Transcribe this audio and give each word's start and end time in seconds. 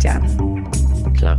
Sebastian. 0.00 1.14
Klar. 1.14 1.38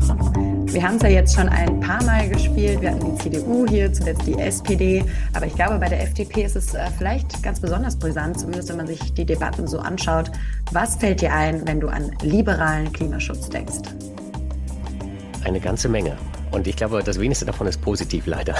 Wir 0.68 0.84
haben 0.84 0.96
es 0.98 1.02
ja 1.02 1.10
jetzt 1.10 1.36
schon 1.36 1.50
ein 1.50 1.80
paar 1.80 2.04
Mal 2.04 2.30
gespielt. 2.30 2.82
Wir 2.82 2.92
hatten 2.92 3.16
die 3.16 3.24
CDU 3.24 3.66
hier, 3.68 3.92
zuletzt 3.92 4.28
die 4.28 4.38
SPD. 4.38 5.04
Aber 5.34 5.48
ich 5.48 5.56
glaube, 5.56 5.80
bei 5.80 5.90
der 5.90 6.04
FDP 6.04 6.44
ist 6.44 6.56
es 6.56 6.74
äh, 6.74 6.86
vielleicht 6.98 7.42
ganz 7.42 7.60
besonders 7.60 7.98
brisant, 7.98 8.40
zumindest 8.40 8.70
wenn 8.70 8.78
man 8.78 8.88
sich 8.88 9.14
die 9.14 9.26
Debatten 9.26 9.68
so 9.68 9.80
anschaut. 9.80 10.32
Was 10.72 10.96
fällt 10.96 11.22
dir 11.22 11.34
ein, 11.34 11.68
wenn 11.68 11.80
du 11.80 11.88
an 11.88 12.12
liberalen 12.22 12.92
Klimaschutz 12.94 13.50
denkst? 13.50 13.80
Eine 15.44 15.60
ganze 15.60 15.90
Menge. 15.90 16.16
Und 16.52 16.68
ich 16.68 16.76
glaube, 16.76 17.02
das 17.02 17.20
wenigste 17.20 17.46
davon 17.46 17.66
ist 17.66 17.82
positiv, 17.82 18.28
leider. 18.28 18.56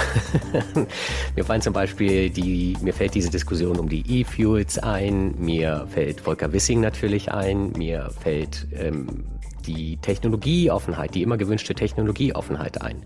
mir 1.36 1.44
fallen 1.44 1.60
zum 1.60 1.74
Beispiel 1.74 2.30
die, 2.30 2.76
mir 2.80 2.94
fällt 2.94 3.14
diese 3.14 3.30
Diskussion 3.30 3.78
um 3.78 3.88
die 3.88 4.20
E-Fuels 4.20 4.78
ein, 4.78 5.34
mir 5.38 5.86
fällt 5.88 6.22
Volker 6.22 6.52
Wissing 6.52 6.80
natürlich 6.80 7.30
ein, 7.30 7.72
mir 7.72 8.10
fällt 8.22 8.66
ähm, 8.74 9.24
die 9.66 9.96
Technologieoffenheit, 9.98 11.14
die 11.14 11.22
immer 11.22 11.36
gewünschte 11.36 11.74
Technologieoffenheit 11.74 12.82
ein. 12.82 13.02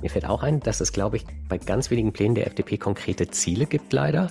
Mir 0.00 0.10
fällt 0.10 0.26
auch 0.26 0.42
ein, 0.42 0.60
dass 0.60 0.80
es, 0.80 0.92
glaube 0.92 1.16
ich, 1.16 1.24
bei 1.48 1.58
ganz 1.58 1.90
wenigen 1.90 2.12
Plänen 2.12 2.34
der 2.34 2.46
FDP 2.48 2.76
konkrete 2.76 3.28
Ziele 3.30 3.66
gibt, 3.66 3.92
leider. 3.92 4.30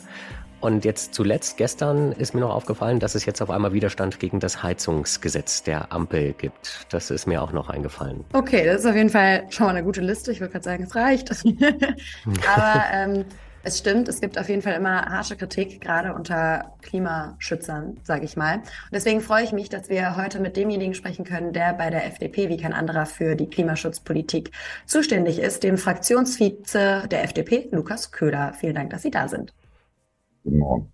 Und 0.62 0.86
jetzt 0.86 1.16
zuletzt, 1.16 1.58
gestern 1.58 2.12
ist 2.12 2.36
mir 2.36 2.42
noch 2.42 2.54
aufgefallen, 2.54 3.00
dass 3.00 3.16
es 3.16 3.26
jetzt 3.26 3.42
auf 3.42 3.50
einmal 3.50 3.74
Widerstand 3.74 4.20
gegen 4.20 4.40
das 4.40 4.62
Heizungsgesetz 4.62 5.64
der 5.64 5.92
Ampel 5.92 6.34
gibt. 6.34 6.86
Das 6.92 7.10
ist 7.10 7.26
mir 7.26 7.42
auch 7.42 7.52
noch 7.52 7.70
eingefallen. 7.70 8.24
Okay, 8.34 8.64
das 8.66 8.82
ist 8.82 8.86
auf 8.86 8.96
jeden 8.96 9.10
Fall 9.10 9.46
schon 9.50 9.66
mal 9.66 9.72
eine 9.72 9.84
gute 9.84 10.02
Liste. 10.02 10.32
Ich 10.32 10.40
würde 10.40 10.52
gerade 10.52 10.64
sagen, 10.64 10.84
es 10.84 10.96
reicht. 10.96 11.32
Aber 12.56 12.84
ähm, 12.94 13.26
es 13.64 13.78
stimmt, 13.78 14.08
es 14.08 14.22
gibt 14.22 14.38
auf 14.40 14.50
jeden 14.50 14.62
Fall 14.62 14.74
immer 14.74 15.06
harsche 15.06 15.36
Kritik, 15.36 15.82
gerade 15.82 16.14
unter 16.14 16.74
Klimaschützern, 16.82 18.00
sage 18.04 18.26
ich 18.26 18.36
mal. 18.36 18.58
Und 18.58 18.66
deswegen 18.92 19.22
freue 19.22 19.44
ich 19.44 19.52
mich, 19.52 19.70
dass 19.70 19.90
wir 19.90 20.16
heute 20.18 20.40
mit 20.40 20.58
demjenigen 20.58 20.94
sprechen 20.94 21.26
können, 21.26 21.54
der 21.54 21.74
bei 21.74 21.90
der 21.90 22.06
FDP 22.06 22.50
wie 22.50 22.58
kein 22.58 22.74
anderer 22.74 23.06
für 23.06 23.36
die 23.36 23.48
Klimaschutzpolitik 23.48 24.52
zuständig 24.86 25.40
ist, 25.40 25.64
dem 25.64 25.78
Fraktionsvize 25.78 27.08
der 27.10 27.24
FDP, 27.24 27.70
Lukas 27.72 28.12
Köhler. 28.12 28.54
Vielen 28.54 28.76
Dank, 28.76 28.90
dass 28.90 29.04
Sie 29.04 29.12
da 29.12 29.28
sind. 29.28 29.54
Guten 30.44 30.58
Morgen. 30.58 30.94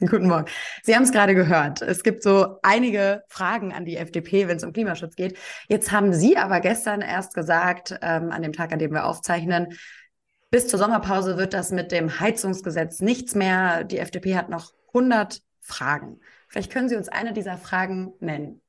Guten 0.00 0.26
Morgen. 0.26 0.46
Sie 0.82 0.94
haben 0.94 1.04
es 1.04 1.12
gerade 1.12 1.34
gehört. 1.34 1.80
Es 1.80 2.02
gibt 2.02 2.22
so 2.22 2.58
einige 2.62 3.22
Fragen 3.28 3.72
an 3.72 3.84
die 3.84 3.96
FDP, 3.96 4.48
wenn 4.48 4.56
es 4.56 4.64
um 4.64 4.72
Klimaschutz 4.72 5.14
geht. 5.14 5.38
Jetzt 5.68 5.92
haben 5.92 6.12
Sie 6.12 6.36
aber 6.36 6.60
gestern 6.60 7.00
erst 7.00 7.32
gesagt, 7.32 7.96
ähm, 8.02 8.30
an 8.30 8.42
dem 8.42 8.52
Tag, 8.52 8.72
an 8.72 8.80
dem 8.80 8.92
wir 8.92 9.06
aufzeichnen, 9.06 9.68
bis 10.54 10.68
zur 10.68 10.78
Sommerpause 10.78 11.36
wird 11.36 11.52
das 11.52 11.72
mit 11.72 11.90
dem 11.90 12.20
Heizungsgesetz 12.20 13.00
nichts 13.00 13.34
mehr. 13.34 13.82
Die 13.82 13.98
FDP 13.98 14.36
hat 14.36 14.50
noch 14.50 14.72
100 14.94 15.42
Fragen. 15.58 16.20
Vielleicht 16.46 16.70
können 16.70 16.88
Sie 16.88 16.94
uns 16.94 17.08
eine 17.08 17.32
dieser 17.32 17.56
Fragen 17.56 18.12
nennen. 18.20 18.60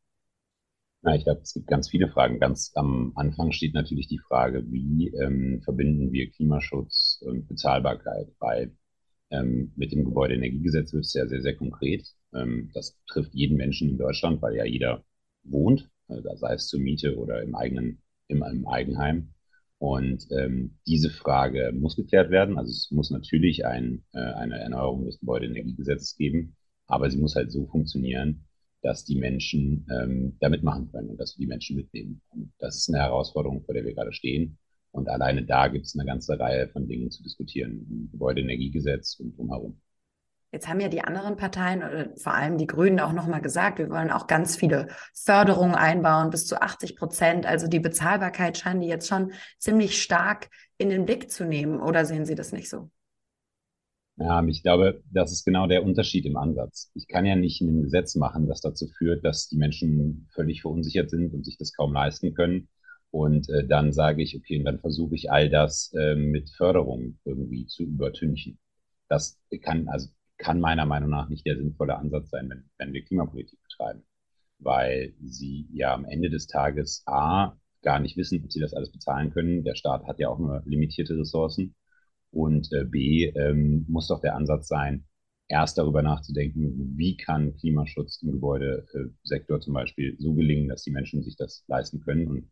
Ja, 1.03 1.13
ich 1.13 1.25
glaube, 1.25 1.41
es 1.43 1.53
gibt 1.53 1.67
ganz 1.67 1.87
viele 1.87 2.07
Fragen. 2.07 2.39
Ganz 2.39 2.71
am 2.73 3.11
Anfang 3.13 3.51
steht 3.51 3.75
natürlich 3.75 4.07
die 4.07 4.17
Frage, 4.17 4.63
wie 4.71 5.09
ähm, 5.09 5.61
verbinden 5.63 6.11
wir 6.11 6.31
Klimaschutz 6.31 7.19
und 7.21 7.47
Bezahlbarkeit? 7.47 8.29
Weil 8.39 8.75
ähm, 9.29 9.71
mit 9.75 9.91
dem 9.91 10.05
Gebäudeenergiegesetz 10.05 10.91
wird 10.91 11.05
es 11.05 11.13
ja 11.13 11.27
sehr, 11.27 11.43
sehr 11.43 11.55
konkret. 11.55 12.07
Ähm, 12.33 12.71
das 12.73 12.97
trifft 13.05 13.35
jeden 13.35 13.57
Menschen 13.57 13.89
in 13.89 13.99
Deutschland, 13.99 14.41
weil 14.41 14.55
ja 14.55 14.65
jeder 14.65 15.03
wohnt, 15.43 15.87
also 16.07 16.35
sei 16.35 16.55
es 16.55 16.65
zur 16.65 16.79
Miete 16.79 17.15
oder 17.15 17.43
im 17.43 17.53
eigenen, 17.53 18.01
im, 18.27 18.41
im 18.41 18.67
Eigenheim. 18.67 19.34
Und 19.85 20.25
ähm, 20.31 20.79
diese 20.87 21.11
Frage 21.11 21.71
muss 21.71 21.95
geklärt 21.95 22.31
werden. 22.31 22.57
Also 22.57 22.71
es 22.71 22.89
muss 22.89 23.11
natürlich 23.11 23.67
ein, 23.67 24.03
äh, 24.13 24.17
eine 24.17 24.57
Erneuerung 24.57 25.05
des 25.05 25.19
Gebäudeenergiegesetzes 25.19 26.17
geben, 26.17 26.55
aber 26.87 27.11
sie 27.11 27.19
muss 27.19 27.35
halt 27.35 27.51
so 27.51 27.67
funktionieren, 27.67 28.47
dass 28.81 29.05
die 29.05 29.15
Menschen 29.15 29.85
ähm, 29.91 30.37
da 30.39 30.49
mitmachen 30.49 30.91
können 30.91 31.09
und 31.09 31.19
dass 31.19 31.37
wir 31.37 31.45
die 31.45 31.49
Menschen 31.49 31.75
mitnehmen. 31.75 32.19
Und 32.29 32.51
das 32.57 32.77
ist 32.77 32.89
eine 32.89 33.03
Herausforderung, 33.03 33.63
vor 33.63 33.75
der 33.75 33.85
wir 33.85 33.93
gerade 33.93 34.11
stehen. 34.11 34.57
Und 34.89 35.07
alleine 35.07 35.45
da 35.45 35.67
gibt 35.67 35.85
es 35.85 35.95
eine 35.95 36.07
ganze 36.07 36.39
Reihe 36.39 36.67
von 36.69 36.87
Dingen 36.87 37.11
zu 37.11 37.21
diskutieren, 37.21 37.85
im 37.87 38.09
Gebäudeenergiegesetz 38.11 39.19
und 39.19 39.37
drumherum. 39.37 39.79
Jetzt 40.55 40.69
haben 40.69 40.79
ja 40.79 40.87
die 40.87 41.01
anderen 41.01 41.35
Parteien 41.35 42.13
vor 42.15 42.33
allem 42.33 42.57
die 42.57 42.65
Grünen 42.65 43.01
auch 43.01 43.11
nochmal 43.11 43.41
gesagt, 43.41 43.77
wir 43.77 43.89
wollen 43.89 44.09
auch 44.09 44.25
ganz 44.25 44.55
viele 44.55 44.87
Förderungen 45.13 45.75
einbauen, 45.75 46.29
bis 46.29 46.47
zu 46.47 46.61
80 46.61 46.95
Prozent. 46.95 47.45
Also 47.45 47.67
die 47.67 47.81
Bezahlbarkeit 47.81 48.57
scheinen 48.57 48.79
die 48.79 48.87
jetzt 48.87 49.09
schon 49.09 49.33
ziemlich 49.59 50.01
stark 50.01 50.49
in 50.77 50.87
den 50.89 51.03
Blick 51.03 51.29
zu 51.29 51.43
nehmen. 51.43 51.81
Oder 51.81 52.05
sehen 52.05 52.25
Sie 52.25 52.35
das 52.35 52.53
nicht 52.53 52.69
so? 52.69 52.89
Ja, 54.15 54.41
ich 54.45 54.63
glaube, 54.63 55.03
das 55.11 55.33
ist 55.33 55.43
genau 55.43 55.67
der 55.67 55.83
Unterschied 55.83 56.25
im 56.25 56.37
Ansatz. 56.37 56.89
Ich 56.93 57.09
kann 57.09 57.25
ja 57.25 57.35
nicht 57.35 57.59
ein 57.59 57.83
Gesetz 57.83 58.15
machen, 58.15 58.47
das 58.47 58.61
dazu 58.61 58.87
führt, 58.87 59.25
dass 59.25 59.49
die 59.49 59.57
Menschen 59.57 60.29
völlig 60.33 60.61
verunsichert 60.61 61.09
sind 61.09 61.33
und 61.33 61.43
sich 61.43 61.57
das 61.57 61.73
kaum 61.73 61.91
leisten 61.91 62.33
können 62.33 62.69
und 63.11 63.49
äh, 63.49 63.67
dann 63.67 63.91
sage 63.91 64.23
ich, 64.23 64.37
okay, 64.37 64.59
und 64.59 64.63
dann 64.63 64.79
versuche 64.79 65.15
ich 65.15 65.31
all 65.31 65.49
das 65.49 65.93
äh, 65.93 66.15
mit 66.15 66.49
Förderung 66.49 67.17
irgendwie 67.25 67.65
zu 67.65 67.83
übertünchen. 67.83 68.57
Das 69.07 69.39
kann, 69.61 69.87
also 69.87 70.09
kann 70.37 70.59
meiner 70.59 70.85
Meinung 70.85 71.09
nach 71.09 71.29
nicht 71.29 71.45
der 71.45 71.57
sinnvolle 71.57 71.97
Ansatz 71.97 72.29
sein, 72.29 72.49
wenn, 72.49 72.69
wenn 72.77 72.93
wir 72.93 73.03
Klimapolitik 73.03 73.61
betreiben. 73.63 74.03
Weil 74.59 75.13
sie 75.23 75.67
ja 75.71 75.93
am 75.93 76.05
Ende 76.05 76.29
des 76.29 76.47
Tages 76.47 77.03
A, 77.05 77.57
gar 77.81 77.99
nicht 77.99 78.17
wissen, 78.17 78.43
ob 78.43 78.51
sie 78.51 78.59
das 78.59 78.73
alles 78.73 78.91
bezahlen 78.91 79.31
können. 79.31 79.63
Der 79.63 79.75
Staat 79.75 80.05
hat 80.07 80.19
ja 80.19 80.29
auch 80.29 80.39
nur 80.39 80.63
limitierte 80.65 81.17
Ressourcen. 81.17 81.75
Und 82.31 82.71
äh, 82.73 82.83
B, 82.83 83.25
ähm, 83.25 83.85
muss 83.87 84.07
doch 84.07 84.19
der 84.19 84.35
Ansatz 84.35 84.67
sein, 84.67 85.05
erst 85.47 85.77
darüber 85.77 86.01
nachzudenken, 86.01 86.97
wie 86.97 87.15
kann 87.15 87.55
Klimaschutz 87.55 88.21
im 88.23 88.31
Gebäudesektor 88.31 89.61
zum 89.61 89.73
Beispiel 89.73 90.15
so 90.19 90.33
gelingen, 90.33 90.67
dass 90.67 90.83
die 90.83 90.91
Menschen 90.91 91.23
sich 91.23 91.37
das 91.37 91.63
leisten 91.67 92.01
können 92.01 92.27
und 92.27 92.51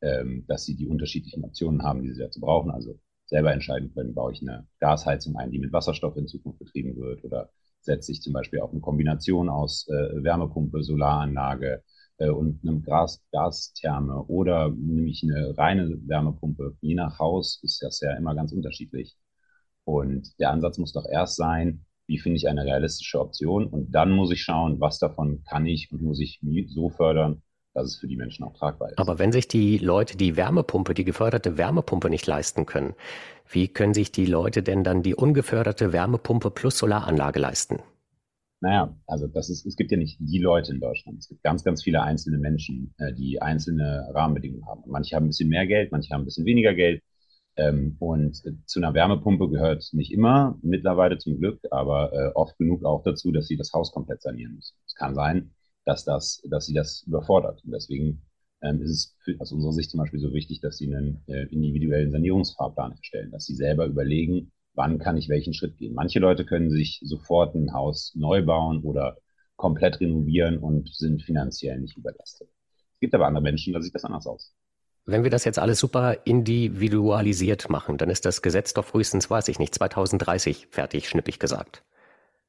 ähm, 0.00 0.44
dass 0.46 0.64
sie 0.64 0.76
die 0.76 0.86
unterschiedlichen 0.86 1.44
Optionen 1.44 1.82
haben, 1.82 2.02
die 2.02 2.12
sie 2.12 2.20
dazu 2.20 2.40
brauchen. 2.40 2.70
Also 2.70 2.98
selber 3.28 3.52
entscheiden 3.52 3.92
können, 3.94 4.14
baue 4.14 4.32
ich 4.32 4.42
eine 4.42 4.66
Gasheizung 4.80 5.36
ein, 5.36 5.50
die 5.50 5.58
mit 5.58 5.72
Wasserstoff 5.72 6.16
in 6.16 6.26
Zukunft 6.26 6.58
betrieben 6.58 6.96
wird 6.96 7.24
oder 7.24 7.50
setze 7.80 8.12
ich 8.12 8.22
zum 8.22 8.32
Beispiel 8.32 8.60
auf 8.60 8.72
eine 8.72 8.80
Kombination 8.80 9.48
aus 9.48 9.86
äh, 9.88 10.22
Wärmepumpe, 10.24 10.82
Solaranlage 10.82 11.82
äh, 12.18 12.30
und 12.30 12.62
einem 12.62 12.82
Gas 12.82 13.22
Gastherme 13.30 14.24
oder 14.24 14.70
nehme 14.70 15.08
ich 15.08 15.22
eine 15.22 15.56
reine 15.56 15.98
Wärmepumpe. 16.06 16.76
Je 16.80 16.94
nach 16.94 17.18
Haus 17.18 17.60
ist 17.62 17.82
das 17.82 18.00
ja 18.00 18.14
immer 18.16 18.34
ganz 18.34 18.52
unterschiedlich. 18.52 19.16
Und 19.84 20.38
der 20.38 20.50
Ansatz 20.50 20.78
muss 20.78 20.92
doch 20.92 21.06
erst 21.06 21.36
sein, 21.36 21.84
wie 22.06 22.18
finde 22.18 22.36
ich 22.36 22.48
eine 22.48 22.64
realistische 22.64 23.20
Option 23.20 23.66
und 23.66 23.92
dann 23.92 24.10
muss 24.10 24.32
ich 24.32 24.42
schauen, 24.42 24.80
was 24.80 24.98
davon 24.98 25.42
kann 25.44 25.66
ich 25.66 25.92
und 25.92 26.02
muss 26.02 26.20
ich 26.20 26.40
so 26.68 26.88
fördern, 26.88 27.42
dass 27.74 27.86
es 27.86 27.96
für 27.96 28.08
die 28.08 28.16
Menschen 28.16 28.44
auch 28.44 28.54
tragbar 28.54 28.90
ist. 28.90 28.98
Aber 28.98 29.18
wenn 29.18 29.32
sich 29.32 29.48
die 29.48 29.78
Leute 29.78 30.16
die 30.16 30.36
Wärmepumpe, 30.36 30.94
die 30.94 31.04
geförderte 31.04 31.56
Wärmepumpe 31.58 32.10
nicht 32.10 32.26
leisten 32.26 32.66
können, 32.66 32.94
wie 33.48 33.68
können 33.68 33.94
sich 33.94 34.12
die 34.12 34.26
Leute 34.26 34.62
denn 34.62 34.84
dann 34.84 35.02
die 35.02 35.14
ungeförderte 35.14 35.92
Wärmepumpe 35.92 36.50
plus 36.50 36.78
Solaranlage 36.78 37.38
leisten? 37.38 37.78
Naja, 38.60 38.96
also 39.06 39.28
das 39.28 39.50
ist, 39.50 39.64
es 39.66 39.76
gibt 39.76 39.92
ja 39.92 39.96
nicht 39.96 40.18
die 40.18 40.40
Leute 40.40 40.72
in 40.72 40.80
Deutschland. 40.80 41.18
Es 41.18 41.28
gibt 41.28 41.44
ganz, 41.44 41.62
ganz 41.62 41.82
viele 41.82 42.02
einzelne 42.02 42.38
Menschen, 42.38 42.92
äh, 42.98 43.12
die 43.14 43.40
einzelne 43.40 44.08
Rahmenbedingungen 44.12 44.66
haben. 44.66 44.82
Manche 44.86 45.14
haben 45.14 45.26
ein 45.26 45.28
bisschen 45.28 45.48
mehr 45.48 45.66
Geld, 45.66 45.92
manche 45.92 46.12
haben 46.12 46.22
ein 46.22 46.24
bisschen 46.24 46.44
weniger 46.44 46.74
Geld. 46.74 47.02
Ähm, 47.56 47.96
und 48.00 48.42
zu 48.66 48.80
einer 48.80 48.94
Wärmepumpe 48.94 49.48
gehört 49.48 49.88
nicht 49.92 50.12
immer, 50.12 50.58
mittlerweile 50.62 51.18
zum 51.18 51.38
Glück, 51.38 51.60
aber 51.70 52.12
äh, 52.12 52.32
oft 52.34 52.58
genug 52.58 52.84
auch 52.84 53.02
dazu, 53.04 53.30
dass 53.30 53.46
sie 53.46 53.56
das 53.56 53.72
Haus 53.72 53.92
komplett 53.92 54.22
sanieren 54.22 54.54
müssen. 54.54 54.76
Es 54.86 54.94
kann 54.94 55.14
sein, 55.14 55.52
dass, 55.88 56.04
das, 56.04 56.42
dass 56.44 56.66
sie 56.66 56.74
das 56.74 57.02
überfordert. 57.06 57.64
Und 57.64 57.72
deswegen 57.72 58.20
ähm, 58.60 58.82
ist 58.82 58.90
es 58.90 59.16
für, 59.24 59.40
aus 59.40 59.52
unserer 59.52 59.72
Sicht 59.72 59.90
zum 59.90 59.98
Beispiel 59.98 60.20
so 60.20 60.34
wichtig, 60.34 60.60
dass 60.60 60.76
sie 60.76 60.94
einen 60.94 61.22
äh, 61.26 61.46
individuellen 61.46 62.10
Sanierungsfahrplan 62.10 62.92
erstellen, 62.92 63.30
dass 63.30 63.46
sie 63.46 63.54
selber 63.54 63.86
überlegen, 63.86 64.52
wann 64.74 64.98
kann 64.98 65.16
ich 65.16 65.30
welchen 65.30 65.54
Schritt 65.54 65.78
gehen. 65.78 65.94
Manche 65.94 66.18
Leute 66.18 66.44
können 66.44 66.70
sich 66.70 67.00
sofort 67.02 67.54
ein 67.54 67.72
Haus 67.72 68.12
neu 68.14 68.44
bauen 68.44 68.82
oder 68.82 69.16
komplett 69.56 69.98
renovieren 70.00 70.58
und 70.58 70.94
sind 70.94 71.22
finanziell 71.22 71.80
nicht 71.80 71.96
überlastet. 71.96 72.48
Es 72.94 73.00
gibt 73.00 73.14
aber 73.14 73.26
andere 73.26 73.42
Menschen, 73.42 73.72
da 73.72 73.80
sieht 73.80 73.94
das 73.94 74.04
anders 74.04 74.26
aus. 74.26 74.54
Wenn 75.06 75.22
wir 75.22 75.30
das 75.30 75.46
jetzt 75.46 75.58
alles 75.58 75.78
super 75.78 76.18
individualisiert 76.26 77.70
machen, 77.70 77.96
dann 77.96 78.10
ist 78.10 78.26
das 78.26 78.42
Gesetz 78.42 78.74
doch 78.74 78.84
frühestens, 78.84 79.30
weiß 79.30 79.48
ich 79.48 79.58
nicht, 79.58 79.74
2030 79.74 80.66
fertig, 80.70 81.08
schnippig 81.08 81.38
gesagt. 81.38 81.82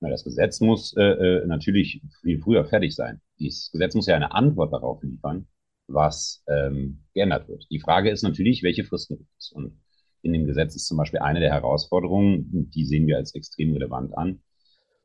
Na, 0.01 0.09
das 0.09 0.25
Gesetz 0.25 0.59
muss 0.59 0.93
äh, 0.97 1.03
äh, 1.03 1.45
natürlich 1.45 2.01
viel 2.21 2.39
früher 2.39 2.65
fertig 2.65 2.95
sein. 2.95 3.21
Dieses 3.39 3.71
Gesetz 3.71 3.95
muss 3.95 4.07
ja 4.07 4.15
eine 4.15 4.33
Antwort 4.33 4.73
darauf 4.73 5.01
liefern, 5.03 5.47
was 5.87 6.43
ähm, 6.47 7.03
geändert 7.13 7.47
wird. 7.47 7.65
Die 7.71 7.79
Frage 7.79 8.09
ist 8.11 8.23
natürlich, 8.23 8.63
welche 8.63 8.83
Fristen 8.83 9.17
gibt 9.17 9.31
es? 9.39 9.51
Und 9.51 9.79
in 10.21 10.33
dem 10.33 10.45
Gesetz 10.45 10.75
ist 10.75 10.87
zum 10.87 10.97
Beispiel 10.97 11.19
eine 11.19 11.39
der 11.39 11.51
Herausforderungen, 11.51 12.69
die 12.71 12.85
sehen 12.85 13.07
wir 13.07 13.17
als 13.17 13.33
extrem 13.35 13.73
relevant 13.73 14.17
an, 14.17 14.41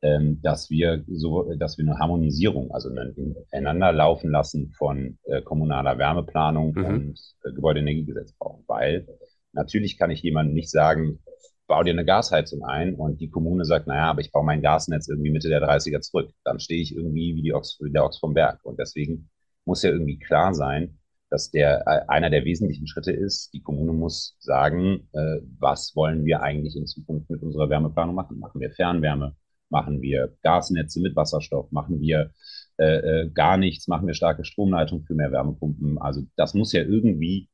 ähm, 0.01 0.41
dass 0.41 0.69
wir 0.69 1.03
so, 1.07 1.53
dass 1.57 1.77
wir 1.77 1.85
eine 1.85 1.97
Harmonisierung, 1.97 2.71
also 2.71 2.89
ein 2.89 3.35
Ineinanderlaufen 3.51 4.29
lassen 4.29 4.73
von 4.77 5.17
äh, 5.23 5.41
kommunaler 5.41 5.97
Wärmeplanung 5.97 6.73
mhm. 6.75 6.85
und 6.85 7.19
äh, 7.43 7.53
Gebäudeenergiegesetz 7.53 8.33
brauchen. 8.33 8.63
Weil 8.67 9.07
natürlich 9.53 9.97
kann 9.97 10.11
ich 10.11 10.21
jemandem 10.21 10.53
nicht 10.53 10.69
sagen, 10.69 11.19
bau 11.67 11.83
dir 11.83 11.91
eine 11.91 12.05
Gasheizung 12.05 12.63
ein 12.63 12.95
und 12.95 13.19
die 13.21 13.29
Kommune 13.29 13.65
sagt, 13.65 13.87
naja, 13.87 14.09
aber 14.09 14.21
ich 14.21 14.31
baue 14.31 14.45
mein 14.45 14.61
Gasnetz 14.61 15.07
irgendwie 15.07 15.31
Mitte 15.31 15.49
der 15.49 15.61
30er 15.61 16.01
zurück. 16.01 16.31
Dann 16.43 16.59
stehe 16.59 16.81
ich 16.81 16.95
irgendwie 16.95 17.35
wie, 17.35 17.41
die 17.41 17.53
Ochs, 17.53 17.77
wie 17.81 17.91
der 17.91 18.05
Ochs 18.05 18.19
vom 18.19 18.33
Berg. 18.33 18.59
Und 18.63 18.79
deswegen 18.79 19.29
muss 19.65 19.83
ja 19.83 19.89
irgendwie 19.91 20.19
klar 20.19 20.53
sein, 20.53 20.99
dass 21.29 21.51
der 21.51 21.81
äh, 21.87 22.07
einer 22.07 22.29
der 22.29 22.45
wesentlichen 22.45 22.87
Schritte 22.87 23.11
ist, 23.11 23.53
die 23.53 23.61
Kommune 23.61 23.93
muss 23.93 24.35
sagen, 24.39 25.09
äh, 25.13 25.39
was 25.59 25.95
wollen 25.95 26.25
wir 26.25 26.41
eigentlich 26.41 26.75
in 26.75 26.85
Zukunft 26.87 27.29
mit 27.29 27.41
unserer 27.41 27.69
Wärmeplanung 27.69 28.15
machen? 28.15 28.39
Machen 28.39 28.61
wir 28.61 28.71
Fernwärme? 28.71 29.35
Machen 29.69 30.01
wir 30.01 30.35
Gasnetze 30.43 31.01
mit 31.01 31.15
Wasserstoff? 31.15 31.71
Machen 31.71 31.99
wir 31.99 32.31
äh, 32.77 33.23
äh, 33.23 33.29
gar 33.31 33.57
nichts? 33.57 33.87
Machen 33.87 34.07
wir 34.07 34.13
starke 34.13 34.45
Stromleitungen 34.45 35.05
für 35.05 35.15
mehr 35.15 35.31
Wärmepumpen? 35.31 35.97
Also 35.97 36.21
das 36.35 36.53
muss 36.53 36.71
ja 36.73 36.81
irgendwie 36.83 37.49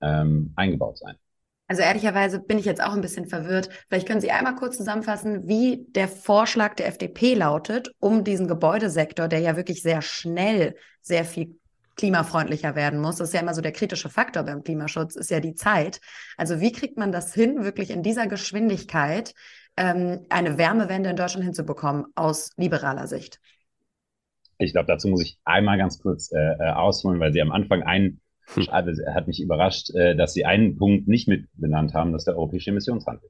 ähm, 0.00 0.52
eingebaut 0.56 0.98
sein. 0.98 1.16
Also 1.68 1.82
ehrlicherweise 1.82 2.38
bin 2.38 2.58
ich 2.58 2.64
jetzt 2.64 2.82
auch 2.82 2.92
ein 2.92 3.00
bisschen 3.00 3.26
verwirrt. 3.26 3.70
Vielleicht 3.88 4.06
können 4.06 4.20
Sie 4.20 4.30
einmal 4.30 4.54
kurz 4.54 4.76
zusammenfassen, 4.76 5.48
wie 5.48 5.84
der 5.88 6.06
Vorschlag 6.06 6.74
der 6.74 6.86
FDP 6.86 7.34
lautet, 7.34 7.90
um 7.98 8.22
diesen 8.22 8.46
Gebäudesektor, 8.46 9.26
der 9.26 9.40
ja 9.40 9.56
wirklich 9.56 9.82
sehr 9.82 10.00
schnell 10.00 10.76
sehr 11.02 11.24
viel 11.24 11.58
klimafreundlicher 11.96 12.76
werden 12.76 13.00
muss. 13.00 13.16
Das 13.16 13.28
ist 13.28 13.34
ja 13.34 13.40
immer 13.40 13.54
so 13.54 13.62
der 13.62 13.72
kritische 13.72 14.08
Faktor 14.08 14.44
beim 14.44 14.62
Klimaschutz, 14.62 15.16
ist 15.16 15.30
ja 15.30 15.40
die 15.40 15.54
Zeit. 15.54 16.00
Also 16.36 16.60
wie 16.60 16.70
kriegt 16.70 16.98
man 16.98 17.10
das 17.10 17.34
hin, 17.34 17.64
wirklich 17.64 17.90
in 17.90 18.02
dieser 18.02 18.26
Geschwindigkeit 18.26 19.34
ähm, 19.76 20.26
eine 20.28 20.58
Wärmewende 20.58 21.10
in 21.10 21.16
Deutschland 21.16 21.44
hinzubekommen, 21.44 22.06
aus 22.14 22.52
liberaler 22.56 23.08
Sicht? 23.08 23.40
Ich 24.58 24.72
glaube, 24.72 24.86
dazu 24.86 25.08
muss 25.08 25.22
ich 25.22 25.38
einmal 25.44 25.78
ganz 25.78 25.98
kurz 26.00 26.30
äh, 26.32 26.38
äh 26.38 26.70
ausholen, 26.70 27.18
weil 27.18 27.32
Sie 27.32 27.42
am 27.42 27.52
Anfang 27.52 27.82
einen 27.82 28.20
hm. 28.54 28.68
Also, 28.70 29.04
hat 29.06 29.26
mich 29.26 29.40
überrascht, 29.40 29.94
äh, 29.94 30.16
dass 30.16 30.32
Sie 30.32 30.44
einen 30.44 30.76
Punkt 30.76 31.08
nicht 31.08 31.28
mit 31.28 31.46
benannt 31.54 31.94
haben, 31.94 32.12
das 32.12 32.22
ist 32.22 32.26
der 32.26 32.36
europäische 32.36 32.70
Emissionshandel, 32.70 33.28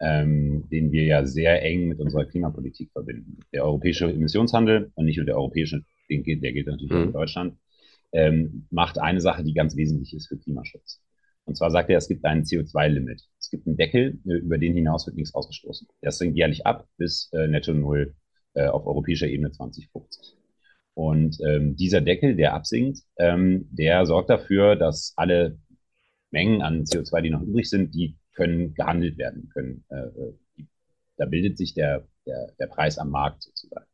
ähm, 0.00 0.68
den 0.70 0.92
wir 0.92 1.04
ja 1.04 1.26
sehr 1.26 1.62
eng 1.62 1.88
mit 1.88 2.00
unserer 2.00 2.24
Klimapolitik 2.24 2.90
verbinden. 2.92 3.40
Der 3.52 3.64
europäische 3.64 4.10
Emissionshandel 4.10 4.92
und 4.94 5.06
nicht 5.06 5.16
nur 5.16 5.26
der 5.26 5.36
europäische, 5.36 5.82
den, 6.08 6.22
der 6.24 6.52
gilt 6.52 6.66
natürlich 6.66 6.92
mhm. 6.92 6.98
auch 6.98 7.06
in 7.06 7.12
Deutschland, 7.12 7.58
ähm, 8.12 8.66
macht 8.70 8.98
eine 8.98 9.20
Sache, 9.20 9.42
die 9.42 9.54
ganz 9.54 9.76
wesentlich 9.76 10.14
ist 10.14 10.28
für 10.28 10.38
Klimaschutz. 10.38 11.00
Und 11.46 11.56
zwar 11.56 11.70
sagt 11.70 11.90
er, 11.90 11.98
es 11.98 12.08
gibt 12.08 12.24
einen 12.24 12.44
CO2-Limit. 12.44 13.22
Es 13.38 13.50
gibt 13.50 13.66
einen 13.66 13.76
Deckel, 13.76 14.18
äh, 14.26 14.34
über 14.34 14.56
den 14.56 14.74
hinaus 14.74 15.06
wird 15.06 15.16
nichts 15.16 15.34
ausgestoßen. 15.34 15.88
Der 16.02 16.12
sinkt 16.12 16.36
jährlich 16.36 16.64
ab 16.64 16.88
bis 16.96 17.30
äh, 17.32 17.48
netto 17.48 17.74
null 17.74 18.14
äh, 18.54 18.66
auf 18.66 18.86
europäischer 18.86 19.26
Ebene 19.26 19.50
2050. 19.50 20.36
Und 20.94 21.38
ähm, 21.44 21.76
dieser 21.76 22.00
Deckel, 22.00 22.36
der 22.36 22.54
absinkt, 22.54 23.00
ähm, 23.18 23.68
der 23.70 24.06
sorgt 24.06 24.30
dafür, 24.30 24.76
dass 24.76 25.12
alle 25.16 25.58
Mengen 26.30 26.62
an 26.62 26.84
CO2, 26.84 27.20
die 27.20 27.30
noch 27.30 27.42
übrig 27.42 27.68
sind, 27.68 27.94
die 27.94 28.16
können 28.34 28.74
gehandelt 28.74 29.18
werden 29.18 29.50
können. 29.52 29.84
Äh, 29.90 29.96
äh, 29.96 30.64
da 31.16 31.26
bildet 31.26 31.58
sich 31.58 31.74
der, 31.74 32.06
der, 32.26 32.52
der 32.58 32.66
Preis 32.66 32.98
am 32.98 33.10
Markt 33.10 33.42
sozusagen. 33.42 33.86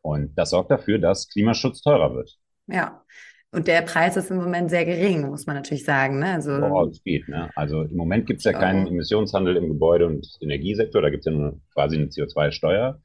Und 0.00 0.36
das 0.36 0.50
sorgt 0.50 0.70
dafür, 0.70 0.98
dass 0.98 1.28
Klimaschutz 1.28 1.82
teurer 1.82 2.14
wird. 2.14 2.38
Ja. 2.66 3.02
Und 3.50 3.66
der 3.66 3.80
Preis 3.82 4.16
ist 4.16 4.30
im 4.30 4.36
Moment 4.36 4.68
sehr 4.68 4.84
gering, 4.84 5.28
muss 5.28 5.46
man 5.46 5.56
natürlich 5.56 5.84
sagen. 5.84 6.18
Ne? 6.18 6.34
Also, 6.34 6.52
oh, 6.52 6.86
es 6.86 7.02
geht. 7.02 7.28
Ne? 7.28 7.48
Also 7.54 7.82
im 7.82 7.96
Moment 7.96 8.26
gibt 8.26 8.40
es 8.40 8.44
ja 8.44 8.52
keinen 8.52 8.86
Emissionshandel 8.86 9.56
im 9.56 9.68
Gebäude- 9.68 10.06
und 10.06 10.26
Energiesektor, 10.40 11.00
da 11.00 11.08
gibt 11.08 11.26
es 11.26 11.32
ja 11.32 11.32
nur 11.32 11.58
quasi 11.72 11.96
eine 11.96 12.06
CO2-Steuer. 12.06 13.00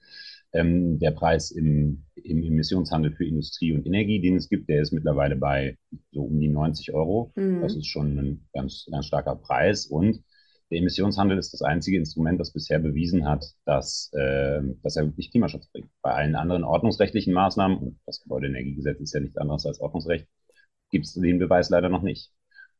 Ähm, 0.54 1.00
der 1.00 1.12
Preis 1.12 1.52
im, 1.52 2.06
im 2.16 2.44
Emissionshandel 2.44 3.12
für 3.12 3.26
Industrie 3.26 3.74
und 3.74 3.86
Energie, 3.88 4.22
den 4.22 4.36
es 4.36 4.50
gibt, 4.50 4.70
der 4.70 4.82
ist 4.82 4.92
mittlerweile 4.92 5.36
bei 5.36 5.78
so 6.12 6.22
um 6.22 6.40
die 6.40 6.48
90 6.48 6.94
Euro. 6.94 7.32
Mhm. 7.36 7.62
Das 7.62 7.76
ist 7.76 7.88
schon 7.88 8.18
ein 8.18 8.48
ganz, 8.54 8.88
ganz 8.92 9.08
starker 9.08 9.36
Preis. 9.36 9.88
Und 9.88 10.24
der 10.70 10.80
Emissionshandel 10.80 11.38
ist 11.38 11.54
das 11.54 11.62
einzige 11.62 11.98
Instrument, 11.98 12.40
das 12.40 12.52
bisher 12.52 12.80
bewiesen 12.80 13.28
hat, 13.28 13.46
dass, 13.66 14.12
äh, 14.14 14.62
dass 14.82 14.96
er 14.96 15.06
wirklich 15.06 15.32
Klimaschutz 15.32 15.68
bringt. 15.72 15.90
Bei 16.02 16.14
allen 16.14 16.36
anderen 16.36 16.64
ordnungsrechtlichen 16.64 17.34
Maßnahmen, 17.34 17.78
und 17.78 18.00
das 18.06 18.22
Gebäudeenergiegesetz 18.22 19.00
ist 19.00 19.14
ja 19.14 19.20
nichts 19.20 19.38
anderes 19.38 19.66
als 19.66 19.80
Ordnungsrecht, 19.80 20.28
gibt 20.90 21.06
es 21.06 21.14
den 21.14 21.40
Beweis 21.40 21.70
leider 21.70 21.90
noch 21.90 22.02
nicht. 22.04 22.32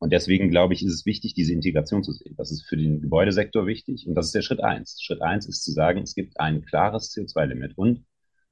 Und 0.04 0.12
deswegen 0.12 0.50
glaube 0.50 0.74
ich, 0.74 0.84
ist 0.84 0.94
es 0.94 1.06
wichtig, 1.06 1.34
diese 1.34 1.54
Integration 1.54 2.04
zu 2.04 2.12
sehen. 2.12 2.36
Das 2.38 2.52
ist 2.52 2.68
für 2.68 2.76
den 2.76 3.00
Gebäudesektor 3.00 3.66
wichtig 3.66 4.06
und 4.06 4.16
das 4.16 4.26
ist 4.26 4.36
der 4.36 4.42
Schritt 4.42 4.62
eins. 4.62 5.02
Schritt 5.02 5.22
eins 5.22 5.48
ist 5.48 5.64
zu 5.64 5.72
sagen, 5.72 6.02
es 6.02 6.14
gibt 6.14 6.42
ein 6.42 6.66
klares 6.66 7.16
CO2-Limit 7.16 7.78
und 7.78 8.04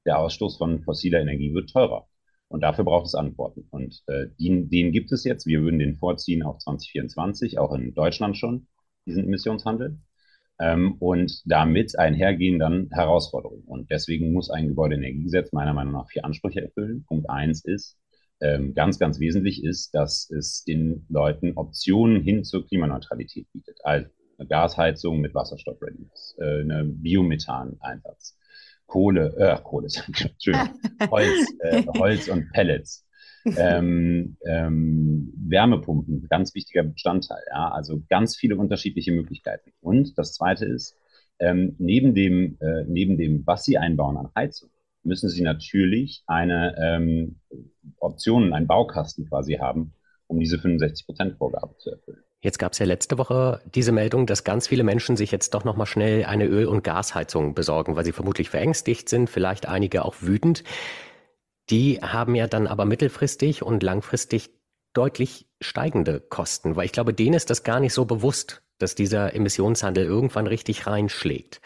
der 0.06 0.18
Ausstoß 0.18 0.56
von 0.56 0.82
fossiler 0.82 1.20
Energie 1.20 1.52
wird 1.52 1.68
teurer. 1.68 2.08
Und 2.48 2.62
dafür 2.62 2.84
braucht 2.84 3.04
es 3.04 3.14
Antworten. 3.14 3.66
Und 3.68 4.02
äh, 4.06 4.28
den, 4.40 4.70
den 4.70 4.92
gibt 4.92 5.12
es 5.12 5.24
jetzt. 5.24 5.44
Wir 5.46 5.60
würden 5.60 5.78
den 5.78 5.96
vorziehen 5.96 6.42
auf 6.42 6.56
2024, 6.56 7.58
auch 7.58 7.74
in 7.74 7.92
Deutschland 7.92 8.38
schon, 8.38 8.66
diesen 9.04 9.24
Emissionshandel. 9.24 9.98
Ähm, 10.58 10.94
und 11.00 11.42
damit 11.44 11.98
einhergehen 11.98 12.60
dann 12.60 12.88
Herausforderungen. 12.92 13.64
Und 13.66 13.90
deswegen 13.90 14.32
muss 14.32 14.48
ein 14.48 14.68
Gebäudeenergiegesetz 14.68 15.52
meiner 15.52 15.74
Meinung 15.74 15.92
nach 15.92 16.08
vier 16.08 16.24
Ansprüche 16.24 16.62
erfüllen. 16.62 17.04
Punkt 17.06 17.28
eins 17.28 17.62
ist, 17.62 17.98
ganz, 18.74 18.98
ganz 18.98 19.20
wesentlich 19.20 19.62
ist, 19.64 19.94
dass 19.94 20.30
es 20.30 20.64
den 20.64 21.06
Leuten 21.08 21.52
Optionen 21.56 22.22
hin 22.22 22.44
zur 22.44 22.66
Klimaneutralität 22.66 23.46
bietet. 23.52 23.78
Also 23.84 24.08
eine 24.38 24.48
Gasheizung 24.48 25.20
mit 25.20 25.34
Wasserstoff-Readiness, 25.34 26.36
äh, 26.38 26.60
eine 26.60 26.84
Biomethan-Einsatz, 26.84 28.36
Kohle, 28.86 29.34
äh, 29.36 29.58
Kohle, 29.62 29.88
Entschuldigung, 30.06 30.70
Holz, 31.10 31.54
äh, 31.60 31.84
Holz 31.98 32.28
und 32.28 32.50
Pellets. 32.52 33.06
ähm, 33.44 34.36
ähm, 34.46 35.32
Wärmepumpen, 35.36 36.28
ganz 36.28 36.54
wichtiger 36.54 36.84
Bestandteil, 36.84 37.42
ja, 37.50 37.72
also 37.72 38.00
ganz 38.08 38.36
viele 38.36 38.56
unterschiedliche 38.56 39.10
Möglichkeiten. 39.10 39.72
Und 39.80 40.16
das 40.16 40.34
zweite 40.34 40.64
ist, 40.64 40.96
ähm, 41.40 41.74
neben 41.78 42.14
dem, 42.14 42.56
äh, 42.60 42.84
neben 42.86 43.18
dem, 43.18 43.44
was 43.44 43.64
sie 43.64 43.78
einbauen 43.78 44.16
an 44.16 44.30
Heizung, 44.36 44.70
müssen 45.04 45.28
Sie 45.28 45.42
natürlich 45.42 46.22
eine 46.26 46.74
ähm, 46.78 47.40
Option, 47.98 48.52
einen 48.52 48.66
Baukasten 48.66 49.28
quasi 49.28 49.54
haben, 49.54 49.94
um 50.26 50.38
diese 50.38 50.56
65-Prozent-Vorgabe 50.56 51.76
zu 51.78 51.90
erfüllen. 51.90 52.22
Jetzt 52.40 52.58
gab 52.58 52.72
es 52.72 52.80
ja 52.80 52.86
letzte 52.86 53.18
Woche 53.18 53.60
diese 53.72 53.92
Meldung, 53.92 54.26
dass 54.26 54.42
ganz 54.42 54.66
viele 54.66 54.82
Menschen 54.82 55.16
sich 55.16 55.30
jetzt 55.30 55.54
doch 55.54 55.62
nochmal 55.64 55.86
schnell 55.86 56.24
eine 56.24 56.46
Öl- 56.46 56.66
und 56.66 56.82
Gasheizung 56.82 57.54
besorgen, 57.54 57.94
weil 57.94 58.04
sie 58.04 58.10
vermutlich 58.12 58.50
verängstigt 58.50 59.08
sind, 59.08 59.30
vielleicht 59.30 59.66
einige 59.66 60.04
auch 60.04 60.16
wütend. 60.20 60.64
Die 61.70 62.00
haben 62.02 62.34
ja 62.34 62.48
dann 62.48 62.66
aber 62.66 62.84
mittelfristig 62.84 63.62
und 63.62 63.84
langfristig 63.84 64.50
deutlich 64.92 65.46
steigende 65.60 66.20
Kosten, 66.20 66.74
weil 66.74 66.84
ich 66.84 66.92
glaube, 66.92 67.14
denen 67.14 67.34
ist 67.34 67.48
das 67.48 67.62
gar 67.62 67.78
nicht 67.78 67.94
so 67.94 68.04
bewusst, 68.04 68.62
dass 68.78 68.96
dieser 68.96 69.34
Emissionshandel 69.34 70.04
irgendwann 70.04 70.48
richtig 70.48 70.88
reinschlägt. 70.88 71.60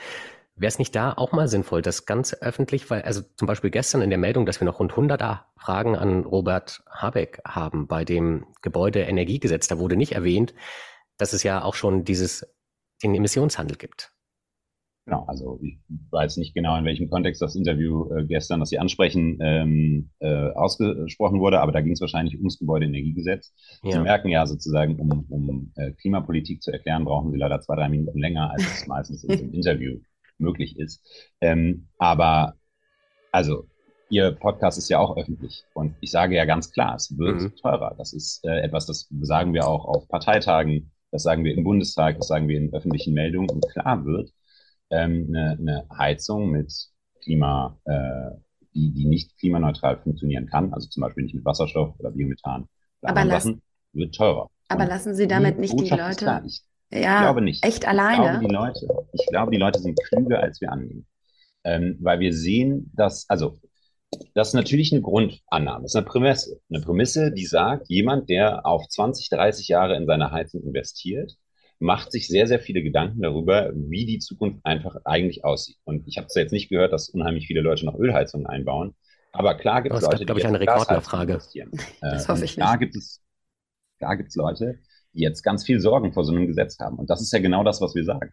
Wäre 0.59 0.69
es 0.69 0.79
nicht 0.79 0.97
da 0.97 1.13
auch 1.13 1.33
mal 1.33 1.49
sinnvoll, 1.49 1.83
das 1.83 2.07
ganz 2.07 2.33
öffentlich, 2.33 2.89
weil, 2.91 3.03
also 3.03 3.21
zum 3.37 3.47
Beispiel 3.47 3.71
gestern 3.71 4.01
in 4.01 4.09
der 4.09 4.19
Meldung, 4.19 4.47
dass 4.47 4.59
wir 4.59 4.65
noch 4.65 4.79
rund 4.79 4.93
100 4.93 5.45
Fragen 5.59 5.97
an 5.97 6.25
Robert 6.25 6.83
Habeck 6.91 7.43
haben 7.47 7.87
bei 7.87 8.07
dem 8.07 8.47
Gebäudeenergiegesetz, 8.63 9.69
da 9.69 9.79
wurde 9.79 9.97
nicht 9.97 10.13
erwähnt, 10.13 10.55
dass 11.19 11.35
es 11.35 11.43
ja 11.43 11.63
auch 11.63 11.75
schon 11.75 12.05
dieses, 12.05 12.47
den 13.03 13.15
Emissionshandel 13.15 13.77
gibt. 13.77 14.13
Genau, 15.05 15.25
also 15.27 15.61
ich 15.63 15.79
weiß 16.11 16.39
nicht 16.39 16.53
genau, 16.55 16.77
in 16.77 16.85
welchem 16.85 17.09
Kontext 17.09 17.41
das 17.41 17.55
Interview 17.55 18.11
äh, 18.13 18.25
gestern, 18.25 18.59
das 18.59 18.71
Sie 18.71 18.79
ansprechen, 18.79 19.39
ähm, 19.41 20.11
äh, 20.19 20.51
ausgesprochen 20.51 21.39
wurde, 21.39 21.61
aber 21.61 21.71
da 21.71 21.81
ging 21.81 21.93
es 21.93 22.01
wahrscheinlich 22.01 22.37
ums 22.39 22.59
Gebäudeenergiegesetz. 22.59 23.55
Ja. 23.85 23.93
Sie 23.93 24.01
merken 24.01 24.31
ja 24.31 24.47
sozusagen, 24.47 24.99
um, 24.99 25.27
um 25.29 25.73
äh, 25.77 25.93
Klimapolitik 25.93 26.61
zu 26.61 26.73
erklären, 26.73 27.05
brauchen 27.05 27.31
Sie 27.31 27.39
leider 27.39 27.61
zwei, 27.61 27.77
drei 27.77 27.89
Minuten 27.89 28.19
länger, 28.19 28.51
als 28.51 28.63
es 28.65 28.87
meistens 28.89 29.23
in 29.23 29.31
diesem 29.31 29.53
Interview 29.53 30.01
möglich 30.39 30.79
ist. 30.79 31.03
Ähm, 31.41 31.89
aber 31.99 32.55
also, 33.33 33.67
Ihr 34.09 34.33
Podcast 34.33 34.79
ist 34.79 34.89
ja 34.89 35.01
auch 35.01 35.17
öffentlich. 35.17 35.65
Und 35.75 35.97
ich 36.01 36.13
sage 36.13 36.37
ja 36.37 36.45
ganz 36.45 36.71
klar, 36.71 36.95
es 36.95 37.19
wird 37.19 37.41
mhm. 37.41 37.57
teurer. 37.57 37.95
Das 37.99 38.13
ist 38.13 38.45
äh, 38.45 38.61
etwas, 38.61 38.87
das 38.87 39.09
sagen 39.23 39.53
wir 39.53 39.67
auch 39.67 39.85
auf 39.85 40.07
Parteitagen, 40.09 40.93
das 41.11 41.25
sagen 41.25 41.45
wir 41.45 41.55
im 41.55 41.65
Bundestag, 41.65 42.17
das 42.17 42.29
sagen 42.29 42.47
wir 42.47 42.57
in 42.57 42.73
öffentlichen 42.73 43.15
Meldungen. 43.15 43.51
Und 43.51 43.69
klar 43.69 44.05
wird, 44.05 44.31
ähm, 44.91 45.27
eine, 45.29 45.57
eine 45.59 45.89
Heizung 45.99 46.51
mit 46.51 46.73
Klima, 47.23 47.79
äh, 47.85 48.31
die, 48.75 48.93
die 48.93 49.07
nicht 49.07 49.37
klimaneutral 49.39 49.99
funktionieren 49.99 50.47
kann, 50.47 50.73
also 50.73 50.89
zum 50.89 51.01
Beispiel 51.01 51.25
nicht 51.25 51.35
mit 51.35 51.45
Wasserstoff 51.45 51.99
oder 51.99 52.13
Biomethan, 52.13 52.69
aber 53.03 53.25
lassen, 53.25 53.63
wird 53.93 54.15
teurer. 54.15 54.49
Aber 54.69 54.83
Und 54.85 54.89
lassen 54.89 55.15
Sie 55.15 55.27
damit 55.27 55.59
nicht 55.59 55.79
die 55.79 55.89
Leute. 55.89 56.43
Ich 56.91 57.03
ja, 57.03 57.23
glaube 57.23 57.43
nicht. 57.43 57.65
Echt 57.65 57.87
alleine? 57.87 58.15
Ich 58.15 58.31
glaube, 58.31 58.47
die 58.47 58.55
Leute, 58.55 59.07
ich 59.13 59.27
glaube, 59.27 59.51
die 59.51 59.59
Leute 59.59 59.79
sind 59.81 59.99
klüger, 60.01 60.41
als 60.41 60.61
wir 60.61 60.71
annehmen. 60.71 61.07
Ähm, 61.65 61.99
weil 62.01 62.21
wir 62.21 62.33
sehen, 62.33 62.93
dass, 62.95 63.29
also, 63.29 63.59
das 64.35 64.49
ist 64.49 64.55
natürlich 64.55 64.93
eine 64.93 65.03
Grundannahme, 65.03 65.83
das 65.83 65.93
ist 65.93 65.97
eine 65.97 66.07
Prämisse. 66.07 66.61
Eine 66.71 66.81
Prämisse, 66.81 67.33
die 67.33 67.45
sagt, 67.45 67.89
jemand, 67.89 68.29
der 68.29 68.65
auf 68.65 68.87
20, 68.87 69.31
30 69.31 69.69
Jahre 69.69 69.97
in 69.97 70.07
seine 70.07 70.31
Heizung 70.31 70.63
investiert, 70.63 71.37
macht 71.79 72.13
sich 72.13 72.29
sehr, 72.29 72.47
sehr 72.47 72.61
viele 72.61 72.83
Gedanken 72.83 73.21
darüber, 73.21 73.73
wie 73.75 74.07
die 74.07 74.19
Zukunft 74.19 74.65
einfach 74.65 74.97
eigentlich 75.05 75.45
aussieht. 75.45 75.77
Und 75.85 76.07
ich 76.07 76.17
habe 76.19 76.27
es 76.29 76.35
jetzt 76.35 76.53
nicht 76.53 76.69
gehört, 76.69 76.93
dass 76.93 77.09
unheimlich 77.09 77.47
viele 77.47 77.61
Leute 77.61 77.85
noch 77.85 77.99
Ölheizungen 77.99 78.47
einbauen. 78.47 78.95
Aber 79.33 79.57
klar 79.57 79.83
gibt 79.83 79.95
es 79.95 80.03
Leute, 80.03 80.25
glaube 80.25 80.41
ich, 80.41 80.47
eine 80.47 80.61
Rekordnachfrage. 80.61 81.41
Das 82.01 82.29
hoffe 82.29 82.45
ich 82.45 82.57
nicht. 82.57 82.67
Da 82.67 82.77
gibt 82.77 82.97
es, 82.97 83.23
da 83.99 84.15
gibt 84.15 84.31
es 84.31 84.37
Leute, 84.37 84.79
die 84.79 84.96
jetzt 85.17 85.43
ganz 85.43 85.65
viel 85.65 85.81
Sorgen 85.81 86.13
vor 86.13 86.25
so 86.25 86.33
einem 86.33 86.47
Gesetz 86.47 86.79
haben. 86.79 86.99
Und 86.99 87.11
das 87.11 87.21
ist 87.21 87.33
ja 87.33 87.39
genau 87.39 87.65
das, 87.65 87.81
was 87.81 87.95
wir 87.95 88.05
sagen. 88.05 88.33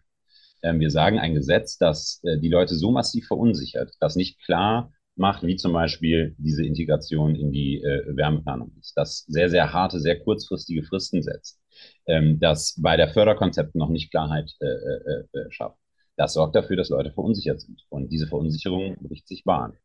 Ähm, 0.62 0.80
wir 0.80 0.90
sagen 0.90 1.18
ein 1.18 1.34
Gesetz, 1.34 1.78
das 1.78 2.20
äh, 2.24 2.38
die 2.38 2.48
Leute 2.48 2.74
so 2.74 2.90
massiv 2.90 3.26
verunsichert, 3.26 3.92
dass 4.00 4.16
nicht 4.16 4.40
klar 4.44 4.92
macht, 5.16 5.42
wie 5.44 5.56
zum 5.56 5.72
Beispiel 5.72 6.34
diese 6.38 6.64
Integration 6.64 7.34
in 7.34 7.52
die 7.52 7.82
äh, 7.82 8.16
Wärmeplanung 8.16 8.72
ist, 8.80 8.96
das 8.96 9.24
sehr, 9.28 9.48
sehr 9.48 9.72
harte, 9.72 10.00
sehr 10.00 10.18
kurzfristige 10.20 10.82
Fristen 10.82 11.22
setzt, 11.22 11.60
ähm, 12.06 12.40
das 12.40 12.78
bei 12.80 12.96
der 12.96 13.08
Förderkonzepten 13.08 13.78
noch 13.78 13.90
nicht 13.90 14.10
Klarheit 14.10 14.52
äh, 14.60 14.66
äh, 14.66 15.24
äh, 15.32 15.50
schafft. 15.50 15.78
Das 16.16 16.34
sorgt 16.34 16.54
dafür, 16.56 16.76
dass 16.76 16.90
Leute 16.90 17.12
verunsichert 17.12 17.60
sind. 17.60 17.84
Und 17.88 18.10
diese 18.10 18.26
Verunsicherung 18.26 18.96
bricht 19.00 19.26
sich 19.26 19.44
Bahn. 19.44 19.76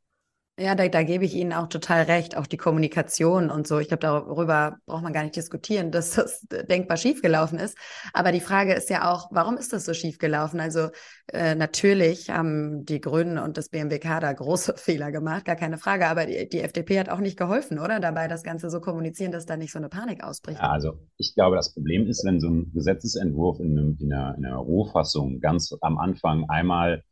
Ja, 0.60 0.76
da, 0.76 0.90
da 0.90 1.04
gebe 1.04 1.24
ich 1.24 1.36
Ihnen 1.36 1.54
auch 1.54 1.68
total 1.68 2.04
recht, 2.04 2.36
auch 2.36 2.46
die 2.46 2.58
Kommunikation 2.58 3.50
und 3.50 3.66
so. 3.66 3.80
Ich 3.80 3.88
glaube, 3.88 4.02
darüber 4.02 4.78
braucht 4.86 5.04
man 5.04 5.14
gar 5.14 5.24
nicht 5.24 5.38
diskutieren, 5.38 5.90
dass 5.92 6.12
das 6.12 6.46
denkbar 6.70 6.98
schiefgelaufen 6.98 7.58
ist. 7.60 7.78
Aber 8.14 8.34
die 8.34 8.42
Frage 8.42 8.74
ist 8.74 8.90
ja 8.90 9.10
auch, 9.10 9.30
warum 9.32 9.58
ist 9.58 9.72
das 9.72 9.86
so 9.86 9.94
schiefgelaufen? 9.94 10.60
Also 10.60 10.90
äh, 11.32 11.56
natürlich 11.56 12.30
haben 12.30 12.86
die 12.86 13.00
Grünen 13.00 13.38
und 13.38 13.58
das 13.58 13.70
BMWK 13.70 14.20
da 14.20 14.34
große 14.34 14.74
Fehler 14.78 15.12
gemacht, 15.12 15.46
gar 15.46 15.56
keine 15.56 15.78
Frage. 15.78 16.08
Aber 16.08 16.26
die, 16.26 16.50
die 16.50 16.60
FDP 16.60 17.00
hat 17.00 17.10
auch 17.10 17.20
nicht 17.20 17.38
geholfen, 17.38 17.80
oder? 17.80 18.02
Dabei 18.02 18.28
das 18.28 18.44
Ganze 18.44 18.70
so 18.70 18.82
kommunizieren, 18.82 19.32
dass 19.32 19.46
da 19.46 19.56
nicht 19.56 19.72
so 19.72 19.80
eine 19.80 19.88
Panik 19.88 20.24
ausbricht. 20.24 20.60
Ja, 20.60 20.72
also 20.72 21.00
ich 21.18 21.36
glaube, 21.36 21.56
das 21.56 21.74
Problem 21.74 22.06
ist, 22.06 22.26
wenn 22.26 22.42
so 22.42 22.50
ein 22.50 22.72
Gesetzesentwurf 22.74 23.60
in, 23.60 23.78
einem, 23.78 23.98
in, 24.02 24.12
einer, 24.12 24.36
in 24.38 24.46
einer 24.46 24.58
Rohfassung 24.58 25.40
ganz 25.40 25.74
am 25.80 25.98
Anfang 25.98 26.50
einmal 26.50 27.04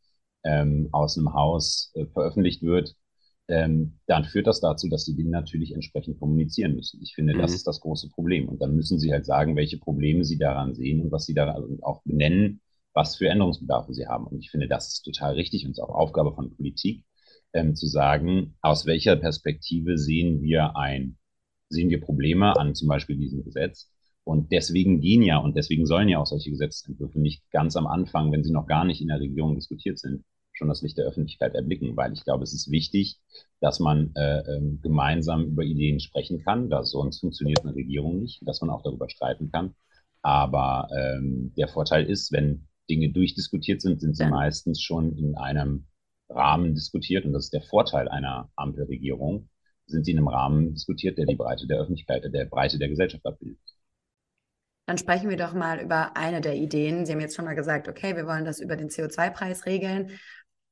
ähm, 0.44 0.88
aus 0.92 1.16
einem 1.16 1.32
Haus 1.32 1.92
äh, 1.94 2.04
veröffentlicht 2.06 2.62
wird, 2.62 2.94
ähm, 3.48 3.98
dann 4.06 4.24
führt 4.24 4.46
das 4.46 4.60
dazu, 4.60 4.88
dass 4.88 5.04
die 5.04 5.16
Dinge 5.16 5.30
natürlich 5.30 5.72
entsprechend 5.72 6.20
kommunizieren 6.20 6.74
müssen. 6.74 7.00
Ich 7.02 7.14
finde, 7.14 7.34
mhm. 7.34 7.38
das 7.38 7.54
ist 7.54 7.66
das 7.66 7.80
große 7.80 8.10
Problem. 8.10 8.48
Und 8.48 8.60
dann 8.60 8.76
müssen 8.76 8.98
sie 8.98 9.12
halt 9.12 9.24
sagen, 9.24 9.56
welche 9.56 9.78
Probleme 9.78 10.24
sie 10.24 10.38
daran 10.38 10.74
sehen 10.74 11.00
und 11.00 11.10
was 11.10 11.24
sie 11.24 11.34
daran 11.34 11.56
also 11.56 11.78
auch 11.82 12.02
benennen, 12.02 12.60
was 12.92 13.16
für 13.16 13.28
Änderungsbedarfe 13.28 13.94
sie 13.94 14.06
haben. 14.06 14.26
Und 14.26 14.38
ich 14.38 14.50
finde, 14.50 14.68
das 14.68 14.88
ist 14.88 15.02
total 15.02 15.34
richtig 15.34 15.64
und 15.64 15.72
ist 15.72 15.80
auch 15.80 15.94
Aufgabe 15.94 16.34
von 16.34 16.54
Politik, 16.54 17.04
ähm, 17.54 17.74
zu 17.74 17.86
sagen, 17.86 18.54
aus 18.60 18.84
welcher 18.84 19.16
Perspektive 19.16 19.96
sehen 19.96 20.42
wir 20.42 20.76
ein, 20.76 21.16
sehen 21.70 21.88
wir 21.88 22.00
Probleme 22.00 22.54
an 22.56 22.74
zum 22.74 22.88
Beispiel 22.88 23.16
diesem 23.16 23.44
Gesetz. 23.44 23.90
Und 24.24 24.52
deswegen 24.52 25.00
gehen 25.00 25.22
ja 25.22 25.38
und 25.38 25.56
deswegen 25.56 25.86
sollen 25.86 26.10
ja 26.10 26.18
auch 26.18 26.26
solche 26.26 26.50
Gesetzentwürfe 26.50 27.18
nicht 27.18 27.50
ganz 27.50 27.76
am 27.76 27.86
Anfang, 27.86 28.30
wenn 28.30 28.44
sie 28.44 28.52
noch 28.52 28.66
gar 28.66 28.84
nicht 28.84 29.00
in 29.00 29.08
der 29.08 29.20
Regierung 29.20 29.54
diskutiert 29.54 29.98
sind, 29.98 30.22
schon 30.58 30.68
das 30.68 30.82
Licht 30.82 30.98
der 30.98 31.06
Öffentlichkeit 31.06 31.54
erblicken, 31.54 31.96
weil 31.96 32.12
ich 32.12 32.24
glaube, 32.24 32.44
es 32.44 32.52
ist 32.52 32.70
wichtig, 32.70 33.18
dass 33.60 33.80
man 33.80 34.14
äh, 34.14 34.40
ähm, 34.40 34.80
gemeinsam 34.82 35.46
über 35.46 35.62
Ideen 35.62 36.00
sprechen 36.00 36.42
kann, 36.44 36.68
da 36.68 36.84
sonst 36.84 37.20
funktioniert 37.20 37.64
eine 37.64 37.74
Regierung 37.74 38.20
nicht, 38.20 38.46
dass 38.46 38.60
man 38.60 38.70
auch 38.70 38.82
darüber 38.82 39.08
streiten 39.08 39.50
kann. 39.50 39.74
Aber 40.20 40.88
ähm, 40.94 41.54
der 41.56 41.68
Vorteil 41.68 42.04
ist, 42.04 42.32
wenn 42.32 42.66
Dinge 42.90 43.10
durchdiskutiert 43.10 43.80
sind, 43.80 44.00
sind 44.00 44.16
sie 44.16 44.24
ja. 44.24 44.30
meistens 44.30 44.82
schon 44.82 45.16
in 45.16 45.36
einem 45.36 45.86
Rahmen 46.28 46.74
diskutiert 46.74 47.24
und 47.24 47.32
das 47.32 47.44
ist 47.44 47.54
der 47.54 47.62
Vorteil 47.62 48.08
einer 48.08 48.50
Ampelregierung, 48.56 49.48
sind 49.86 50.04
sie 50.04 50.10
in 50.10 50.18
einem 50.18 50.28
Rahmen 50.28 50.74
diskutiert, 50.74 51.16
der 51.16 51.26
die 51.26 51.36
Breite 51.36 51.66
der 51.66 51.78
Öffentlichkeit, 51.78 52.22
der 52.24 52.44
Breite 52.44 52.78
der 52.78 52.88
Gesellschaft 52.88 53.24
abbildet. 53.24 53.58
Dann 54.86 54.96
sprechen 54.96 55.28
wir 55.28 55.36
doch 55.36 55.52
mal 55.52 55.80
über 55.80 56.16
eine 56.16 56.40
der 56.40 56.56
Ideen. 56.56 57.04
Sie 57.04 57.12
haben 57.12 57.20
jetzt 57.20 57.36
schon 57.36 57.44
mal 57.44 57.54
gesagt, 57.54 57.88
okay, 57.88 58.16
wir 58.16 58.26
wollen 58.26 58.46
das 58.46 58.58
über 58.58 58.74
den 58.74 58.88
CO2-Preis 58.88 59.66
regeln 59.66 60.18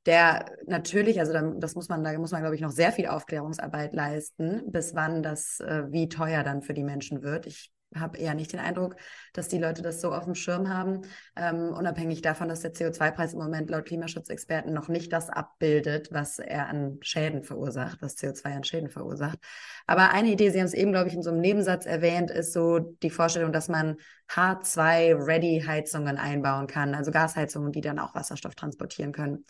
der 0.07 0.45
natürlich, 0.65 1.19
also 1.19 1.33
das 1.59 1.75
muss 1.75 1.89
man, 1.89 2.03
da 2.03 2.17
muss 2.17 2.31
man, 2.31 2.41
glaube 2.41 2.55
ich, 2.55 2.61
noch 2.61 2.71
sehr 2.71 2.91
viel 2.91 3.07
Aufklärungsarbeit 3.07 3.93
leisten, 3.93 4.63
bis 4.71 4.95
wann 4.95 5.21
das, 5.21 5.59
äh, 5.59 5.83
wie 5.89 6.09
teuer 6.09 6.43
dann 6.43 6.61
für 6.61 6.73
die 6.73 6.83
Menschen 6.83 7.21
wird. 7.21 7.45
Ich 7.45 7.73
habe 7.95 8.17
eher 8.17 8.33
nicht 8.33 8.53
den 8.53 8.59
Eindruck, 8.59 8.95
dass 9.33 9.47
die 9.47 9.59
Leute 9.59 9.81
das 9.81 10.01
so 10.01 10.13
auf 10.13 10.25
dem 10.25 10.35
Schirm 10.35 10.69
haben, 10.69 11.01
ähm, 11.35 11.73
unabhängig 11.73 12.21
davon, 12.21 12.47
dass 12.47 12.61
der 12.61 12.73
CO2-Preis 12.73 13.33
im 13.33 13.39
Moment 13.39 13.69
laut 13.69 13.85
Klimaschutzexperten 13.85 14.73
noch 14.73 14.87
nicht 14.87 15.11
das 15.13 15.29
abbildet, 15.29 16.09
was 16.11 16.39
er 16.39 16.67
an 16.67 16.97
Schäden 17.01 17.43
verursacht, 17.43 18.01
was 18.01 18.17
CO2 18.17 18.55
an 18.55 18.63
Schäden 18.63 18.89
verursacht. 18.89 19.39
Aber 19.85 20.11
eine 20.11 20.29
Idee, 20.29 20.49
Sie 20.49 20.59
haben 20.59 20.65
es 20.65 20.73
eben, 20.73 20.91
glaube 20.91 21.09
ich, 21.09 21.15
in 21.15 21.23
so 21.23 21.29
einem 21.29 21.41
Nebensatz 21.41 21.85
erwähnt, 21.85 22.31
ist 22.31 22.53
so 22.53 22.79
die 22.79 23.09
Vorstellung, 23.09 23.51
dass 23.51 23.69
man 23.69 23.97
H2-Ready-Heizungen 24.29 26.17
einbauen 26.17 26.67
kann, 26.67 26.93
also 26.93 27.11
Gasheizungen, 27.11 27.71
die 27.71 27.81
dann 27.81 27.99
auch 27.99 28.15
Wasserstoff 28.15 28.55
transportieren 28.55 29.13
können. 29.13 29.45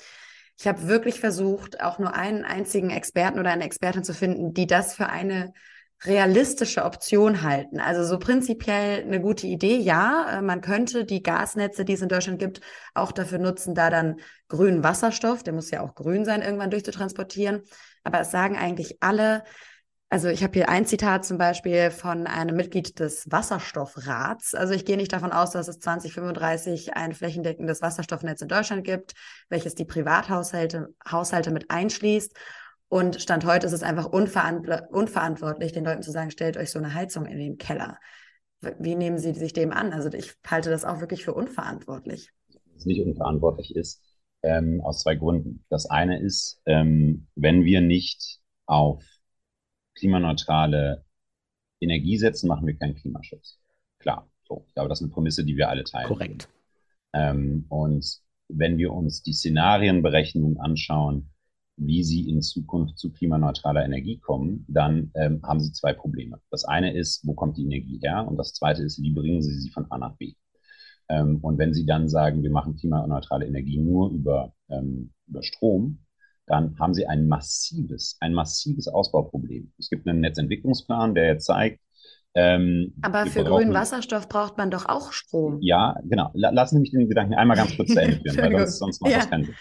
Ich 0.60 0.68
habe 0.68 0.88
wirklich 0.88 1.20
versucht, 1.20 1.82
auch 1.82 2.00
nur 2.00 2.14
einen 2.16 2.44
einzigen 2.44 2.90
Experten 2.90 3.40
oder 3.40 3.52
eine 3.52 3.64
Expertin 3.64 4.04
zu 4.04 4.14
finden, 4.14 4.54
die 4.54 4.68
das 4.68 4.96
für 4.96 5.08
eine 5.08 5.54
realistische 6.04 6.84
Option 6.84 7.42
halten. 7.42 7.80
Also 7.80 8.04
so 8.04 8.20
prinzipiell 8.20 9.04
eine 9.04 9.20
gute 9.20 9.48
Idee, 9.48 9.78
ja. 9.78 10.38
Äh, 10.38 10.42
man 10.42 10.62
könnte 10.62 11.06
die 11.06 11.24
Gasnetze, 11.24 11.86
die 11.86 11.94
es 11.94 12.02
in 12.02 12.10
Deutschland 12.10 12.40
gibt, 12.40 12.62
auch 12.94 13.12
dafür 13.12 13.40
nutzen, 13.40 13.74
da 13.74 13.90
dann 13.90 14.20
grünen 14.48 14.84
Wasserstoff, 14.84 15.44
der 15.44 15.54
muss 15.54 15.72
ja 15.72 15.82
auch 15.82 15.96
grün 15.96 16.26
sein, 16.26 16.42
irgendwann 16.42 16.72
durchzutransportieren. 16.72 17.64
Aber 18.04 18.20
es 18.22 18.32
sagen 18.32 18.58
eigentlich 18.58 18.98
alle, 19.00 19.44
also 20.10 20.30
ich 20.30 20.42
habe 20.42 20.54
hier 20.54 20.70
ein 20.70 20.86
Zitat 20.86 21.26
zum 21.26 21.38
Beispiel 21.38 21.92
von 21.92 22.28
einem 22.28 22.56
Mitglied 22.56 22.98
des 23.00 23.30
Wasserstoffrats. 23.30 24.56
Also 24.56 24.74
ich 24.74 24.86
gehe 24.86 24.96
nicht 24.96 25.12
davon 25.12 25.34
aus, 25.34 25.52
dass 25.52 25.68
es 25.68 25.80
2035 25.80 26.96
ein 26.96 27.14
flächendeckendes 27.14 27.82
Wasserstoffnetz 27.82 28.42
in 28.42 28.48
Deutschland 28.48 28.86
gibt, 28.86 29.16
welches 29.50 29.76
die 29.76 29.84
Privathaushalte 29.84 30.94
Haushalte 31.10 31.52
mit 31.52 31.70
einschließt. 31.70 32.34
Und 32.88 33.22
Stand 33.22 33.44
heute 33.46 33.68
ist 33.68 33.74
es 33.74 33.84
einfach 33.84 34.06
unverantwortlich, 34.06 35.74
den 35.74 35.84
Leuten 35.84 36.02
zu 36.02 36.12
sagen, 36.12 36.32
stellt 36.32 36.56
euch 36.56 36.72
so 36.72 36.80
eine 36.80 36.94
Heizung 36.94 37.26
in 37.26 37.38
den 37.38 37.58
Keller. 37.58 37.98
Wie 38.80 38.96
nehmen 38.96 39.18
Sie 39.18 39.34
sich 39.34 39.52
dem 39.52 39.74
an? 39.74 39.92
Also 39.92 40.10
ich 40.14 40.36
halte 40.48 40.70
das 40.70 40.86
auch 40.86 41.02
wirklich 41.02 41.26
für 41.26 41.34
unverantwortlich. 41.34 42.32
Was 42.74 42.86
nicht 42.86 43.02
unverantwortlich 43.02 43.76
ist, 43.76 44.02
ähm, 44.42 44.80
aus 44.82 45.02
zwei 45.02 45.16
Gründen. 45.16 45.66
Das 45.70 45.90
eine 45.90 46.22
ist, 46.22 46.62
ähm, 46.66 47.28
wenn 47.36 47.66
wir 47.66 47.82
nicht 47.82 48.40
auf 48.66 49.04
klimaneutrale 49.98 51.04
Energie 51.80 52.18
setzen, 52.18 52.48
machen 52.48 52.66
wir 52.66 52.76
keinen 52.76 52.96
Klimaschutz. 52.96 53.60
Klar, 54.00 54.30
so. 54.48 54.66
Ich 54.68 54.74
glaube, 54.74 54.90
das 54.90 55.00
ist 55.00 55.06
eine 55.06 55.14
Prämisse, 55.14 55.44
die 55.44 55.58
wir 55.58 55.70
alle 55.70 55.84
teilen. 55.84 56.08
Korrekt. 56.08 56.50
Ähm, 57.14 57.66
und 57.70 58.22
wenn 58.50 58.78
wir 58.78 58.94
uns 58.94 59.24
die 59.24 59.34
Szenarienberechnung 59.34 60.60
anschauen, 60.60 61.30
wie 61.78 62.04
sie 62.04 62.28
in 62.28 62.42
Zukunft 62.42 62.98
zu 62.98 63.12
klimaneutraler 63.12 63.86
Energie 63.86 64.18
kommen, 64.18 64.66
dann 64.68 65.12
ähm, 65.16 65.42
haben 65.44 65.60
sie 65.60 65.72
zwei 65.72 65.94
Probleme. 65.94 66.42
Das 66.50 66.66
eine 66.66 66.94
ist, 66.94 67.26
wo 67.26 67.34
kommt 67.34 67.58
die 67.58 67.66
Energie 67.66 68.00
her? 68.02 68.26
Und 68.28 68.38
das 68.38 68.54
zweite 68.54 68.82
ist, 68.82 69.02
wie 69.02 69.12
bringen 69.12 69.44
sie 69.44 69.54
sie 69.54 69.70
von 69.70 69.90
A 69.92 69.98
nach 69.98 70.16
B? 70.18 70.34
Ähm, 71.10 71.38
und 71.42 71.58
wenn 71.60 71.74
sie 71.74 71.86
dann 71.86 72.10
sagen, 72.10 72.42
wir 72.42 72.50
machen 72.50 72.76
klimaneutrale 72.76 73.46
Energie 73.46 73.78
nur 73.78 74.10
über, 74.10 74.54
ähm, 74.70 75.14
über 75.28 75.44
Strom, 75.44 76.00
dann 76.48 76.78
haben 76.80 76.94
sie 76.94 77.06
ein 77.06 77.28
massives, 77.28 78.18
ein 78.20 78.34
massives 78.34 78.88
Ausbauproblem. 78.88 79.72
Es 79.78 79.90
gibt 79.90 80.08
einen 80.08 80.22
Netzentwicklungsplan, 80.22 81.14
der 81.14 81.28
jetzt 81.28 81.46
zeigt, 81.46 81.80
ähm, 82.40 82.94
Aber 83.02 83.26
für 83.26 83.44
grünen 83.44 83.74
Wasserstoff 83.74 84.30
braucht 84.30 84.58
man 84.58 84.70
doch 84.70 84.88
auch 84.88 85.12
Strom. 85.12 85.58
Ja, 85.60 86.00
genau. 86.04 86.30
Lassen 86.36 86.76
Sie 86.76 86.82
mich 86.82 86.92
den 86.92 87.10
Gedanken 87.10 87.34
einmal 87.34 87.58
ganz 87.58 87.76
kurz 87.76 87.92
zu 87.92 88.00
Ende 88.00 88.32
führen, 88.32 88.54
weil 88.54 88.60
sonst, 88.68 88.78
sonst 88.78 89.02
macht 89.02 89.12
ja. 89.12 89.18
das 89.18 89.30
keinen 89.30 89.46
Sinn. 89.46 89.56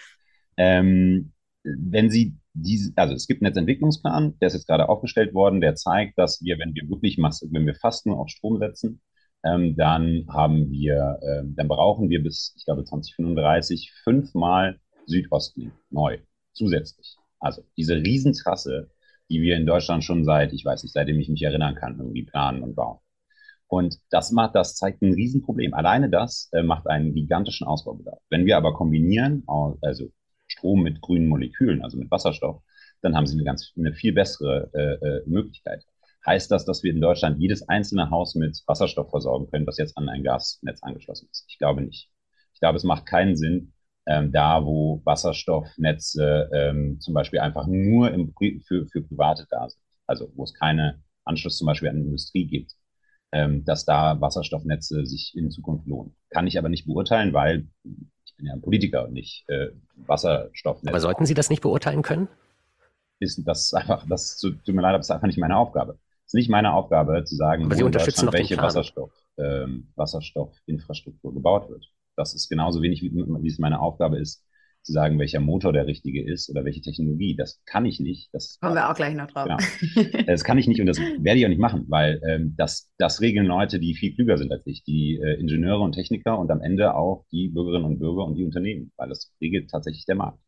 Ähm, 0.57 1.33
wenn 1.63 2.11
Sie 2.11 2.37
diese, 2.53 2.93
also 2.95 3.15
es 3.15 3.25
gibt 3.25 3.41
einen 3.41 3.49
Netzentwicklungsplan, 3.49 4.37
der 4.39 4.47
ist 4.47 4.53
jetzt 4.53 4.67
gerade 4.67 4.89
aufgestellt 4.89 5.33
worden, 5.33 5.59
der 5.59 5.73
zeigt, 5.73 6.19
dass 6.19 6.39
wir, 6.43 6.59
wenn 6.59 6.75
wir 6.75 6.87
wirklich 6.87 7.17
Masse, 7.17 7.47
wenn 7.51 7.65
wir 7.65 7.73
fast 7.73 8.05
nur 8.05 8.19
auf 8.19 8.29
Strom 8.29 8.59
setzen, 8.59 9.01
ähm, 9.43 9.75
dann 9.75 10.25
haben 10.29 10.69
wir, 10.69 11.19
ähm, 11.27 11.55
dann 11.55 11.67
brauchen 11.67 12.09
wir 12.09 12.21
bis, 12.21 12.53
ich 12.57 12.65
glaube, 12.65 12.83
2035 12.83 13.91
fünfmal 14.03 14.79
Südostlink 15.07 15.73
neu 15.89 16.19
zusätzlich. 16.57 17.15
Also 17.39 17.63
diese 17.77 17.95
Riesentrasse, 17.95 18.89
die 19.29 19.41
wir 19.41 19.55
in 19.55 19.65
Deutschland 19.65 20.03
schon 20.03 20.25
seit, 20.25 20.53
ich 20.53 20.65
weiß 20.65 20.83
nicht, 20.83 20.93
seitdem 20.93 21.19
ich 21.19 21.29
mich 21.29 21.43
erinnern 21.43 21.75
kann, 21.75 21.97
irgendwie 21.99 22.23
planen 22.23 22.63
und 22.63 22.75
bauen. 22.75 22.99
Und 23.67 23.97
das 24.09 24.31
macht, 24.31 24.55
das 24.55 24.75
zeigt 24.75 25.01
ein 25.01 25.13
Riesenproblem. 25.13 25.73
Alleine 25.73 26.09
das 26.09 26.49
äh, 26.53 26.63
macht 26.63 26.87
einen 26.87 27.13
gigantischen 27.13 27.67
Ausbaubedarf. 27.67 28.19
Wenn 28.29 28.45
wir 28.45 28.57
aber 28.57 28.73
kombinieren, 28.73 29.43
also 29.81 30.07
Strom 30.47 30.83
mit 30.83 31.01
grünen 31.01 31.27
Molekülen, 31.27 31.83
also 31.83 31.97
mit 31.97 32.09
Wasserstoff, 32.09 32.61
dann 33.01 33.15
haben 33.15 33.27
sie 33.27 33.35
eine 33.35 33.43
ganz, 33.43 33.73
eine 33.77 33.93
viel 33.93 34.13
bessere 34.13 34.69
äh, 34.73 35.05
äh, 35.05 35.23
Möglichkeit. 35.25 35.83
Heißt 36.25 36.49
das, 36.49 36.65
dass 36.65 36.83
wir 36.83 36.91
in 36.91 37.01
Deutschland 37.01 37.39
jedes 37.39 37.67
einzelne 37.67 38.09
Haus 38.09 38.35
mit 38.35 38.61
Wasserstoff 38.65 39.09
versorgen 39.09 39.49
können, 39.49 39.65
das 39.65 39.77
jetzt 39.77 39.97
an 39.97 40.09
ein 40.09 40.23
Gasnetz 40.23 40.81
angeschlossen 40.81 41.27
ist? 41.31 41.45
Ich 41.49 41.57
glaube 41.57 41.81
nicht. 41.81 42.09
Ich 42.53 42.59
glaube, 42.59 42.77
es 42.77 42.83
macht 42.83 43.05
keinen 43.05 43.35
Sinn, 43.35 43.73
ähm, 44.07 44.31
da, 44.31 44.63
wo 44.65 45.01
Wasserstoffnetze 45.03 46.49
ähm, 46.53 46.99
zum 46.99 47.13
Beispiel 47.13 47.39
einfach 47.39 47.67
nur 47.67 48.11
im, 48.11 48.33
für, 48.65 48.87
für 48.87 49.01
Private 49.01 49.45
da 49.49 49.69
sind, 49.69 49.81
also 50.05 50.31
wo 50.35 50.43
es 50.43 50.53
keine 50.53 51.03
Anschluss 51.25 51.57
zum 51.57 51.67
Beispiel 51.67 51.89
an 51.89 51.97
die 51.97 52.05
Industrie 52.05 52.47
gibt, 52.47 52.73
ähm, 53.33 53.65
dass 53.65 53.85
da 53.85 54.19
Wasserstoffnetze 54.19 55.05
sich 55.05 55.35
in 55.35 55.51
Zukunft 55.51 55.87
lohnen. 55.87 56.15
Kann 56.29 56.47
ich 56.47 56.57
aber 56.57 56.69
nicht 56.69 56.85
beurteilen, 56.85 57.33
weil 57.33 57.67
ich 58.25 58.35
bin 58.37 58.45
ja 58.45 58.53
ein 58.53 58.61
Politiker 58.61 59.05
und 59.05 59.13
nicht 59.13 59.43
äh, 59.49 59.67
Wasserstoffnetze. 59.95 60.89
Aber 60.89 61.01
sollten 61.01 61.25
Sie 61.25 61.33
das 61.33 61.49
nicht 61.49 61.61
beurteilen 61.61 62.01
können? 62.01 62.29
Ist 63.19 63.45
das 63.45 63.73
einfach, 63.73 64.05
das 64.07 64.37
tut 64.37 64.65
mir 64.67 64.81
leid, 64.81 64.91
aber 64.91 64.99
das 64.99 65.07
ist 65.07 65.11
einfach 65.11 65.27
nicht 65.27 65.39
meine 65.39 65.57
Aufgabe. 65.57 65.97
Es 66.25 66.33
ist 66.33 66.35
nicht 66.35 66.49
meine 66.49 66.73
Aufgabe 66.73 67.23
zu 67.23 67.35
sagen, 67.35 67.65
aber 67.65 67.75
Sie 67.75 67.83
unterstützen 67.83 68.31
welche 68.31 68.57
Wasserstoff, 68.57 69.11
ähm, 69.37 69.91
Wasserstoffinfrastruktur 69.95 71.33
gebaut 71.33 71.69
wird. 71.69 71.89
Das 72.17 72.33
ist 72.33 72.49
genauso 72.49 72.81
wenig, 72.81 73.01
wie, 73.01 73.11
wie 73.13 73.47
es 73.47 73.59
meine 73.59 73.79
Aufgabe 73.79 74.19
ist, 74.19 74.43
zu 74.87 74.93
sagen, 74.93 75.19
welcher 75.19 75.41
Motor 75.41 75.73
der 75.73 75.85
richtige 75.85 76.23
ist 76.23 76.49
oder 76.49 76.63
welche 76.63 76.81
Technologie. 76.81 77.35
Das 77.35 77.61
kann 77.65 77.85
ich 77.85 77.99
nicht. 77.99 78.29
Das 78.33 78.57
kommen 78.61 78.75
wir 78.75 78.89
auch 78.89 78.95
gleich 78.95 79.13
noch 79.13 79.27
drauf. 79.27 79.45
Genau. 79.45 80.23
Das 80.25 80.43
kann 80.43 80.57
ich 80.57 80.67
nicht 80.67 80.79
und 80.79 80.87
das 80.87 80.97
werde 80.97 81.39
ich 81.39 81.45
auch 81.45 81.49
nicht 81.49 81.59
machen, 81.59 81.85
weil 81.89 82.21
ähm, 82.27 82.55
das, 82.57 82.91
das 82.97 83.21
regeln 83.21 83.45
Leute, 83.45 83.79
die 83.79 83.95
viel 83.95 84.15
klüger 84.15 84.37
sind 84.37 84.51
als 84.51 84.65
ich, 84.65 84.83
die 84.83 85.19
äh, 85.21 85.39
Ingenieure 85.39 85.81
und 85.81 85.93
Techniker 85.93 86.39
und 86.39 86.49
am 86.51 86.61
Ende 86.61 86.95
auch 86.95 87.25
die 87.31 87.49
Bürgerinnen 87.49 87.85
und 87.85 87.99
Bürger 87.99 88.25
und 88.25 88.35
die 88.35 88.45
Unternehmen, 88.45 88.91
weil 88.97 89.09
das 89.09 89.33
regelt 89.41 89.69
tatsächlich 89.69 90.05
der 90.05 90.15
Markt. 90.15 90.39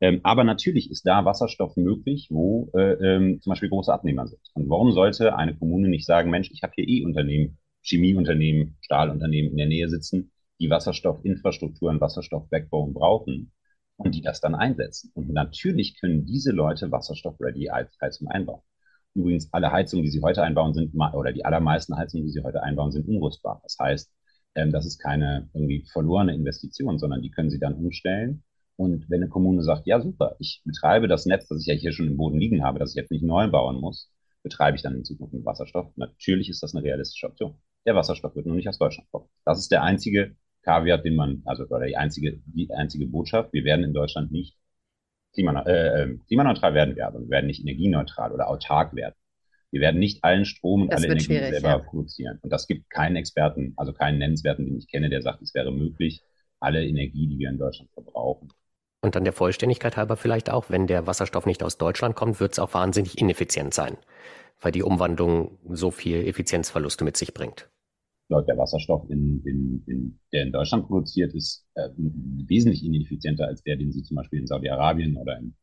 Ähm, 0.00 0.20
aber 0.22 0.44
natürlich 0.44 0.90
ist 0.90 1.06
da 1.06 1.24
Wasserstoff 1.24 1.76
möglich, 1.76 2.28
wo 2.30 2.70
äh, 2.74 2.92
ähm, 2.92 3.40
zum 3.40 3.50
Beispiel 3.50 3.70
große 3.70 3.92
Abnehmer 3.92 4.26
sind. 4.26 4.40
Und 4.54 4.68
warum 4.68 4.92
sollte 4.92 5.36
eine 5.36 5.56
Kommune 5.56 5.88
nicht 5.88 6.06
sagen, 6.06 6.30
Mensch, 6.30 6.50
ich 6.52 6.62
habe 6.62 6.72
hier 6.76 6.86
eh 6.86 7.04
Unternehmen, 7.04 7.58
Chemieunternehmen, 7.82 8.76
Stahlunternehmen 8.80 9.50
in 9.50 9.56
der 9.56 9.66
Nähe 9.66 9.88
sitzen, 9.88 10.30
die 10.60 10.70
Wasserstoffinfrastruktur 10.70 11.90
und 11.90 12.00
Wasserstoff-Backbone 12.00 12.92
brauchen 12.92 13.52
und 13.96 14.14
die 14.14 14.22
das 14.22 14.40
dann 14.40 14.54
einsetzen. 14.54 15.10
Und 15.14 15.30
natürlich 15.30 16.00
können 16.00 16.26
diese 16.26 16.52
Leute 16.52 16.90
Wasserstoff-ready 16.90 17.68
als 17.70 17.96
Heizung 18.00 18.28
einbauen. 18.28 18.62
Übrigens, 19.14 19.52
alle 19.52 19.72
Heizungen, 19.72 20.04
die 20.04 20.10
sie 20.10 20.22
heute 20.22 20.42
einbauen, 20.42 20.74
sind, 20.74 20.94
oder 20.94 21.32
die 21.32 21.44
allermeisten 21.44 21.96
Heizungen, 21.96 22.26
die 22.26 22.32
sie 22.32 22.42
heute 22.42 22.62
einbauen, 22.62 22.92
sind 22.92 23.08
umrüstbar. 23.08 23.60
Das 23.62 23.76
heißt, 23.80 24.12
ähm, 24.54 24.72
das 24.72 24.86
ist 24.86 24.98
keine 24.98 25.48
irgendwie 25.54 25.84
verlorene 25.92 26.34
Investition, 26.34 26.98
sondern 26.98 27.22
die 27.22 27.30
können 27.30 27.50
sie 27.50 27.58
dann 27.58 27.74
umstellen. 27.74 28.44
Und 28.76 29.10
wenn 29.10 29.22
eine 29.22 29.28
Kommune 29.28 29.62
sagt, 29.62 29.86
ja 29.86 30.00
super, 30.00 30.36
ich 30.38 30.62
betreibe 30.64 31.08
das 31.08 31.26
Netz, 31.26 31.48
das 31.48 31.62
ich 31.62 31.66
ja 31.66 31.74
hier 31.74 31.92
schon 31.92 32.06
im 32.06 32.16
Boden 32.16 32.38
liegen 32.38 32.62
habe, 32.62 32.78
das 32.78 32.90
ich 32.90 32.96
jetzt 32.96 33.10
nicht 33.10 33.24
neu 33.24 33.48
bauen 33.48 33.80
muss, 33.80 34.12
betreibe 34.44 34.76
ich 34.76 34.82
dann 34.82 34.94
in 34.94 35.04
Zukunft 35.04 35.34
mit 35.34 35.44
Wasserstoff. 35.44 35.90
Natürlich 35.96 36.48
ist 36.48 36.62
das 36.62 36.74
eine 36.74 36.84
realistische 36.84 37.26
Option. 37.26 37.56
Der 37.86 37.96
Wasserstoff 37.96 38.36
wird 38.36 38.46
nur 38.46 38.54
nicht 38.54 38.68
aus 38.68 38.78
Deutschland 38.78 39.10
kommen. 39.10 39.26
Das 39.44 39.58
ist 39.58 39.72
der 39.72 39.82
einzige 39.82 40.36
Kaviar, 40.68 40.98
den 40.98 41.16
man, 41.16 41.42
also 41.46 41.64
oder 41.64 41.86
die 41.86 41.96
einzige, 41.96 42.40
die 42.44 42.70
einzige 42.70 43.06
Botschaft, 43.06 43.54
wir 43.54 43.64
werden 43.64 43.84
in 43.84 43.94
Deutschland 43.94 44.30
nicht 44.30 44.54
klimaneutral, 45.32 45.74
äh, 45.74 46.02
ähm, 46.02 46.22
klimaneutral 46.26 46.74
werden 46.74 46.94
wir, 46.94 47.06
aber 47.06 47.20
wir 47.20 47.30
werden 47.30 47.46
nicht 47.46 47.62
energieneutral 47.62 48.32
oder 48.32 48.50
autark 48.50 48.94
werden. 48.94 49.14
Wir 49.70 49.80
werden 49.80 49.98
nicht 49.98 50.24
allen 50.24 50.44
Strom 50.44 50.82
und 50.82 50.92
das 50.92 51.02
alle 51.02 51.12
Energie 51.12 51.38
selber 51.38 51.68
ja. 51.68 51.78
produzieren. 51.78 52.38
Und 52.42 52.52
das 52.52 52.66
gibt 52.66 52.90
keinen 52.90 53.16
Experten, 53.16 53.72
also 53.76 53.94
keinen 53.94 54.18
Nennenswerten, 54.18 54.66
den 54.66 54.76
ich 54.76 54.88
kenne, 54.90 55.08
der 55.08 55.22
sagt, 55.22 55.40
es 55.40 55.54
wäre 55.54 55.72
möglich, 55.72 56.20
alle 56.60 56.86
Energie, 56.86 57.26
die 57.28 57.38
wir 57.38 57.48
in 57.48 57.58
Deutschland 57.58 57.90
verbrauchen. 57.92 58.52
Und 59.00 59.14
dann 59.14 59.24
der 59.24 59.32
Vollständigkeit 59.32 59.96
halber 59.96 60.16
vielleicht 60.16 60.50
auch, 60.50 60.68
wenn 60.68 60.86
der 60.86 61.06
Wasserstoff 61.06 61.46
nicht 61.46 61.62
aus 61.62 61.78
Deutschland 61.78 62.14
kommt, 62.14 62.40
wird 62.40 62.52
es 62.52 62.58
auch 62.58 62.74
wahnsinnig 62.74 63.18
ineffizient 63.18 63.72
sein, 63.72 63.96
weil 64.60 64.72
die 64.72 64.82
Umwandlung 64.82 65.56
so 65.70 65.90
viel 65.90 66.26
Effizienzverluste 66.26 67.04
mit 67.04 67.16
sich 67.16 67.32
bringt 67.32 67.70
der 68.28 68.58
Wasserstoff, 68.58 69.08
in, 69.08 69.42
in, 69.44 69.82
in, 69.86 70.18
der 70.32 70.42
in 70.42 70.52
Deutschland 70.52 70.86
produziert 70.86 71.34
ist, 71.34 71.66
äh, 71.74 71.88
wesentlich 71.96 72.84
ineffizienter 72.84 73.46
als 73.46 73.62
der, 73.62 73.76
den 73.76 73.92
sie 73.92 74.02
zum 74.02 74.16
Beispiel 74.16 74.40
in 74.40 74.46
Saudi-Arabien 74.46 75.16
oder 75.16 75.38
in 75.38 75.54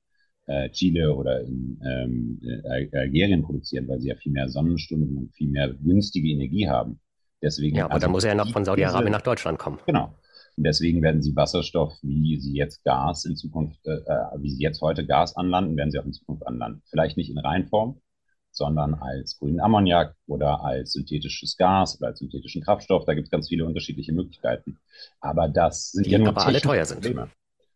äh, 0.48 0.70
Chile 0.72 1.14
oder 1.14 1.42
in 1.42 1.80
ähm, 1.86 2.42
äh, 2.44 2.98
Algerien 2.98 3.44
produzieren, 3.44 3.88
weil 3.88 4.00
sie 4.00 4.10
ja 4.10 4.16
viel 4.16 4.32
mehr 4.32 4.50
Sonnenstunden 4.50 5.18
und 5.18 5.34
viel 5.34 5.50
mehr 5.50 5.74
günstige 5.74 6.30
Energie 6.30 6.68
haben. 6.68 7.00
Deswegen, 7.42 7.78
ja, 7.78 7.86
aber 7.86 7.96
also 7.96 8.06
dann 8.06 8.12
muss 8.12 8.24
er 8.24 8.32
ja 8.32 8.36
noch 8.36 8.52
von 8.52 8.66
Saudi-Arabien 8.66 9.12
nach 9.12 9.22
Deutschland 9.22 9.60
kommen. 9.60 9.80
Genau. 9.86 10.16
Und 10.58 10.66
deswegen 10.66 11.02
werden 11.02 11.22
sie 11.22 11.36
Wasserstoff, 11.36 11.94
wie 12.02 12.38
sie 12.40 12.54
jetzt 12.54 12.84
Gas 12.84 13.26
in 13.26 13.36
Zukunft, 13.36 13.86
äh, 13.86 13.92
äh 13.92 14.42
wie 14.42 14.50
sie 14.50 14.64
jetzt 14.64 14.82
heute 14.82 15.06
Gas 15.06 15.36
anlanden, 15.36 15.76
werden 15.78 15.92
sie 15.92 16.00
auch 16.00 16.06
in 16.06 16.14
Zukunft 16.14 16.48
anlanden. 16.48 16.82
Vielleicht 16.90 17.18
nicht 17.18 17.30
in 17.30 17.38
Reinform, 17.38 18.00
sondern 18.56 18.96
als 18.96 19.38
grünen 19.38 19.60
Ammoniak 19.60 20.16
oder 20.28 20.64
als 20.64 20.94
synthetisches 20.94 21.58
Gas 21.58 21.98
oder 22.00 22.08
als 22.10 22.20
synthetischen 22.20 22.64
Kraftstoff. 22.64 23.06
Da 23.06 23.14
gibt 23.14 23.28
es 23.28 23.32
ganz 23.32 23.50
viele 23.50 23.66
unterschiedliche 23.66 24.14
Möglichkeiten. 24.14 24.80
Aber 25.20 25.48
das 25.48 25.92
sind 25.92 26.06
Die 26.06 26.12
ja 26.12 26.18
nur 26.20 26.30
aber 26.30 26.46
alle 26.46 26.62
teuer 26.62 26.86
sind. 26.86 27.02
Probleme. 27.02 27.30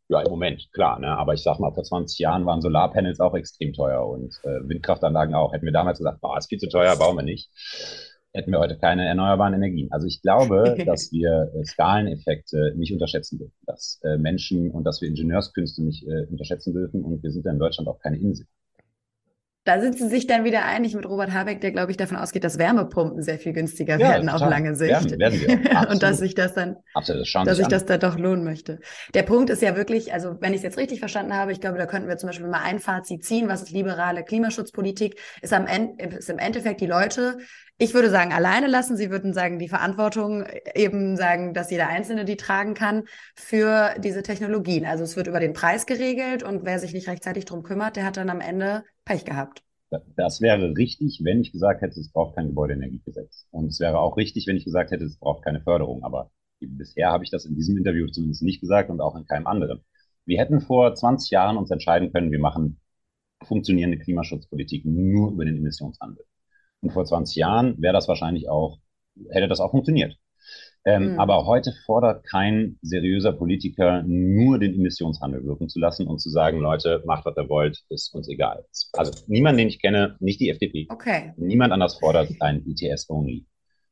Ja, 0.09 0.21
im 0.21 0.31
Moment, 0.31 0.67
klar. 0.73 0.99
Ne? 0.99 1.07
Aber 1.07 1.35
ich 1.35 1.43
sag 1.43 1.59
mal, 1.59 1.71
vor 1.71 1.83
20 1.83 2.17
Jahren 2.17 2.45
waren 2.45 2.61
Solarpanels 2.61 3.19
auch 3.19 3.35
extrem 3.35 3.73
teuer 3.73 4.07
und 4.07 4.33
äh, 4.43 4.67
Windkraftanlagen 4.67 5.35
auch. 5.35 5.53
Hätten 5.53 5.65
wir 5.65 5.71
damals 5.71 5.99
gesagt, 5.99 6.19
boah, 6.19 6.37
ist 6.37 6.49
viel 6.49 6.57
zu 6.57 6.67
teuer, 6.67 6.95
bauen 6.95 7.15
wir 7.15 7.23
nicht, 7.23 7.51
hätten 8.33 8.51
wir 8.51 8.59
heute 8.59 8.77
keine 8.77 9.07
erneuerbaren 9.07 9.53
Energien. 9.53 9.91
Also 9.91 10.07
ich 10.07 10.21
glaube, 10.23 10.75
dass 10.85 11.11
wir 11.11 11.51
äh, 11.53 11.63
Skaleneffekte 11.63 12.73
nicht 12.75 12.91
unterschätzen 12.91 13.37
dürfen, 13.37 13.55
dass 13.67 13.99
äh, 14.03 14.17
Menschen 14.17 14.71
und 14.71 14.83
dass 14.83 14.99
wir 15.01 15.09
Ingenieurskünste 15.09 15.83
nicht 15.83 16.07
äh, 16.07 16.25
unterschätzen 16.29 16.73
dürfen 16.73 17.03
und 17.03 17.21
wir 17.21 17.31
sind 17.31 17.45
ja 17.45 17.51
in 17.51 17.59
Deutschland 17.59 17.87
auch 17.87 17.99
keine 17.99 18.17
Insel. 18.17 18.47
Da 19.69 19.79
sind 19.79 19.99
sie 19.99 20.07
sich 20.07 20.25
dann 20.25 20.45
wieder 20.45 20.65
einig 20.65 20.95
mit 20.95 21.05
Robert 21.07 21.31
Habeck, 21.31 21.61
der, 21.61 21.69
glaube 21.69 21.91
ich, 21.91 21.97
davon 21.97 22.17
ausgeht, 22.17 22.43
dass 22.43 22.57
Wärmepumpen 22.57 23.21
sehr 23.21 23.37
viel 23.37 23.53
günstiger 23.53 23.99
ja, 23.99 24.09
werden 24.09 24.27
auf 24.27 24.41
lange 24.41 24.75
Sicht. 24.75 25.11
Werden, 25.11 25.19
werden 25.19 25.63
wir 25.63 25.89
und 25.91 26.01
dass 26.01 26.17
sich 26.17 26.33
das 26.33 26.55
dann, 26.55 26.77
Absolut, 26.95 27.21
das 27.31 27.45
dass 27.45 27.57
sich 27.57 27.67
das 27.67 27.85
da 27.85 27.99
doch 27.99 28.17
lohnen 28.17 28.43
möchte. 28.43 28.79
Der 29.13 29.21
Punkt 29.21 29.51
ist 29.51 29.61
ja 29.61 29.75
wirklich, 29.75 30.11
also 30.11 30.37
wenn 30.39 30.53
ich 30.53 30.57
es 30.57 30.63
jetzt 30.63 30.79
richtig 30.79 30.97
verstanden 30.97 31.35
habe, 31.35 31.51
ich 31.51 31.61
glaube, 31.61 31.77
da 31.77 31.85
könnten 31.85 32.09
wir 32.09 32.17
zum 32.17 32.29
Beispiel 32.29 32.47
mal 32.47 32.63
ein 32.63 32.79
Fazit 32.79 33.23
ziehen, 33.23 33.47
was 33.47 33.61
ist 33.61 33.69
liberale 33.69 34.23
Klimaschutzpolitik, 34.23 35.19
ist, 35.43 35.53
am 35.53 35.67
Ende, 35.67 36.17
ist 36.17 36.31
im 36.31 36.39
Endeffekt 36.39 36.81
die 36.81 36.87
Leute, 36.87 37.37
ich 37.77 37.93
würde 37.93 38.09
sagen, 38.09 38.33
alleine 38.33 38.65
lassen. 38.67 38.97
Sie 38.97 39.09
würden 39.11 39.33
sagen, 39.33 39.57
die 39.57 39.69
Verantwortung 39.69 40.45
eben 40.75 41.15
sagen, 41.15 41.53
dass 41.53 41.69
jeder 41.69 41.87
Einzelne 41.87 42.25
die 42.25 42.35
tragen 42.37 42.73
kann 42.73 43.03
für 43.35 43.93
diese 43.99 44.21
Technologien. 44.21 44.85
Also 44.85 45.03
es 45.03 45.15
wird 45.15 45.27
über 45.27 45.39
den 45.39 45.53
Preis 45.53 45.85
geregelt 45.85 46.43
und 46.43 46.65
wer 46.65 46.79
sich 46.79 46.93
nicht 46.93 47.07
rechtzeitig 47.07 47.45
drum 47.45 47.63
kümmert, 47.63 47.95
der 47.95 48.03
hat 48.03 48.17
dann 48.17 48.29
am 48.29 48.41
Ende 48.41 48.83
Pech 49.09 49.25
gehabt. 49.25 49.63
Das 50.15 50.39
wäre 50.39 50.77
richtig, 50.77 51.21
wenn 51.23 51.41
ich 51.41 51.51
gesagt 51.51 51.81
hätte, 51.81 51.99
es 51.99 52.11
braucht 52.11 52.35
kein 52.35 52.49
Gebäudeenergiegesetz. 52.49 53.47
Und 53.49 53.65
es 53.69 53.79
wäre 53.79 53.97
auch 53.97 54.17
richtig, 54.17 54.45
wenn 54.45 54.55
ich 54.55 54.65
gesagt 54.65 54.91
hätte, 54.91 55.03
es 55.03 55.17
braucht 55.17 55.43
keine 55.43 55.61
Förderung. 55.61 56.03
Aber 56.03 56.29
bisher 56.59 57.09
habe 57.09 57.23
ich 57.23 57.31
das 57.31 57.45
in 57.45 57.55
diesem 57.55 57.75
Interview 57.75 58.05
zumindest 58.05 58.43
nicht 58.43 58.61
gesagt 58.61 58.91
und 58.91 59.01
auch 59.01 59.15
in 59.15 59.25
keinem 59.25 59.47
anderen. 59.47 59.83
Wir 60.25 60.37
hätten 60.39 60.61
vor 60.61 60.93
20 60.93 61.31
Jahren 61.31 61.57
uns 61.57 61.71
entscheiden 61.71 62.11
können, 62.11 62.31
wir 62.31 62.39
machen 62.39 62.79
funktionierende 63.43 63.97
Klimaschutzpolitik 63.97 64.85
nur 64.85 65.31
über 65.31 65.45
den 65.45 65.57
Emissionshandel. 65.57 66.23
Und 66.81 66.91
vor 66.91 67.05
20 67.05 67.35
Jahren 67.37 67.81
wäre 67.81 67.93
das 67.93 68.07
wahrscheinlich 68.07 68.47
auch, 68.47 68.77
hätte 69.31 69.47
das 69.47 69.59
auch 69.59 69.71
funktioniert. 69.71 70.18
Ähm, 70.89 71.13
mhm. 71.13 71.19
Aber 71.19 71.45
heute 71.45 71.71
fordert 71.85 72.25
kein 72.25 72.79
seriöser 72.81 73.31
Politiker 73.31 74.01
nur 74.01 74.57
den 74.57 74.73
Emissionshandel 74.73 75.45
wirken 75.45 75.69
zu 75.69 75.79
lassen 75.79 76.07
und 76.07 76.19
zu 76.19 76.31
sagen, 76.31 76.59
Leute, 76.59 77.03
macht, 77.05 77.25
was 77.25 77.37
ihr 77.37 77.47
wollt, 77.47 77.83
ist 77.89 78.11
uns 78.15 78.27
egal. 78.27 78.65
Also 78.93 79.11
niemand, 79.27 79.59
den 79.59 79.67
ich 79.67 79.79
kenne, 79.79 80.15
nicht 80.19 80.39
die 80.39 80.49
FDP. 80.49 80.87
Okay. 80.89 81.33
Niemand 81.37 81.73
anders 81.73 81.99
fordert 81.99 82.31
ein 82.39 82.65
ETS-only, 82.65 83.45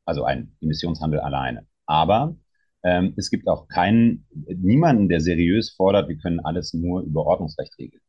also 0.06 0.24
ein 0.24 0.56
Emissionshandel 0.60 1.20
alleine. 1.20 1.68
Aber 1.86 2.36
ähm, 2.84 3.14
es 3.16 3.30
gibt 3.30 3.48
auch 3.48 3.68
keinen, 3.68 4.26
niemanden, 4.48 5.08
der 5.08 5.20
seriös 5.20 5.70
fordert, 5.70 6.10
wir 6.10 6.18
können 6.18 6.40
alles 6.40 6.74
nur 6.74 7.02
über 7.02 7.28
Ordnungsrecht 7.28 7.78
regeln. 7.78 8.02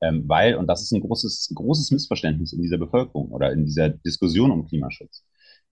Ähm, 0.00 0.28
weil, 0.28 0.54
und 0.54 0.68
das 0.68 0.82
ist 0.82 0.92
ein 0.92 1.00
großes, 1.00 1.50
großes 1.56 1.90
Missverständnis 1.90 2.52
in 2.52 2.62
dieser 2.62 2.78
Bevölkerung 2.78 3.32
oder 3.32 3.50
in 3.50 3.64
dieser 3.64 3.88
Diskussion 3.88 4.52
um 4.52 4.64
Klimaschutz 4.64 5.24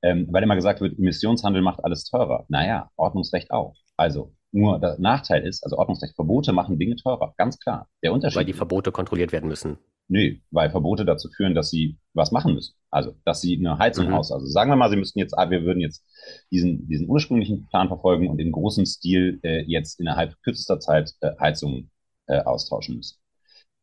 ähm, 0.03 0.29
weil 0.31 0.43
immer 0.43 0.57
gesagt 0.57 0.81
wird, 0.81 0.99
Emissionshandel 0.99 1.63
macht 1.63 1.85
alles 1.85 2.05
teurer. 2.05 2.45
Naja, 2.49 2.91
Ordnungsrecht 2.97 3.51
auch. 3.51 3.75
Also 3.97 4.35
nur 4.53 4.79
der 4.79 4.99
Nachteil 4.99 5.47
ist, 5.47 5.65
also 5.65 5.77
Ordnungsrecht, 5.77 6.15
Verbote 6.15 6.53
machen 6.53 6.79
Dinge 6.79 6.97
teurer, 6.97 7.35
ganz 7.37 7.59
klar. 7.59 7.89
Der 8.03 8.13
Unterschied. 8.13 8.37
Weil 8.37 8.45
die 8.45 8.53
Verbote 8.53 8.93
kontrolliert 8.93 9.33
werden 9.33 9.49
müssen. 9.49 9.79
Nö, 10.09 10.37
weil 10.51 10.71
Verbote 10.71 11.05
dazu 11.05 11.29
führen, 11.29 11.55
dass 11.55 11.71
sie 11.71 11.99
was 12.15 12.31
machen 12.31 12.55
müssen. 12.55 12.75
Also, 12.91 13.15
dass 13.25 13.41
sie 13.41 13.59
eine 13.59 13.79
Heizung 13.79 14.07
mhm. 14.07 14.15
aus. 14.15 14.31
Also 14.31 14.47
sagen 14.47 14.71
wir 14.71 14.77
mal, 14.77 14.89
sie 14.89 14.97
müssten 14.97 15.19
jetzt, 15.19 15.37
ah, 15.37 15.51
wir 15.51 15.65
würden 15.65 15.81
jetzt 15.81 16.05
diesen, 16.53 16.87
diesen 16.89 17.09
ursprünglichen 17.09 17.67
Plan 17.67 17.89
verfolgen 17.89 18.29
und 18.29 18.39
in 18.39 18.53
großem 18.53 18.87
Stil 18.87 19.41
äh, 19.43 19.63
jetzt 19.67 19.99
innerhalb 19.99 20.41
kürzester 20.43 20.79
Zeit 20.79 21.13
äh, 21.21 21.33
Heizungen 21.41 21.91
äh, 22.27 22.41
austauschen 22.41 22.97
müssen. 22.97 23.19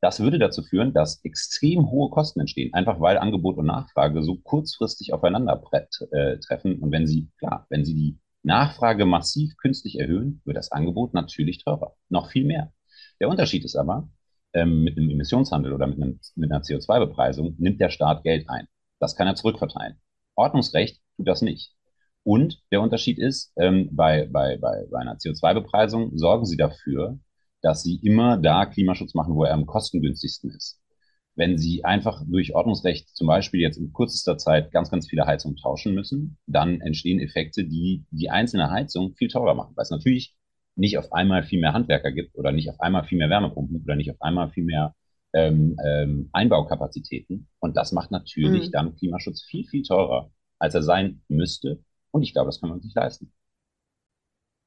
Das 0.03 0.19
würde 0.19 0.37
dazu 0.37 0.63
führen, 0.63 0.91
dass 0.91 1.23
extrem 1.23 1.89
hohe 1.89 2.09
Kosten 2.09 2.41
entstehen, 2.41 2.73
einfach 2.73 2.99
weil 2.99 3.17
Angebot 3.17 3.55
und 3.55 3.67
Nachfrage 3.67 4.21
so 4.21 4.35
kurzfristig 4.35 5.13
aufeinander 5.13 5.63
äh, 6.11 6.39
treffen. 6.39 6.79
Und 6.79 6.91
wenn 6.91 7.07
Sie, 7.07 7.29
klar, 7.37 7.65
wenn 7.69 7.85
Sie 7.85 7.93
die 7.93 8.19
Nachfrage 8.41 9.05
massiv 9.05 9.55
künstlich 9.55 9.97
erhöhen, 9.97 10.41
wird 10.43 10.57
das 10.57 10.73
Angebot 10.73 11.13
natürlich 11.13 11.63
teurer, 11.63 11.95
noch 12.09 12.31
viel 12.31 12.43
mehr. 12.43 12.73
Der 13.21 13.29
Unterschied 13.29 13.63
ist 13.63 13.77
aber, 13.77 14.09
ähm, 14.51 14.83
mit 14.83 14.97
einem 14.97 15.09
Emissionshandel 15.09 15.71
oder 15.71 15.87
mit, 15.87 16.01
einem, 16.01 16.19
mit 16.35 16.51
einer 16.51 16.61
CO2-Bepreisung 16.61 17.55
nimmt 17.57 17.79
der 17.79 17.89
Staat 17.89 18.23
Geld 18.23 18.49
ein. 18.49 18.67
Das 18.99 19.15
kann 19.15 19.27
er 19.27 19.35
zurückverteilen. 19.35 20.01
Ordnungsrecht 20.35 20.99
tut 21.15 21.29
das 21.29 21.41
nicht. 21.41 21.71
Und 22.23 22.61
der 22.73 22.81
Unterschied 22.81 23.19
ist, 23.19 23.53
ähm, 23.55 23.87
bei, 23.93 24.27
bei, 24.29 24.57
bei, 24.57 24.85
bei 24.91 24.99
einer 24.99 25.15
CO2-Bepreisung 25.15 26.17
sorgen 26.17 26.45
Sie 26.45 26.57
dafür, 26.57 27.19
dass 27.63 27.81
sie 27.81 27.95
immer 28.03 28.37
da 28.37 28.65
Klimaschutz 28.67 29.15
machen, 29.15 29.35
wo 29.35 29.45
er 29.45 29.53
am 29.53 29.65
kostengünstigsten 29.65 30.51
ist. 30.51 30.79
Wenn 31.35 31.57
sie 31.57 31.83
einfach 31.83 32.21
durch 32.27 32.53
Ordnungsrecht 32.53 33.09
zum 33.15 33.25
Beispiel 33.25 33.61
jetzt 33.61 33.77
in 33.77 33.91
kürzester 33.91 34.37
Zeit 34.37 34.71
ganz, 34.71 34.91
ganz 34.91 35.09
viele 35.09 35.25
Heizungen 35.25 35.57
tauschen 35.57 35.95
müssen, 35.95 36.37
dann 36.45 36.81
entstehen 36.81 37.19
Effekte, 37.19 37.63
die 37.63 38.05
die 38.11 38.29
einzelne 38.29 38.69
Heizung 38.69 39.15
viel 39.15 39.29
teurer 39.29 39.55
machen, 39.55 39.71
weil 39.75 39.83
es 39.83 39.89
natürlich 39.89 40.35
nicht 40.75 40.97
auf 40.97 41.11
einmal 41.13 41.43
viel 41.43 41.59
mehr 41.59 41.73
Handwerker 41.73 42.11
gibt 42.11 42.35
oder 42.35 42.51
nicht 42.51 42.69
auf 42.69 42.79
einmal 42.79 43.05
viel 43.05 43.17
mehr 43.17 43.29
Wärmepumpen 43.29 43.81
oder 43.81 43.95
nicht 43.95 44.11
auf 44.11 44.21
einmal 44.21 44.49
viel 44.49 44.65
mehr 44.65 44.93
ähm, 45.33 45.77
ähm, 45.83 46.29
Einbaukapazitäten. 46.33 47.47
Und 47.59 47.77
das 47.77 47.93
macht 47.93 48.11
natürlich 48.11 48.67
mhm. 48.67 48.71
dann 48.71 48.95
Klimaschutz 48.95 49.43
viel, 49.43 49.65
viel 49.65 49.83
teurer, 49.83 50.31
als 50.59 50.75
er 50.75 50.83
sein 50.83 51.21
müsste. 51.29 51.83
Und 52.11 52.23
ich 52.23 52.33
glaube, 52.33 52.47
das 52.49 52.59
können 52.59 52.71
wir 52.71 52.75
uns 52.75 52.83
nicht 52.83 52.95
leisten. 52.95 53.31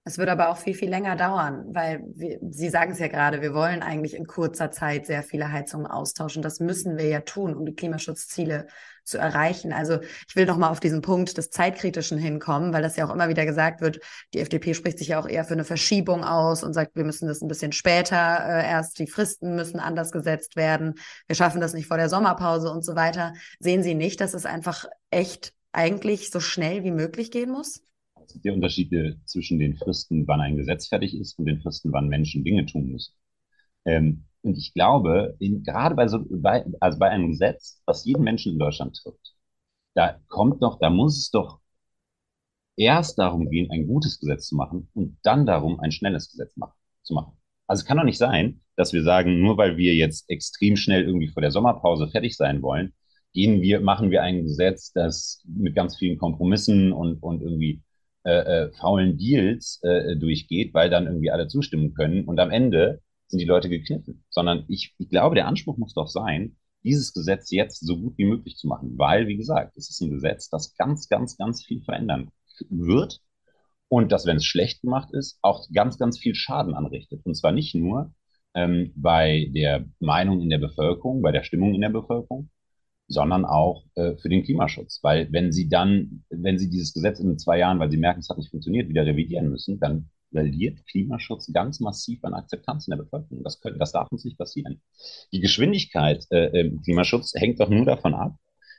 Es 0.06 0.18
wird 0.18 0.28
aber 0.28 0.50
auch 0.50 0.56
viel, 0.56 0.74
viel 0.74 0.88
länger 0.88 1.16
dauern, 1.16 1.64
weil 1.74 2.00
wir, 2.14 2.38
Sie 2.48 2.68
sagen 2.68 2.92
es 2.92 3.00
ja 3.00 3.08
gerade, 3.08 3.42
wir 3.42 3.54
wollen 3.54 3.82
eigentlich 3.82 4.14
in 4.14 4.28
kurzer 4.28 4.70
Zeit 4.70 5.04
sehr 5.04 5.24
viele 5.24 5.50
Heizungen 5.50 5.88
austauschen. 5.88 6.42
Das 6.42 6.60
müssen 6.60 6.96
wir 6.96 7.08
ja 7.08 7.22
tun, 7.22 7.56
um 7.56 7.66
die 7.66 7.74
Klimaschutzziele 7.74 8.68
zu 9.02 9.18
erreichen. 9.18 9.72
Also 9.72 9.98
ich 10.28 10.36
will 10.36 10.46
noch 10.46 10.58
mal 10.58 10.68
auf 10.68 10.78
diesen 10.78 11.02
Punkt 11.02 11.36
des 11.36 11.50
Zeitkritischen 11.50 12.18
hinkommen, 12.18 12.72
weil 12.72 12.82
das 12.82 12.94
ja 12.94 13.04
auch 13.04 13.12
immer 13.12 13.28
wieder 13.28 13.44
gesagt 13.46 13.80
wird, 13.80 13.98
die 14.32 14.38
FDP 14.38 14.74
spricht 14.74 14.98
sich 14.98 15.08
ja 15.08 15.18
auch 15.18 15.26
eher 15.26 15.44
für 15.44 15.54
eine 15.54 15.64
Verschiebung 15.64 16.22
aus 16.22 16.62
und 16.62 16.72
sagt, 16.72 16.94
wir 16.94 17.04
müssen 17.04 17.26
das 17.26 17.42
ein 17.42 17.48
bisschen 17.48 17.72
später 17.72 18.16
äh, 18.16 18.64
erst, 18.64 19.00
die 19.00 19.08
Fristen 19.08 19.56
müssen 19.56 19.80
anders 19.80 20.12
gesetzt 20.12 20.54
werden, 20.54 20.94
wir 21.26 21.34
schaffen 21.34 21.60
das 21.60 21.74
nicht 21.74 21.88
vor 21.88 21.96
der 21.96 22.08
Sommerpause 22.08 22.70
und 22.70 22.84
so 22.84 22.94
weiter. 22.94 23.32
Sehen 23.58 23.82
Sie 23.82 23.96
nicht, 23.96 24.20
dass 24.20 24.34
es 24.34 24.46
einfach 24.46 24.84
echt 25.10 25.52
eigentlich 25.72 26.30
so 26.30 26.38
schnell 26.38 26.84
wie 26.84 26.92
möglich 26.92 27.32
gehen 27.32 27.50
muss? 27.50 27.82
Es 28.26 28.42
gibt 28.42 28.54
Unterschiede 28.54 29.18
zwischen 29.24 29.58
den 29.58 29.76
Fristen, 29.76 30.26
wann 30.26 30.40
ein 30.40 30.56
Gesetz 30.56 30.88
fertig 30.88 31.16
ist 31.16 31.38
und 31.38 31.46
den 31.46 31.60
Fristen, 31.60 31.92
wann 31.92 32.08
Menschen 32.08 32.44
Dinge 32.44 32.66
tun 32.66 32.92
müssen. 32.92 33.14
Ähm, 33.84 34.24
und 34.42 34.58
ich 34.58 34.74
glaube, 34.74 35.36
in, 35.40 35.62
gerade 35.64 35.94
bei 35.94 36.08
so, 36.08 36.24
bei, 36.30 36.64
also 36.80 36.98
bei 36.98 37.10
einem 37.10 37.30
Gesetz, 37.30 37.82
was 37.86 38.04
jeden 38.04 38.24
Menschen 38.24 38.52
in 38.52 38.58
Deutschland 38.58 38.96
trifft, 38.96 39.34
da 39.94 40.20
kommt 40.28 40.62
doch, 40.62 40.78
da 40.78 40.90
muss 40.90 41.18
es 41.18 41.30
doch 41.30 41.60
erst 42.76 43.18
darum 43.18 43.50
gehen, 43.50 43.70
ein 43.70 43.86
gutes 43.86 44.20
Gesetz 44.20 44.48
zu 44.48 44.56
machen 44.56 44.88
und 44.94 45.18
dann 45.22 45.46
darum, 45.46 45.80
ein 45.80 45.92
schnelles 45.92 46.30
Gesetz 46.30 46.56
machen, 46.56 46.74
zu 47.02 47.14
machen. 47.14 47.32
Also 47.66 47.80
es 47.82 47.86
kann 47.86 47.96
doch 47.96 48.04
nicht 48.04 48.18
sein, 48.18 48.60
dass 48.76 48.92
wir 48.92 49.02
sagen, 49.02 49.40
nur 49.40 49.56
weil 49.56 49.76
wir 49.76 49.94
jetzt 49.94 50.28
extrem 50.30 50.76
schnell 50.76 51.04
irgendwie 51.04 51.28
vor 51.28 51.40
der 51.40 51.50
Sommerpause 51.50 52.08
fertig 52.08 52.36
sein 52.36 52.62
wollen, 52.62 52.92
gehen 53.32 53.60
wir, 53.62 53.80
machen 53.80 54.10
wir 54.10 54.22
ein 54.22 54.44
Gesetz, 54.44 54.92
das 54.92 55.42
mit 55.46 55.74
ganz 55.74 55.96
vielen 55.96 56.18
Kompromissen 56.18 56.92
und, 56.92 57.22
und 57.22 57.42
irgendwie 57.42 57.82
äh, 58.26 58.64
äh, 58.64 58.72
faulen 58.72 59.16
Deals 59.16 59.78
äh, 59.84 60.16
durchgeht, 60.16 60.74
weil 60.74 60.90
dann 60.90 61.06
irgendwie 61.06 61.30
alle 61.30 61.46
zustimmen 61.46 61.94
können 61.94 62.24
und 62.24 62.40
am 62.40 62.50
Ende 62.50 63.00
sind 63.28 63.38
die 63.38 63.46
Leute 63.46 63.68
gekniffen. 63.68 64.24
Sondern 64.30 64.64
ich, 64.66 64.96
ich 64.98 65.08
glaube, 65.08 65.36
der 65.36 65.46
Anspruch 65.46 65.76
muss 65.76 65.94
doch 65.94 66.08
sein, 66.08 66.56
dieses 66.82 67.14
Gesetz 67.14 67.52
jetzt 67.52 67.86
so 67.86 67.96
gut 67.96 68.18
wie 68.18 68.24
möglich 68.24 68.56
zu 68.56 68.66
machen, 68.66 68.98
weil, 68.98 69.28
wie 69.28 69.36
gesagt, 69.36 69.76
es 69.76 69.90
ist 69.90 70.00
ein 70.00 70.10
Gesetz, 70.10 70.48
das 70.48 70.74
ganz, 70.74 71.08
ganz, 71.08 71.36
ganz 71.36 71.64
viel 71.64 71.82
verändern 71.84 72.30
wird 72.68 73.20
und 73.86 74.10
das, 74.10 74.26
wenn 74.26 74.38
es 74.38 74.44
schlecht 74.44 74.82
gemacht 74.82 75.10
ist, 75.12 75.38
auch 75.42 75.64
ganz, 75.72 75.96
ganz 75.96 76.18
viel 76.18 76.34
Schaden 76.34 76.74
anrichtet. 76.74 77.24
Und 77.24 77.36
zwar 77.36 77.52
nicht 77.52 77.76
nur 77.76 78.12
ähm, 78.54 78.92
bei 78.96 79.48
der 79.54 79.84
Meinung 80.00 80.40
in 80.40 80.50
der 80.50 80.58
Bevölkerung, 80.58 81.22
bei 81.22 81.30
der 81.30 81.44
Stimmung 81.44 81.74
in 81.74 81.82
der 81.82 81.90
Bevölkerung, 81.90 82.50
sondern 83.08 83.44
auch 83.44 83.84
äh, 83.94 84.16
für 84.16 84.28
den 84.28 84.42
Klimaschutz. 84.42 85.00
Weil 85.02 85.32
wenn 85.32 85.52
Sie 85.52 85.68
dann, 85.68 86.24
wenn 86.30 86.58
Sie 86.58 86.68
dieses 86.68 86.92
Gesetz 86.92 87.20
in 87.20 87.38
zwei 87.38 87.58
Jahren, 87.58 87.78
weil 87.78 87.90
Sie 87.90 87.96
merken, 87.96 88.20
es 88.20 88.28
hat 88.28 88.38
nicht 88.38 88.50
funktioniert, 88.50 88.88
wieder 88.88 89.06
revidieren 89.06 89.50
müssen, 89.50 89.78
dann 89.78 90.10
verliert 90.32 90.84
Klimaschutz 90.86 91.52
ganz 91.52 91.80
massiv 91.80 92.24
an 92.24 92.34
Akzeptanz 92.34 92.88
in 92.88 92.92
der 92.96 93.04
Bevölkerung. 93.04 93.42
Das, 93.44 93.60
können, 93.60 93.78
das 93.78 93.92
darf 93.92 94.10
uns 94.10 94.24
nicht 94.24 94.38
passieren. 94.38 94.82
Die 95.32 95.40
Geschwindigkeit 95.40 96.26
äh, 96.30 96.60
im 96.60 96.82
Klimaschutz 96.82 97.32
hängt 97.34 97.60
doch 97.60 97.70
nur 97.70 97.84
davon 97.84 98.14
ab, 98.14 98.36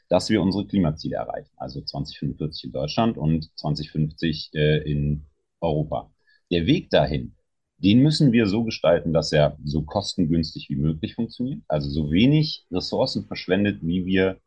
dass 0.09 0.29
wir 0.29 0.41
unsere 0.41 0.67
Klimaziele 0.67 1.15
erreichen. 1.15 1.51
Also 1.57 1.81
2045 1.81 2.65
in 2.65 2.71
Deutschland 2.71 3.17
und 3.17 3.49
2050 3.57 4.51
äh, 4.53 4.91
in 4.91 5.25
Europa. 5.61 6.11
Der 6.51 6.65
Weg 6.65 6.89
dahin 6.89 7.36
den 7.77 8.01
müssen 8.01 8.31
wir 8.31 8.47
so 8.47 8.63
gestalten, 8.63 9.13
dass 9.13 9.31
er 9.31 9.57
so 9.63 9.83
kostengünstig 9.83 10.69
wie 10.69 10.75
möglich 10.75 11.15
funktioniert, 11.15 11.61
also 11.67 11.89
so 11.89 12.11
wenig 12.11 12.65
Ressourcen 12.71 13.25
verschwendet, 13.25 13.79
wie 13.81 14.05
wir 14.05 14.39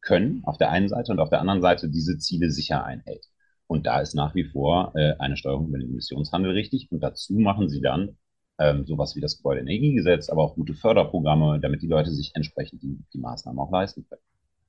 können, 0.00 0.42
auf 0.44 0.58
der 0.58 0.70
einen 0.70 0.88
Seite 0.88 1.12
und 1.12 1.20
auf 1.20 1.30
der 1.30 1.40
anderen 1.40 1.62
Seite 1.62 1.88
diese 1.88 2.18
Ziele 2.18 2.50
sicher 2.50 2.84
einhält. 2.84 3.26
Und 3.68 3.86
da 3.86 4.00
ist 4.00 4.14
nach 4.14 4.34
wie 4.34 4.44
vor 4.44 4.92
äh, 4.96 5.14
eine 5.18 5.36
Steuerung 5.36 5.68
über 5.68 5.78
den 5.78 5.90
Emissionshandel 5.90 6.52
richtig. 6.52 6.88
Und 6.90 7.00
dazu 7.00 7.34
machen 7.34 7.68
sie 7.68 7.80
dann 7.80 8.18
ähm, 8.58 8.84
sowas 8.84 9.16
wie 9.16 9.20
das 9.20 9.38
Gebäudeenergiegesetz, 9.38 10.28
aber 10.28 10.42
auch 10.42 10.56
gute 10.56 10.74
Förderprogramme, 10.74 11.58
damit 11.60 11.80
die 11.82 11.86
Leute 11.86 12.10
sich 12.10 12.32
entsprechend 12.34 12.82
die, 12.82 12.98
die 13.14 13.18
Maßnahmen 13.18 13.58
auch 13.58 13.70
leisten 13.70 14.04
können. 14.08 14.20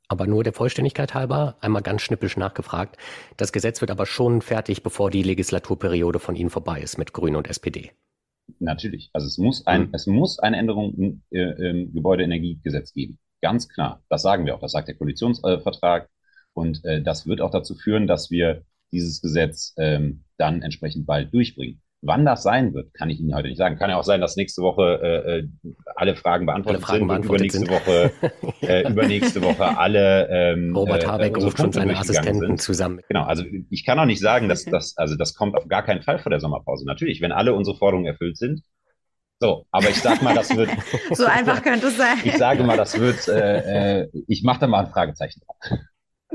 Aber 0.07 0.27
nur 0.27 0.43
der 0.43 0.53
Vollständigkeit 0.53 1.13
halber, 1.13 1.57
einmal 1.59 1.81
ganz 1.81 2.01
schnippisch 2.01 2.37
nachgefragt. 2.37 2.97
Das 3.35 3.51
Gesetz 3.51 3.81
wird 3.81 3.91
aber 3.91 4.05
schon 4.05 4.41
fertig, 4.41 4.83
bevor 4.83 5.09
die 5.09 5.23
Legislaturperiode 5.23 6.19
von 6.19 6.35
Ihnen 6.35 6.49
vorbei 6.49 6.81
ist 6.81 6.97
mit 6.97 7.13
Grünen 7.13 7.35
und 7.35 7.49
SPD. 7.49 7.91
Natürlich. 8.59 9.09
Also 9.13 9.27
es 9.27 9.37
muss 9.37 9.65
ein, 9.67 9.83
mhm. 9.83 9.89
es 9.93 10.07
muss 10.07 10.39
eine 10.39 10.57
Änderung 10.57 10.93
im, 10.95 11.23
äh, 11.31 11.69
im 11.69 11.93
Gebäudeenergiegesetz 11.93 12.93
geben. 12.93 13.19
Ganz 13.41 13.67
klar. 13.67 14.03
Das 14.09 14.21
sagen 14.21 14.45
wir 14.45 14.55
auch. 14.55 14.61
Das 14.61 14.71
sagt 14.71 14.87
der 14.87 14.95
Koalitionsvertrag. 14.95 16.09
Und 16.53 16.83
äh, 16.85 17.01
das 17.01 17.25
wird 17.25 17.41
auch 17.41 17.51
dazu 17.51 17.75
führen, 17.75 18.07
dass 18.07 18.31
wir 18.31 18.63
dieses 18.91 19.21
Gesetz 19.21 19.73
ähm, 19.77 20.23
dann 20.37 20.61
entsprechend 20.61 21.05
bald 21.05 21.33
durchbringen. 21.33 21.81
Wann 22.05 22.25
das 22.25 22.43
sein 22.43 22.73
wird, 22.73 22.93
kann 22.93 23.09
ich 23.09 23.19
Ihnen 23.19 23.33
heute 23.33 23.47
nicht 23.47 23.57
sagen. 23.57 23.77
Kann 23.77 23.89
ja 23.89 23.97
auch 23.97 24.03
sein, 24.03 24.19
dass 24.19 24.35
nächste 24.35 24.61
Woche 24.61 24.99
äh, 25.01 25.39
äh 25.39 25.47
alle 25.95 26.15
Fragen 26.15 26.45
beantwortet 26.45 26.83
alle 26.83 26.85
Fragen 26.85 26.99
sind 26.99 27.07
beantwortet 27.07 27.55
und 27.55 27.63
übernächste 27.63 28.11
sind. 28.21 28.29
Woche, 28.29 28.61
äh, 28.61 28.91
übernächste 28.91 29.41
Woche 29.41 29.77
alle 29.77 30.27
ähm, 30.29 30.75
Robert 30.75 31.03
äh, 31.03 31.07
Habeck 31.07 31.37
äh, 31.37 31.43
ruft 31.43 31.57
schon 31.57 31.71
seine 31.71 31.97
Assistenten 31.97 32.39
sind. 32.39 32.61
zusammen. 32.61 32.99
Genau, 33.07 33.23
also 33.23 33.43
ich 33.69 33.85
kann 33.85 33.97
auch 33.99 34.05
nicht 34.05 34.19
sagen, 34.19 34.49
dass 34.49 34.65
das, 34.65 34.97
also 34.97 35.15
das 35.15 35.33
kommt 35.33 35.55
auf 35.55 35.67
gar 35.67 35.83
keinen 35.83 36.01
Fall 36.01 36.19
vor 36.19 36.29
der 36.29 36.39
Sommerpause. 36.39 36.85
Natürlich, 36.85 37.21
wenn 37.21 37.31
alle 37.31 37.53
unsere 37.53 37.77
Forderungen 37.77 38.07
erfüllt 38.07 38.37
sind, 38.37 38.63
so, 39.39 39.65
aber 39.71 39.89
ich 39.89 40.01
sag 40.01 40.21
mal, 40.21 40.33
das 40.33 40.55
wird. 40.55 40.69
so 41.11 41.25
einfach 41.25 41.61
könnte 41.61 41.87
es 41.87 41.97
sein. 41.97 42.17
Ich 42.23 42.37
sage 42.37 42.63
mal, 42.63 42.77
das 42.77 42.97
wird. 42.99 43.27
Äh, 43.27 44.03
äh, 44.03 44.09
ich 44.27 44.43
mache 44.43 44.61
da 44.61 44.67
mal 44.67 44.85
ein 44.85 44.91
Fragezeichen 44.91 45.41
drauf. 45.41 45.79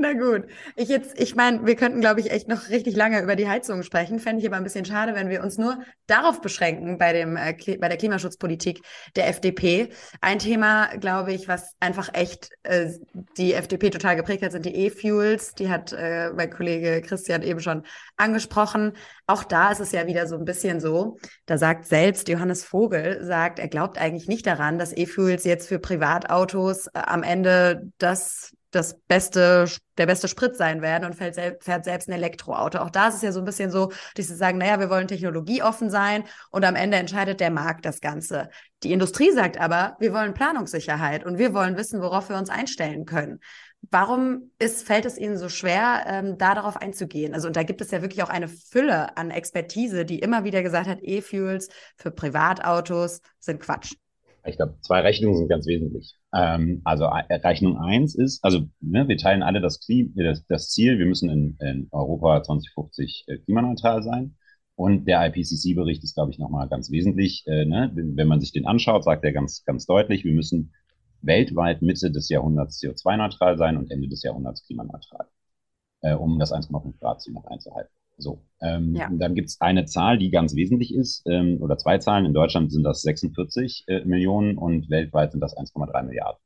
Na 0.01 0.13
gut. 0.13 0.45
Ich 0.77 0.87
jetzt, 0.87 1.19
ich 1.19 1.35
meine, 1.35 1.65
wir 1.65 1.75
könnten, 1.75 1.99
glaube 1.99 2.21
ich, 2.21 2.31
echt 2.31 2.47
noch 2.47 2.69
richtig 2.69 2.95
lange 2.95 3.21
über 3.21 3.35
die 3.35 3.49
Heizung 3.49 3.83
sprechen. 3.83 4.19
Fände 4.19 4.41
ich 4.41 4.47
aber 4.47 4.55
ein 4.55 4.63
bisschen 4.63 4.85
schade, 4.85 5.13
wenn 5.13 5.27
wir 5.27 5.43
uns 5.43 5.57
nur 5.57 5.79
darauf 6.07 6.39
beschränken 6.39 6.97
bei 6.97 7.11
dem, 7.11 7.35
äh, 7.35 7.53
bei 7.77 7.89
der 7.89 7.97
Klimaschutzpolitik 7.97 8.81
der 9.17 9.27
FDP. 9.27 9.89
Ein 10.21 10.39
Thema, 10.39 10.87
glaube 10.95 11.33
ich, 11.33 11.49
was 11.49 11.73
einfach 11.81 12.13
echt 12.13 12.49
äh, 12.63 12.91
die 13.37 13.53
FDP 13.53 13.89
total 13.89 14.15
geprägt 14.15 14.41
hat, 14.41 14.53
sind 14.53 14.65
die 14.65 14.73
E-Fuels. 14.73 15.55
Die 15.55 15.69
hat 15.69 15.91
äh, 15.91 16.31
mein 16.31 16.49
Kollege 16.49 17.01
Christian 17.01 17.41
eben 17.41 17.59
schon 17.59 17.83
angesprochen. 18.15 18.93
Auch 19.27 19.43
da 19.43 19.73
ist 19.73 19.81
es 19.81 19.91
ja 19.91 20.07
wieder 20.07 20.27
so 20.27 20.37
ein 20.37 20.45
bisschen 20.45 20.79
so. 20.79 21.17
Da 21.45 21.57
sagt 21.57 21.85
selbst 21.87 22.29
Johannes 22.29 22.63
Vogel, 22.63 23.25
sagt, 23.25 23.59
er 23.59 23.67
glaubt 23.67 23.97
eigentlich 23.97 24.29
nicht 24.29 24.47
daran, 24.47 24.79
dass 24.79 24.95
E-Fuels 24.95 25.43
jetzt 25.43 25.67
für 25.67 25.79
Privatautos 25.79 26.87
äh, 26.87 26.91
am 26.93 27.21
Ende 27.21 27.91
das 27.97 28.53
das 28.71 28.99
beste, 29.07 29.65
der 29.97 30.05
beste 30.05 30.27
Sprit 30.27 30.55
sein 30.55 30.81
werden 30.81 31.05
und 31.05 31.15
fährt, 31.15 31.35
sel 31.35 31.57
fährt 31.61 31.85
selbst 31.85 32.07
ein 32.07 32.13
Elektroauto. 32.13 32.79
Auch 32.79 32.89
da 32.89 33.07
ist 33.07 33.15
es 33.15 33.21
ja 33.21 33.31
so 33.31 33.39
ein 33.39 33.45
bisschen 33.45 33.71
so, 33.71 33.91
dass 34.15 34.27
sie 34.27 34.35
sagen, 34.35 34.57
naja, 34.59 34.79
wir 34.79 34.89
wollen 34.89 35.07
technologieoffen 35.07 35.89
sein 35.89 36.23
und 36.51 36.63
am 36.65 36.75
Ende 36.75 36.97
entscheidet 36.97 37.39
der 37.39 37.51
Markt 37.51 37.85
das 37.85 37.99
Ganze. 37.99 38.49
Die 38.83 38.91
Industrie 38.91 39.31
sagt 39.31 39.59
aber, 39.59 39.97
wir 39.99 40.13
wollen 40.13 40.33
Planungssicherheit 40.33 41.25
und 41.25 41.37
wir 41.37 41.53
wollen 41.53 41.77
wissen, 41.77 42.01
worauf 42.01 42.29
wir 42.29 42.37
uns 42.37 42.49
einstellen 42.49 43.05
können. 43.05 43.39
Warum 43.91 44.51
ist, 44.59 44.85
fällt 44.85 45.05
es 45.05 45.17
Ihnen 45.17 45.37
so 45.37 45.47
schwer, 45.47 46.03
ähm, 46.05 46.37
da 46.37 46.53
darauf 46.53 46.77
einzugehen? 46.77 47.33
Also, 47.33 47.47
und 47.47 47.55
da 47.55 47.63
gibt 47.63 47.79
es 47.81 47.91
ja 47.91 48.01
wirklich 48.01 48.23
auch 48.23 48.29
eine 48.29 48.49
Fülle 48.49 49.17
an 49.17 49.31
Expertise, 49.31 50.05
die 50.05 50.19
immer 50.19 50.43
wieder 50.43 50.61
gesagt 50.63 50.87
hat, 50.87 50.99
E-Fuels 51.01 51.69
für 51.95 52.11
Privatautos 52.11 53.21
sind 53.39 53.61
Quatsch. 53.61 53.93
Ich 54.49 54.57
glaube, 54.57 54.75
zwei 54.81 55.01
Rechnungen 55.01 55.37
sind 55.37 55.47
ganz 55.47 55.65
wesentlich. 55.67 56.15
Ähm, 56.33 56.81
also 56.83 57.05
äh, 57.05 57.35
Rechnung 57.35 57.77
eins 57.77 58.15
ist, 58.15 58.43
also 58.43 58.67
ne, 58.81 59.07
wir 59.07 59.17
teilen 59.17 59.43
alle 59.43 59.61
das, 59.61 59.79
Klima, 59.79 60.11
das, 60.15 60.45
das 60.47 60.69
Ziel, 60.69 60.99
wir 60.99 61.05
müssen 61.05 61.29
in, 61.29 61.57
in 61.59 61.87
Europa 61.91 62.43
2050 62.43 63.25
äh, 63.27 63.37
klimaneutral 63.37 64.03
sein. 64.03 64.35
Und 64.75 65.05
der 65.05 65.25
IPCC-Bericht 65.27 66.03
ist, 66.03 66.15
glaube 66.15 66.31
ich, 66.31 66.39
nochmal 66.39 66.69
ganz 66.69 66.89
wesentlich. 66.91 67.43
Äh, 67.47 67.65
ne? 67.65 67.91
Wenn 67.93 68.27
man 68.27 68.39
sich 68.39 68.51
den 68.51 68.65
anschaut, 68.65 69.03
sagt 69.03 69.23
er 69.25 69.33
ganz, 69.33 69.63
ganz 69.65 69.85
deutlich, 69.85 70.23
wir 70.23 70.33
müssen 70.33 70.73
weltweit 71.21 71.81
Mitte 71.81 72.11
des 72.11 72.29
Jahrhunderts 72.29 72.81
CO2-neutral 72.81 73.57
sein 73.57 73.77
und 73.77 73.91
Ende 73.91 74.07
des 74.07 74.23
Jahrhunderts 74.23 74.65
klimaneutral, 74.65 75.27
äh, 76.01 76.13
um 76.13 76.39
das 76.39 76.53
1,5 76.53 76.97
Grad-Ziel 76.99 77.33
noch 77.33 77.45
einzuhalten. 77.45 77.91
So, 78.19 78.43
ähm, 78.61 78.95
ja. 78.95 79.09
dann 79.11 79.33
gibt 79.33 79.49
es 79.49 79.61
eine 79.61 79.85
Zahl, 79.85 80.17
die 80.17 80.29
ganz 80.29 80.55
wesentlich 80.55 80.93
ist, 80.93 81.23
ähm, 81.27 81.57
oder 81.61 81.77
zwei 81.77 81.97
Zahlen. 81.97 82.25
In 82.25 82.33
Deutschland 82.33 82.71
sind 82.71 82.83
das 82.83 83.01
46 83.01 83.85
äh, 83.87 84.05
Millionen 84.05 84.57
und 84.57 84.89
weltweit 84.89 85.31
sind 85.31 85.41
das 85.41 85.55
1,3 85.55 86.03
Milliarden. 86.03 86.39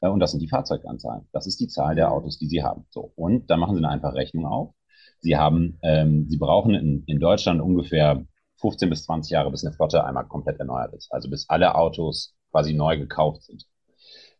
Äh, 0.00 0.08
und 0.08 0.20
das 0.20 0.30
sind 0.30 0.40
die 0.40 0.48
Fahrzeuganzahlen. 0.48 1.26
Das 1.32 1.46
ist 1.46 1.60
die 1.60 1.68
Zahl 1.68 1.94
der 1.94 2.12
Autos, 2.12 2.38
die 2.38 2.46
Sie 2.46 2.62
haben. 2.62 2.86
So, 2.90 3.12
und 3.16 3.50
dann 3.50 3.60
machen 3.60 3.74
Sie 3.74 3.84
eine 3.84 3.90
einfache 3.90 4.14
Rechnung 4.14 4.46
auf. 4.46 4.74
Sie 5.20 5.36
haben, 5.36 5.78
ähm, 5.82 6.26
Sie 6.28 6.36
brauchen 6.36 6.74
in, 6.74 7.02
in 7.06 7.18
Deutschland 7.18 7.60
ungefähr 7.60 8.24
15 8.60 8.88
bis 8.88 9.04
20 9.04 9.32
Jahre, 9.32 9.50
bis 9.50 9.64
eine 9.64 9.74
Flotte 9.74 10.04
einmal 10.04 10.26
komplett 10.26 10.58
erneuert 10.58 10.94
ist. 10.94 11.12
Also 11.12 11.28
bis 11.28 11.48
alle 11.48 11.74
Autos 11.74 12.36
quasi 12.50 12.74
neu 12.74 12.98
gekauft 12.98 13.42
sind. 13.44 13.66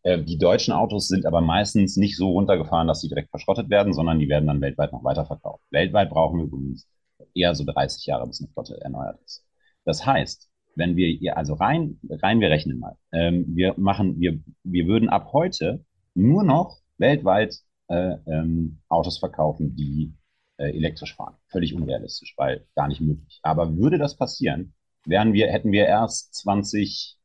Äh, 0.03 0.23
die 0.23 0.37
deutschen 0.37 0.73
Autos 0.73 1.07
sind 1.07 1.25
aber 1.25 1.41
meistens 1.41 1.97
nicht 1.97 2.17
so 2.17 2.29
runtergefahren, 2.31 2.87
dass 2.87 3.01
sie 3.01 3.09
direkt 3.09 3.29
verschrottet 3.29 3.69
werden, 3.69 3.93
sondern 3.93 4.19
die 4.19 4.29
werden 4.29 4.47
dann 4.47 4.61
weltweit 4.61 4.91
noch 4.93 5.03
weiterverkauft. 5.03 5.63
Weltweit 5.71 6.09
brauchen 6.09 6.39
wir 6.39 6.45
übrigens 6.45 6.87
eher 7.33 7.55
so 7.55 7.65
30 7.65 8.05
Jahre, 8.05 8.27
bis 8.27 8.41
eine 8.41 8.49
Flotte 8.51 8.79
erneuert 8.81 9.19
ist. 9.25 9.45
Das 9.85 10.05
heißt, 10.05 10.49
wenn 10.75 10.95
wir 10.95 11.07
hier, 11.09 11.37
also 11.37 11.53
rein, 11.53 11.99
rein, 12.09 12.39
wir 12.39 12.49
rechnen 12.49 12.79
mal, 12.79 12.95
ähm, 13.11 13.45
wir 13.55 13.75
machen, 13.77 14.19
wir, 14.19 14.39
wir 14.63 14.87
würden 14.87 15.09
ab 15.09 15.29
heute 15.33 15.83
nur 16.13 16.43
noch 16.43 16.77
weltweit 16.97 17.55
äh, 17.87 18.15
ähm, 18.27 18.79
Autos 18.87 19.17
verkaufen, 19.17 19.75
die 19.75 20.13
äh, 20.57 20.75
elektrisch 20.75 21.15
fahren. 21.15 21.35
Völlig 21.47 21.73
unrealistisch, 21.73 22.33
weil 22.37 22.65
gar 22.75 22.87
nicht 22.87 23.01
möglich. 23.01 23.39
Aber 23.43 23.75
würde 23.77 23.97
das 23.97 24.15
passieren, 24.15 24.73
wären 25.05 25.33
wir, 25.33 25.47
hätten 25.47 25.71
wir 25.71 25.85
erst 25.85 26.33
20, 26.35 27.18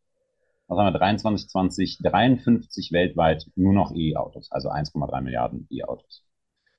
was 0.66 0.78
haben 0.78 0.92
wir, 0.92 0.98
23, 0.98 1.48
20, 1.48 1.98
53 2.02 2.92
weltweit 2.92 3.46
nur 3.54 3.72
noch 3.72 3.92
E-Autos, 3.94 4.50
also 4.50 4.70
1,3 4.70 5.20
Milliarden 5.20 5.66
E-Autos. 5.70 6.24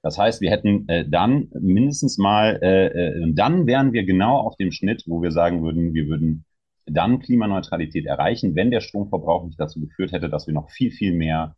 Das 0.02 0.18
heißt, 0.20 0.42
wir 0.42 0.52
hätten 0.52 0.88
äh, 0.88 1.08
dann 1.10 1.50
mindestens 1.60 2.18
mal, 2.18 2.60
äh, 2.62 2.88
äh, 2.88 3.34
dann 3.34 3.66
wären 3.66 3.92
wir 3.92 4.04
genau 4.06 4.38
auf 4.38 4.56
dem 4.56 4.72
Schnitt, 4.72 5.04
wo 5.08 5.22
wir 5.22 5.32
sagen 5.32 5.64
würden, 5.64 5.94
wir 5.94 6.08
würden 6.08 6.46
dann 6.86 7.20
Klimaneutralität 7.20 8.06
erreichen, 8.06 8.56
wenn 8.56 8.70
der 8.70 8.82
Stromverbrauch 8.82 9.46
nicht 9.46 9.60
dazu 9.60 9.80
geführt 9.82 10.12
hätte, 10.12 10.30
dass 10.30 10.46
wir 10.46 10.54
noch 10.54 10.70
viel, 10.70 10.92
viel 10.92 11.14
mehr 11.14 11.56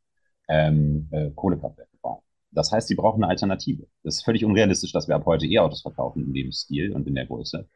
ähm, 0.47 1.09
äh, 1.11 1.31
Kohlekraftwerke 1.31 1.97
bauen. 2.01 2.21
Das 2.51 2.71
heißt, 2.71 2.87
sie 2.87 2.95
brauchen 2.95 3.23
eine 3.23 3.31
Alternative. 3.31 3.87
Das 4.03 4.15
ist 4.15 4.23
völlig 4.23 4.45
unrealistisch, 4.45 4.93
dass 4.93 5.07
wir 5.07 5.15
ab 5.15 5.25
heute 5.25 5.45
E-Autos 5.45 5.81
verkaufen 5.81 6.23
in 6.23 6.33
dem 6.33 6.51
Stil 6.53 6.93
und 6.93 7.05
in 7.07 7.15
der 7.15 7.25
Größe. 7.25 7.67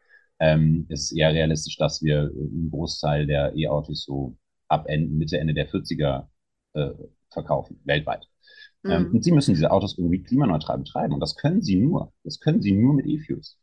Ähm, 0.44 0.88
ist 0.90 1.12
eher 1.12 1.32
realistisch, 1.34 1.78
dass 1.78 2.02
wir 2.02 2.32
einen 2.34 2.72
Großteil 2.72 3.28
der 3.28 3.56
E-Autos 3.56 4.06
so 4.06 4.36
ab 4.68 4.86
Ende, 4.88 5.14
Mitte, 5.14 5.38
Ende 5.38 5.54
der 5.54 5.70
40er 5.70 6.28
äh, 6.74 6.90
verkaufen, 7.30 7.80
weltweit. 7.86 8.28
Ähm, 8.84 8.90
mhm. 8.90 9.06
Ähm, 9.06 9.14
und 9.14 9.24
sie 9.24 9.32
müssen 9.32 9.54
diese 9.54 9.70
Autos 9.70 9.98
irgendwie 9.98 10.24
klimaneutral 10.24 10.80
betreiben. 10.80 11.14
Und 11.14 11.20
das 11.20 11.36
können 11.36 11.62
sie 11.62 11.76
nur. 11.76 12.12
Das 12.24 12.40
können 12.40 12.62
sie 12.62 12.72
nur 12.72 12.96
mit 12.96 13.06
E-Fuels. 13.06 13.60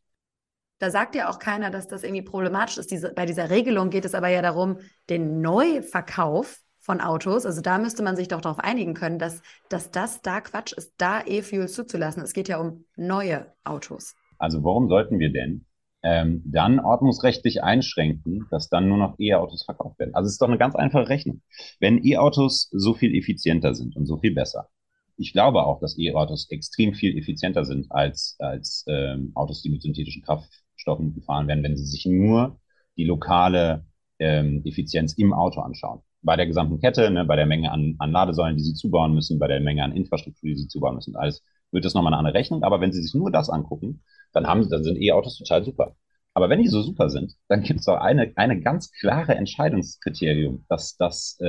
Da 0.79 0.91
sagt 0.91 1.17
ja 1.17 1.29
auch 1.29 1.41
keiner, 1.41 1.71
dass 1.71 1.89
das 1.89 2.05
irgendwie 2.05 2.23
problematisch 2.23 2.79
ist. 2.79 2.93
Diese, 2.93 3.13
bei 3.13 3.27
dieser 3.27 3.51
Regelung 3.51 3.91
geht 3.91 4.05
es 4.05 4.15
aber 4.15 4.29
ja 4.29 4.43
darum, 4.43 4.79
den 5.11 5.41
Neuverkauf 5.41 6.61
von 6.79 7.01
Autos, 7.03 7.45
also 7.45 7.61
da 7.61 7.77
müsste 7.77 8.03
man 8.03 8.17
sich 8.17 8.29
doch 8.29 8.41
darauf 8.41 8.61
einigen 8.61 8.95
können, 8.95 9.19
dass, 9.19 9.43
dass 9.69 9.91
das 9.91 10.23
da 10.23 10.41
Quatsch 10.41 10.73
ist, 10.73 10.95
da 10.97 11.21
E-Fuels 11.27 11.75
zuzulassen. 11.75 12.23
Es 12.23 12.33
geht 12.33 12.49
ja 12.49 12.59
um 12.59 12.87
neue 12.97 13.53
Autos. 13.65 14.15
Also 14.39 14.63
warum 14.65 14.89
sollten 14.89 15.19
wir 15.19 15.31
denn 15.31 15.67
ähm, 16.03 16.43
dann 16.45 16.81
ordnungsrechtlich 16.81 17.63
einschränken, 17.63 18.47
dass 18.51 18.69
dann 18.69 18.89
nur 18.89 18.99
noch 18.99 19.19
E-Autos 19.19 19.65
verkauft 19.65 19.99
werden? 19.99 20.15
Also 20.15 20.27
es 20.27 20.35
ist 20.35 20.43
doch 20.43 20.49
eine 20.49 20.59
ganz 20.59 20.75
einfache 20.75 21.09
Rechnung. 21.09 21.43
Wenn 21.81 22.05
E-Autos 22.05 22.69
so 22.73 22.95
viel 22.95 23.15
effizienter 23.15 23.75
sind 23.75 23.97
und 23.97 24.07
so 24.07 24.19
viel 24.19 24.35
besser, 24.35 24.69
ich 25.17 25.33
glaube 25.33 25.65
auch, 25.65 25.81
dass 25.81 25.99
E-Autos 25.99 26.49
extrem 26.51 26.95
viel 26.95 27.19
effizienter 27.19 27.65
sind 27.65 27.91
als, 27.91 28.37
als 28.39 28.85
ähm, 28.89 29.33
Autos, 29.35 29.63
die 29.63 29.71
mit 29.71 29.83
synthetischen 29.83 30.23
Kraftstoffen 30.23 31.15
gefahren 31.15 31.49
werden, 31.49 31.65
wenn 31.65 31.77
sie 31.77 31.87
sich 31.87 32.07
nur 32.07 32.61
die 32.97 33.05
lokale 33.05 33.85
ähm, 34.19 34.63
Effizienz 34.65 35.15
im 35.15 35.33
Auto 35.33 35.61
anschauen 35.61 36.03
bei 36.23 36.37
der 36.37 36.47
gesamten 36.47 36.81
Kette, 36.81 37.11
ne, 37.11 37.25
bei 37.25 37.37
der 37.37 37.47
Menge 37.47 37.71
an, 37.71 37.95
an 37.99 38.13
Ladesäulen, 38.13 38.57
die 38.57 38.63
sie 38.63 38.75
zubauen 38.75 39.15
müssen, 39.15 39.39
bei 39.39 39.49
der 39.49 39.61
Menge 39.61 39.85
an 39.85 39.97
Infrastruktur, 39.97 40.49
die 40.49 40.57
sie 40.57 40.69
zubauen 40.69 40.97
müssen, 40.97 41.17
alles 41.17 41.43
wird 41.71 41.85
das 41.85 41.95
nochmal 41.95 42.13
eine 42.13 42.19
andere 42.19 42.35
Rechnung. 42.35 42.63
Aber 42.65 42.81
wenn 42.81 42.93
sie 42.93 43.03
sich 43.03 43.15
nur 43.15 43.31
das 43.31 43.51
angucken, 43.51 44.03
dann 44.33 44.47
haben, 44.47 44.69
dann 44.69 44.85
sind 44.85 45.01
E-Autos 45.01 45.39
total 45.39 45.65
super. 45.65 45.97
Aber 46.35 46.49
wenn 46.51 46.63
die 46.63 46.69
so 46.69 46.83
super 46.83 47.11
sind, 47.11 47.35
dann 47.49 47.63
gibt 47.63 47.81
es 47.81 47.87
doch 47.87 47.97
eine, 47.97 48.33
eine 48.37 48.61
ganz 48.61 48.93
klare 48.93 49.35
Entscheidungskriterium, 49.35 50.65
dass 50.69 50.97
das 50.97 51.37
äh, 51.41 51.47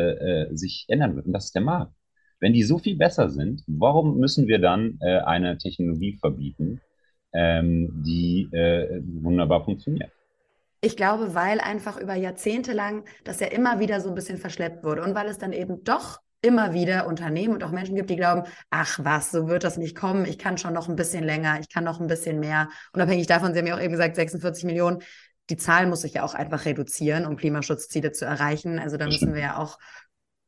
äh, 0.48 0.56
sich 0.56 0.86
ändern 0.88 1.16
wird. 1.16 1.28
Und 1.28 1.34
das 1.34 1.46
ist 1.46 1.56
der 1.56 1.62
Markt. 1.62 1.94
Wenn 2.40 2.54
die 2.54 2.64
so 2.64 2.78
viel 2.80 2.96
besser 2.96 3.30
sind, 3.30 3.64
warum 3.68 4.18
müssen 4.18 4.48
wir 4.48 4.60
dann 4.60 4.98
äh, 5.02 5.20
eine 5.20 5.58
Technologie 5.58 6.18
verbieten, 6.20 6.82
ähm, 7.34 8.04
die 8.06 8.50
äh, 8.52 9.02
wunderbar 9.22 9.64
funktioniert? 9.64 10.12
Ich 10.82 10.96
glaube, 10.96 11.36
weil 11.36 11.60
einfach 11.60 12.00
über 12.00 12.16
Jahrzehnte 12.16 12.72
lang 12.72 13.04
das 13.26 13.42
ja 13.42 13.48
immer 13.48 13.80
wieder 13.80 14.00
so 14.00 14.10
ein 14.10 14.16
bisschen 14.16 14.38
verschleppt 14.38 14.84
wurde 14.84 15.04
und 15.04 15.14
weil 15.14 15.28
es 15.28 15.38
dann 15.38 15.52
eben 15.52 15.84
doch 15.84 16.20
immer 16.42 16.74
wieder 16.74 17.08
Unternehmen 17.08 17.54
und 17.54 17.64
auch 17.64 17.72
Menschen 17.72 17.96
gibt, 17.96 18.10
die 18.10 18.16
glauben, 18.16 18.44
ach 18.70 19.00
was, 19.04 19.32
so 19.32 19.48
wird 19.48 19.64
das 19.64 19.78
nicht 19.78 19.96
kommen, 19.96 20.26
ich 20.26 20.38
kann 20.38 20.58
schon 20.58 20.74
noch 20.74 20.88
ein 20.88 20.96
bisschen 20.96 21.24
länger, 21.24 21.60
ich 21.60 21.70
kann 21.70 21.84
noch 21.84 22.00
ein 22.00 22.08
bisschen 22.08 22.40
mehr. 22.40 22.70
Unabhängig 22.94 23.28
davon, 23.28 23.54
Sie 23.54 23.60
haben 23.60 23.68
ja 23.68 23.76
auch 23.76 23.82
eben 23.82 23.92
gesagt, 23.92 24.16
46 24.16 24.64
Millionen, 24.64 25.00
die 25.50 25.58
Zahl 25.58 25.88
muss 25.88 26.02
sich 26.02 26.14
ja 26.14 26.24
auch 26.24 26.36
einfach 26.36 26.66
reduzieren, 26.66 27.26
um 27.26 27.36
Klimaschutzziele 27.36 28.12
zu 28.12 28.26
erreichen. 28.26 28.80
Also 28.80 28.98
da 28.98 29.06
müssen 29.06 29.34
wir 29.34 29.42
ja 29.42 29.58
auch 29.58 29.78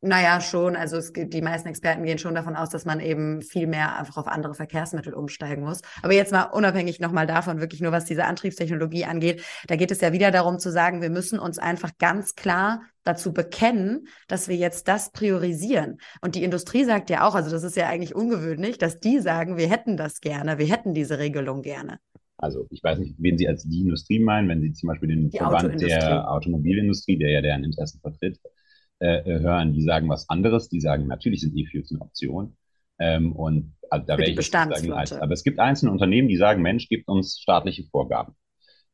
naja, 0.04 0.42
schon. 0.42 0.76
Also 0.76 0.98
es 0.98 1.14
gibt, 1.14 1.32
die 1.34 1.44
meisten 1.44 1.68
Experten 1.68 2.04
gehen 2.04 2.18
schon 2.18 2.34
davon 2.34 2.56
aus, 2.56 2.70
dass 2.70 2.86
man 2.86 3.00
eben 3.00 3.44
viel 3.44 3.68
mehr 3.68 4.00
einfach 4.00 4.18
auf 4.18 4.28
andere 4.28 4.56
Verkehrsmittel 4.56 5.14
umsteigen 5.14 5.64
muss. 5.64 5.82
Aber 6.02 6.14
jetzt 6.14 6.32
mal 6.32 6.46
unabhängig 6.46 7.00
nochmal 7.00 7.28
davon, 7.28 7.60
wirklich 7.60 7.82
nur 7.82 7.92
was 7.92 8.06
diese 8.06 8.26
Antriebstechnologie 8.26 9.06
angeht, 9.06 9.44
da 9.68 9.76
geht 9.76 9.92
es 9.92 10.02
ja 10.02 10.12
wieder 10.12 10.32
darum 10.32 10.58
zu 10.58 10.72
sagen, 10.72 11.04
wir 11.04 11.12
müssen 11.12 11.38
uns 11.38 11.60
einfach 11.60 11.92
ganz 12.00 12.34
klar 12.34 12.82
dazu 13.04 13.32
bekennen, 13.32 14.08
dass 14.28 14.48
wir 14.48 14.56
jetzt 14.56 14.88
das 14.88 15.12
priorisieren. 15.12 16.00
Und 16.22 16.34
die 16.34 16.44
Industrie 16.44 16.84
sagt 16.84 17.12
ja 17.12 17.28
auch, 17.28 17.36
also 17.36 17.52
das 17.52 17.64
ist 17.64 17.78
ja 17.78 17.88
eigentlich 17.88 18.16
ungewöhnlich, 18.16 18.80
dass 18.80 19.00
die 19.00 19.20
sagen, 19.20 19.58
wir 19.58 19.70
hätten 19.70 19.98
das 19.98 20.20
gerne, 20.20 20.58
wir 20.58 20.68
hätten 20.68 20.96
diese 20.96 21.20
Regelung 21.20 21.62
gerne. 21.62 22.00
Also 22.38 22.66
ich 22.72 22.84
weiß 22.84 22.98
nicht, 22.98 23.16
wen 23.20 23.38
Sie 23.38 23.48
als 23.48 23.64
die 23.64 23.82
Industrie 23.82 24.20
meinen, 24.20 24.50
wenn 24.50 24.62
Sie 24.62 24.74
zum 24.74 24.88
Beispiel 24.88 25.10
den 25.10 25.30
die 25.30 25.38
Verband 25.38 25.80
der 25.80 26.32
Automobilindustrie, 26.32 27.20
der 27.20 27.30
ja 27.30 27.42
deren 27.42 27.64
Interessen 27.64 28.00
vertritt, 28.00 28.40
äh, 29.02 29.40
hören, 29.40 29.74
die 29.74 29.82
sagen 29.82 30.08
was 30.10 30.30
anderes. 30.30 30.70
Die 30.70 30.80
sagen, 30.80 31.08
natürlich 31.08 31.42
sind 31.42 31.58
E-Fuels 31.58 31.92
eine 31.92 32.02
Option. 32.02 32.56
Ähm, 33.00 33.34
und 33.34 33.74
also, 33.90 34.06
da 34.06 34.18
wäre 34.18 34.30
ich 34.30 34.50
sagen, 34.50 34.94
als, 34.94 35.12
aber 35.12 35.34
es 35.34 35.44
gibt 35.44 35.60
einzelne 35.60 35.92
Unternehmen, 35.92 36.28
die 36.28 36.38
sagen, 36.38 36.62
Mensch, 36.62 36.88
gibt 36.88 37.08
uns 37.08 37.40
staatliche 37.40 37.84
Vorgaben. 37.86 38.36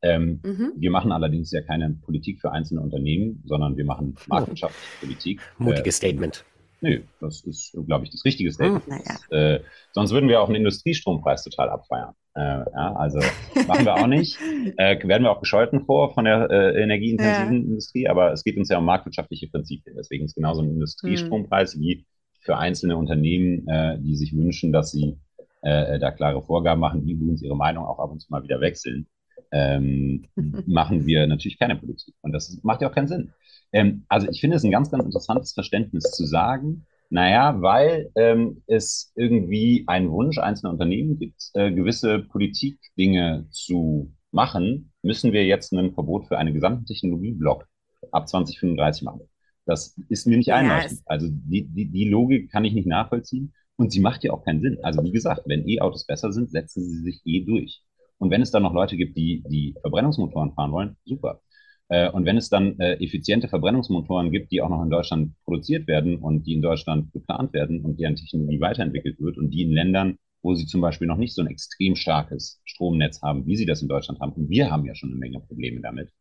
Ähm, 0.00 0.40
mhm. 0.42 0.72
Wir 0.76 0.90
machen 0.90 1.12
allerdings 1.12 1.50
ja 1.50 1.60
keine 1.60 1.90
Politik 1.90 2.40
für 2.40 2.52
einzelne 2.52 2.80
Unternehmen, 2.80 3.42
sondern 3.44 3.76
wir 3.76 3.84
machen 3.84 4.14
Marktwirtschaftspolitik. 4.28 5.40
Mutiges 5.58 5.96
äh, 5.96 6.08
Statement. 6.08 6.44
Nö, 6.80 7.00
das 7.20 7.42
ist, 7.42 7.76
glaube 7.86 8.04
ich, 8.04 8.10
das 8.10 8.24
richtige 8.24 8.52
Statement. 8.52 8.86
Hm, 8.86 9.02
ja. 9.30 9.36
äh, 9.36 9.62
sonst 9.92 10.12
würden 10.12 10.28
wir 10.28 10.40
auch 10.40 10.46
einen 10.46 10.56
Industriestrompreis 10.56 11.42
total 11.42 11.68
abfeiern. 11.68 12.14
Äh, 12.38 12.64
ja, 12.72 12.92
also 12.94 13.18
machen 13.66 13.84
wir 13.84 13.94
auch 13.94 14.06
nicht. 14.06 14.38
Äh, 14.76 15.02
werden 15.08 15.22
wir 15.22 15.30
auch 15.30 15.40
gescholten 15.40 15.86
vor 15.86 16.12
von 16.12 16.24
der 16.26 16.50
äh, 16.50 16.82
energieintensiven 16.82 17.54
ja. 17.54 17.68
Industrie, 17.68 18.06
aber 18.06 18.32
es 18.32 18.44
geht 18.44 18.56
uns 18.58 18.68
ja 18.68 18.78
um 18.78 18.84
marktwirtschaftliche 18.84 19.48
Prinzipien. 19.48 19.96
Deswegen 19.96 20.26
ist 20.26 20.34
genauso 20.34 20.62
ein 20.62 20.70
Industriestrompreis 20.70 21.74
mhm. 21.74 21.80
wie 21.80 22.06
für 22.40 22.58
einzelne 22.58 22.96
Unternehmen, 22.96 23.66
äh, 23.66 23.98
die 23.98 24.14
sich 24.14 24.36
wünschen, 24.36 24.72
dass 24.72 24.90
sie 24.90 25.16
äh, 25.62 25.98
da 25.98 26.10
klare 26.10 26.42
Vorgaben 26.42 26.80
machen, 26.80 27.04
die 27.04 27.12
übrigens 27.12 27.42
ihre 27.42 27.56
Meinung 27.56 27.86
auch 27.86 27.98
ab 27.98 28.10
und 28.10 28.20
zu 28.20 28.30
mal 28.30 28.42
wieder 28.42 28.60
wechseln. 28.60 29.06
Ähm, 29.52 30.26
machen 30.66 31.06
wir 31.06 31.26
natürlich 31.26 31.58
keine 31.58 31.76
Politik. 31.76 32.14
Und 32.20 32.32
das 32.32 32.60
macht 32.62 32.82
ja 32.82 32.90
auch 32.90 32.94
keinen 32.94 33.08
Sinn. 33.08 33.32
Ähm, 33.72 34.04
also 34.08 34.28
ich 34.28 34.40
finde 34.40 34.56
es 34.56 34.64
ein 34.64 34.70
ganz, 34.70 34.90
ganz 34.90 35.04
interessantes 35.04 35.52
Verständnis 35.54 36.04
zu 36.10 36.26
sagen, 36.26 36.84
naja, 37.10 37.60
weil 37.60 38.10
ähm, 38.16 38.62
es 38.66 39.12
irgendwie 39.14 39.84
einen 39.86 40.10
Wunsch 40.10 40.38
einzelner 40.38 40.72
Unternehmen 40.72 41.18
gibt, 41.18 41.50
äh, 41.54 41.72
gewisse 41.72 42.20
Politikdinge 42.20 43.46
zu 43.50 44.12
machen, 44.30 44.92
müssen 45.02 45.32
wir 45.32 45.46
jetzt 45.46 45.72
ein 45.72 45.94
Verbot 45.94 46.26
für 46.26 46.38
einen 46.38 46.54
gesamten 46.54 46.84
Technologieblock 46.84 47.66
ab 48.12 48.28
2035 48.28 49.02
machen. 49.04 49.22
Das 49.64 49.98
ist 50.08 50.26
mir 50.26 50.36
nicht 50.36 50.52
einleuchtend. 50.52 51.00
Also 51.06 51.28
die, 51.30 51.66
die, 51.66 51.90
die 51.90 52.08
Logik 52.08 52.50
kann 52.50 52.64
ich 52.64 52.74
nicht 52.74 52.86
nachvollziehen 52.86 53.52
und 53.76 53.92
sie 53.92 54.00
macht 54.00 54.24
ja 54.24 54.32
auch 54.32 54.44
keinen 54.44 54.60
Sinn. 54.60 54.78
Also 54.82 55.02
wie 55.02 55.12
gesagt, 55.12 55.42
wenn 55.46 55.68
E-Autos 55.68 56.06
besser 56.06 56.32
sind, 56.32 56.50
setzen 56.50 56.84
sie 56.84 57.02
sich 57.02 57.20
eh 57.24 57.44
durch. 57.44 57.82
Und 58.18 58.30
wenn 58.30 58.42
es 58.42 58.50
dann 58.50 58.64
noch 58.64 58.74
Leute 58.74 58.96
gibt, 58.96 59.16
die 59.16 59.44
die 59.48 59.74
Verbrennungsmotoren 59.80 60.52
fahren 60.52 60.72
wollen, 60.72 60.96
super. 61.04 61.40
Äh, 61.88 62.10
und 62.10 62.24
wenn 62.24 62.36
es 62.36 62.48
dann 62.48 62.78
äh, 62.80 62.94
effiziente 63.02 63.48
Verbrennungsmotoren 63.48 64.30
gibt, 64.30 64.52
die 64.52 64.60
auch 64.62 64.68
noch 64.68 64.82
in 64.82 64.90
Deutschland 64.90 65.32
produziert 65.44 65.86
werden 65.86 66.18
und 66.18 66.46
die 66.46 66.54
in 66.54 66.62
Deutschland 66.62 67.12
geplant 67.12 67.52
werden 67.52 67.84
und 67.84 67.98
deren 67.98 68.16
Technologie 68.16 68.60
weiterentwickelt 68.60 69.20
wird 69.20 69.38
und 69.38 69.50
die 69.50 69.62
in 69.62 69.72
Ländern, 69.72 70.16
wo 70.42 70.54
sie 70.54 70.66
zum 70.66 70.80
Beispiel 70.80 71.08
noch 71.08 71.16
nicht 71.16 71.34
so 71.34 71.42
ein 71.42 71.48
extrem 71.48 71.96
starkes 71.96 72.60
Stromnetz 72.64 73.22
haben, 73.22 73.46
wie 73.46 73.56
sie 73.56 73.66
das 73.66 73.82
in 73.82 73.88
Deutschland 73.88 74.20
haben, 74.20 74.32
und 74.32 74.48
wir 74.50 74.70
haben 74.70 74.84
ja 74.86 74.94
schon 74.94 75.10
eine 75.10 75.18
Menge 75.18 75.40
Probleme 75.40 75.80
damit, 75.80 76.12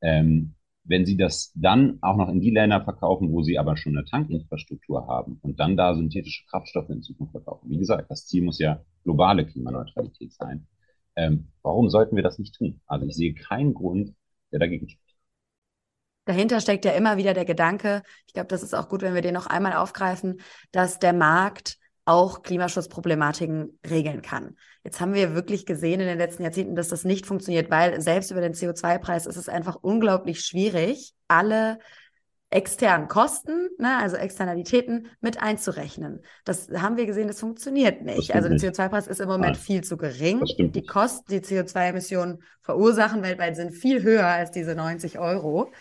ähm, 0.00 0.54
wenn 0.84 1.06
sie 1.06 1.16
das 1.16 1.52
dann 1.54 1.98
auch 2.02 2.16
noch 2.16 2.28
in 2.28 2.40
die 2.40 2.50
Länder 2.50 2.82
verkaufen, 2.82 3.30
wo 3.30 3.42
sie 3.42 3.58
aber 3.58 3.76
schon 3.76 3.96
eine 3.96 4.04
Tankinfrastruktur 4.04 5.06
haben 5.06 5.38
und 5.42 5.60
dann 5.60 5.76
da 5.76 5.94
synthetische 5.94 6.44
Kraftstoffe 6.50 6.90
in 6.90 7.02
Zukunft 7.02 7.32
verkaufen. 7.32 7.70
Wie 7.70 7.78
gesagt, 7.78 8.10
das 8.10 8.26
Ziel 8.26 8.42
muss 8.42 8.58
ja 8.58 8.82
globale 9.04 9.46
Klimaneutralität 9.46 10.32
sein. 10.32 10.66
Ähm, 11.14 11.48
warum 11.62 11.88
sollten 11.88 12.16
wir 12.16 12.22
das 12.22 12.38
nicht 12.38 12.54
tun? 12.56 12.80
Also 12.86 13.06
ich 13.06 13.14
sehe 13.14 13.34
keinen 13.34 13.74
Grund, 13.74 14.14
der 14.50 14.58
dagegen 14.60 14.88
spricht. 14.88 15.01
Dahinter 16.24 16.60
steckt 16.60 16.84
ja 16.84 16.92
immer 16.92 17.16
wieder 17.16 17.34
der 17.34 17.44
Gedanke, 17.44 18.02
ich 18.26 18.32
glaube, 18.32 18.48
das 18.48 18.62
ist 18.62 18.74
auch 18.74 18.88
gut, 18.88 19.02
wenn 19.02 19.14
wir 19.14 19.22
den 19.22 19.34
noch 19.34 19.46
einmal 19.46 19.74
aufgreifen, 19.74 20.40
dass 20.70 20.98
der 20.98 21.12
Markt 21.12 21.78
auch 22.04 22.42
Klimaschutzproblematiken 22.42 23.78
regeln 23.88 24.22
kann. 24.22 24.56
Jetzt 24.84 25.00
haben 25.00 25.14
wir 25.14 25.34
wirklich 25.34 25.66
gesehen 25.66 26.00
in 26.00 26.06
den 26.06 26.18
letzten 26.18 26.42
Jahrzehnten, 26.42 26.74
dass 26.74 26.88
das 26.88 27.04
nicht 27.04 27.26
funktioniert, 27.26 27.70
weil 27.70 28.00
selbst 28.00 28.30
über 28.30 28.40
den 28.40 28.54
CO2-Preis 28.54 29.26
ist 29.26 29.36
es 29.36 29.48
einfach 29.48 29.76
unglaublich 29.80 30.40
schwierig, 30.44 31.12
alle 31.28 31.78
externen 32.50 33.08
Kosten, 33.08 33.68
ne, 33.78 33.96
also 33.98 34.16
Externalitäten, 34.16 35.08
mit 35.20 35.40
einzurechnen. 35.40 36.20
Das 36.44 36.68
haben 36.70 36.96
wir 36.96 37.06
gesehen, 37.06 37.28
das 37.28 37.40
funktioniert 37.40 38.02
nicht. 38.02 38.30
Das 38.30 38.44
also 38.44 38.48
der 38.48 38.58
CO2-Preis 38.58 39.06
ist 39.06 39.20
im 39.20 39.28
Moment 39.28 39.54
Nein. 39.54 39.62
viel 39.62 39.84
zu 39.84 39.96
gering. 39.96 40.42
Die 40.58 40.84
Kosten, 40.84 41.32
die 41.32 41.40
CO2-Emissionen 41.40 42.42
verursachen 42.60 43.22
weltweit, 43.22 43.56
sind 43.56 43.72
viel 43.72 44.02
höher 44.02 44.26
als 44.26 44.50
diese 44.50 44.74
90 44.74 45.18
Euro. 45.18 45.72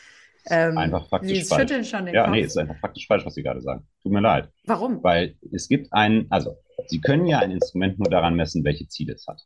Ähm, 0.49 0.77
einfach 0.77 1.07
faktisch 1.07 1.43
Sie 1.43 1.43
falsch. 1.43 1.89
Schon 1.89 2.05
den 2.05 2.15
ja, 2.15 2.23
Kopf. 2.23 2.33
nee, 2.33 2.41
es 2.41 2.51
ist 2.51 2.57
einfach 2.57 2.79
faktisch 2.79 3.07
falsch, 3.07 3.25
was 3.25 3.35
Sie 3.35 3.43
gerade 3.43 3.61
sagen. 3.61 3.85
Tut 4.01 4.11
mir 4.11 4.21
leid. 4.21 4.49
Warum? 4.65 5.03
Weil 5.03 5.35
es 5.51 5.67
gibt 5.67 5.93
ein, 5.93 6.25
also 6.29 6.57
Sie 6.87 6.99
können 6.99 7.27
ja 7.27 7.39
ein 7.39 7.51
Instrument 7.51 7.99
nur 7.99 8.09
daran 8.09 8.35
messen, 8.35 8.63
welche 8.63 8.87
Ziele 8.87 9.13
es 9.13 9.27
hat. 9.27 9.41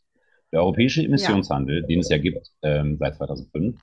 Der 0.52 0.62
europäische 0.62 1.04
Emissionshandel, 1.04 1.82
ja. 1.82 1.88
den 1.88 2.00
es 2.00 2.10
ja 2.10 2.18
gibt 2.18 2.52
ähm, 2.62 2.98
seit 2.98 3.16
2005, 3.16 3.80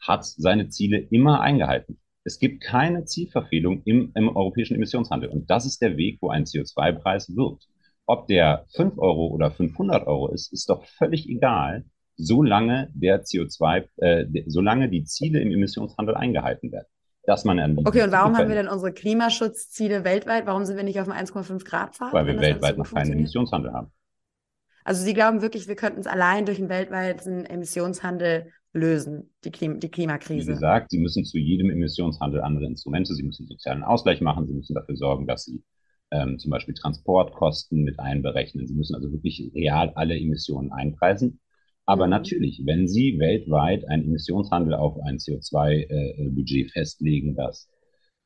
hat 0.00 0.24
seine 0.24 0.68
Ziele 0.68 0.98
immer 0.98 1.40
eingehalten. 1.40 1.98
Es 2.24 2.38
gibt 2.38 2.62
keine 2.62 3.04
Zielverfehlung 3.04 3.82
im, 3.84 4.12
im 4.14 4.34
europäischen 4.34 4.74
Emissionshandel. 4.74 5.28
Und 5.28 5.50
das 5.50 5.66
ist 5.66 5.82
der 5.82 5.98
Weg, 5.98 6.18
wo 6.22 6.30
ein 6.30 6.44
CO2-Preis 6.44 7.36
wirkt. 7.36 7.68
Ob 8.06 8.26
der 8.26 8.64
5 8.74 8.98
Euro 8.98 9.28
oder 9.28 9.50
500 9.50 10.06
Euro 10.06 10.28
ist, 10.28 10.52
ist 10.52 10.68
doch 10.70 10.84
völlig 10.84 11.28
egal, 11.28 11.84
solange 12.16 12.90
der 12.94 13.24
CO2, 13.24 13.88
äh, 13.96 14.26
solange 14.46 14.88
die 14.88 15.04
Ziele 15.04 15.40
im 15.40 15.50
Emissionshandel 15.50 16.14
eingehalten 16.14 16.72
werden. 16.72 16.86
Dass 17.26 17.44
man 17.46 17.58
an 17.58 17.78
okay, 17.84 18.02
und 18.02 18.12
warum 18.12 18.36
haben 18.36 18.48
wir 18.48 18.54
denn 18.54 18.68
unsere 18.68 18.92
Klimaschutzziele 18.92 20.04
weltweit? 20.04 20.46
Warum 20.46 20.66
sind 20.66 20.76
wir 20.76 20.84
nicht 20.84 21.00
auf 21.00 21.06
dem 21.06 21.14
1,5 21.14 21.64
Grad 21.64 21.96
Pfad? 21.96 22.12
Weil 22.12 22.26
wir 22.26 22.38
weltweit 22.38 22.76
noch 22.76 22.92
keinen 22.92 23.12
Emissionshandel 23.12 23.72
haben. 23.72 23.90
Also 24.84 25.02
Sie 25.02 25.14
glauben 25.14 25.40
wirklich, 25.40 25.66
wir 25.66 25.76
könnten 25.76 26.00
es 26.00 26.06
allein 26.06 26.44
durch 26.44 26.58
einen 26.58 26.68
weltweiten 26.68 27.46
Emissionshandel 27.46 28.52
lösen, 28.74 29.30
die, 29.44 29.50
Klim 29.50 29.80
die 29.80 29.88
Klimakrise? 29.88 30.48
Wie 30.48 30.52
gesagt, 30.52 30.90
Sie 30.90 30.98
müssen 30.98 31.24
zu 31.24 31.38
jedem 31.38 31.70
Emissionshandel 31.70 32.42
andere 32.42 32.66
Instrumente, 32.66 33.14
Sie 33.14 33.22
müssen 33.22 33.46
sozialen 33.46 33.82
Ausgleich 33.82 34.20
machen, 34.20 34.46
Sie 34.46 34.52
müssen 34.52 34.74
dafür 34.74 34.96
sorgen, 34.96 35.26
dass 35.26 35.44
Sie 35.44 35.62
ähm, 36.10 36.38
zum 36.38 36.50
Beispiel 36.50 36.74
Transportkosten 36.74 37.82
mit 37.82 37.98
einberechnen. 37.98 38.66
Sie 38.66 38.74
müssen 38.74 38.94
also 38.94 39.10
wirklich 39.12 39.50
real 39.54 39.92
alle 39.94 40.18
Emissionen 40.18 40.72
einpreisen. 40.72 41.40
Aber 41.86 42.06
mhm. 42.06 42.10
natürlich, 42.10 42.62
wenn 42.64 42.88
Sie 42.88 43.18
weltweit 43.18 43.86
einen 43.88 44.04
Emissionshandel 44.04 44.74
auf 44.74 44.98
ein 45.02 45.18
CO2-Budget 45.18 46.66
äh, 46.66 46.70
festlegen, 46.70 47.34
das 47.34 47.68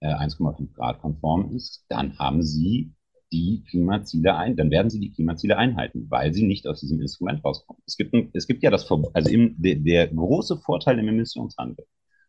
äh, 0.00 0.08
1,5 0.08 0.74
Grad 0.74 1.00
konform 1.00 1.54
ist, 1.54 1.84
dann 1.88 2.18
haben 2.18 2.42
Sie 2.42 2.92
die 3.32 3.62
Klimaziele 3.68 4.36
ein, 4.36 4.56
dann 4.56 4.70
werden 4.70 4.90
sie 4.90 5.00
die 5.00 5.12
Klimaziele 5.12 5.56
einhalten, 5.56 6.06
weil 6.08 6.32
sie 6.32 6.46
nicht 6.46 6.66
aus 6.66 6.80
diesem 6.80 7.00
Instrument 7.00 7.44
rauskommen. 7.44 7.82
Es 7.86 7.96
gibt, 7.96 8.14
ein, 8.14 8.30
es 8.32 8.46
gibt 8.46 8.62
ja 8.62 8.70
das, 8.70 8.90
also 9.12 9.30
im, 9.30 9.54
der, 9.58 9.76
der 9.76 10.08
große 10.08 10.58
Vorteil 10.58 10.98
im 10.98 11.08
Emissionshandel, 11.08 11.84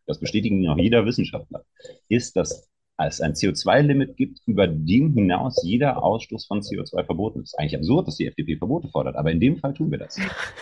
das 0.06 0.20
bestätigen 0.20 0.68
auch 0.68 0.78
jeder 0.78 1.06
Wissenschaftler, 1.06 1.64
ist, 2.08 2.36
dass 2.36 2.68
es 3.06 3.20
ein 3.20 3.34
CO2-Limit 3.34 4.16
gibt, 4.16 4.40
über 4.46 4.66
dem 4.66 5.12
hinaus 5.12 5.62
jeder 5.62 6.02
Ausstoß 6.02 6.46
von 6.46 6.60
CO2 6.60 7.04
verboten 7.04 7.42
ist. 7.42 7.58
Eigentlich 7.58 7.76
absurd, 7.76 8.06
dass 8.06 8.16
die 8.16 8.26
FDP 8.26 8.56
Verbote 8.56 8.88
fordert, 8.88 9.16
aber 9.16 9.30
in 9.30 9.40
dem 9.40 9.56
Fall 9.58 9.74
tun 9.74 9.90
wir 9.90 9.98
das. 9.98 10.18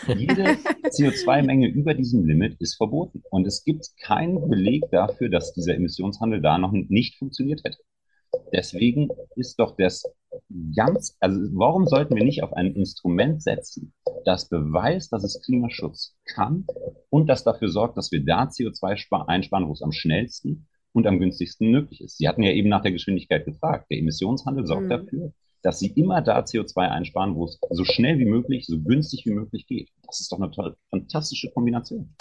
Jede 0.06 0.44
CO2-Menge 0.84 1.68
über 1.68 1.94
diesem 1.94 2.24
Limit 2.26 2.56
ist 2.60 2.76
verboten. 2.76 3.22
Und 3.30 3.46
es 3.46 3.64
gibt 3.64 3.88
keinen 4.00 4.48
Beleg 4.48 4.84
dafür, 4.90 5.28
dass 5.28 5.52
dieser 5.52 5.74
Emissionshandel 5.74 6.40
da 6.40 6.58
noch 6.58 6.72
nicht 6.72 7.16
funktioniert 7.16 7.62
hätte. 7.64 7.78
Deswegen 8.52 9.08
ist 9.36 9.58
doch 9.58 9.76
das 9.76 10.04
ganz, 10.76 11.16
also 11.20 11.40
warum 11.52 11.86
sollten 11.86 12.14
wir 12.16 12.24
nicht 12.24 12.42
auf 12.42 12.52
ein 12.52 12.74
Instrument 12.74 13.42
setzen, 13.42 13.92
das 14.24 14.48
beweist, 14.48 15.12
dass 15.12 15.24
es 15.24 15.40
Klimaschutz 15.42 16.14
kann 16.24 16.66
und 17.10 17.28
das 17.28 17.44
dafür 17.44 17.68
sorgt, 17.68 17.96
dass 17.96 18.12
wir 18.12 18.24
da 18.24 18.44
CO2 18.44 19.26
einsparen, 19.26 19.68
wo 19.68 19.72
es 19.72 19.82
am 19.82 19.92
schnellsten 19.92 20.66
und 20.98 21.06
am 21.06 21.18
günstigsten 21.18 21.70
möglich 21.70 22.02
ist. 22.02 22.18
Sie 22.18 22.28
hatten 22.28 22.42
ja 22.42 22.52
eben 22.52 22.68
nach 22.68 22.82
der 22.82 22.92
Geschwindigkeit 22.92 23.44
gefragt. 23.44 23.86
Der 23.90 23.98
Emissionshandel 23.98 24.66
sorgt 24.66 24.84
mhm. 24.84 24.90
dafür, 24.90 25.32
dass 25.62 25.78
Sie 25.78 25.88
immer 25.88 26.22
da 26.22 26.40
CO2 26.40 26.88
einsparen, 26.88 27.34
wo 27.34 27.44
es 27.46 27.58
so 27.70 27.84
schnell 27.84 28.18
wie 28.18 28.24
möglich, 28.24 28.66
so 28.66 28.80
günstig 28.80 29.24
wie 29.24 29.32
möglich 29.32 29.66
geht. 29.66 29.90
Das 30.06 30.20
ist 30.20 30.30
doch 30.30 30.40
eine 30.40 30.50
tolle, 30.50 30.76
fantastische 30.90 31.50
Kombination. 31.50 32.14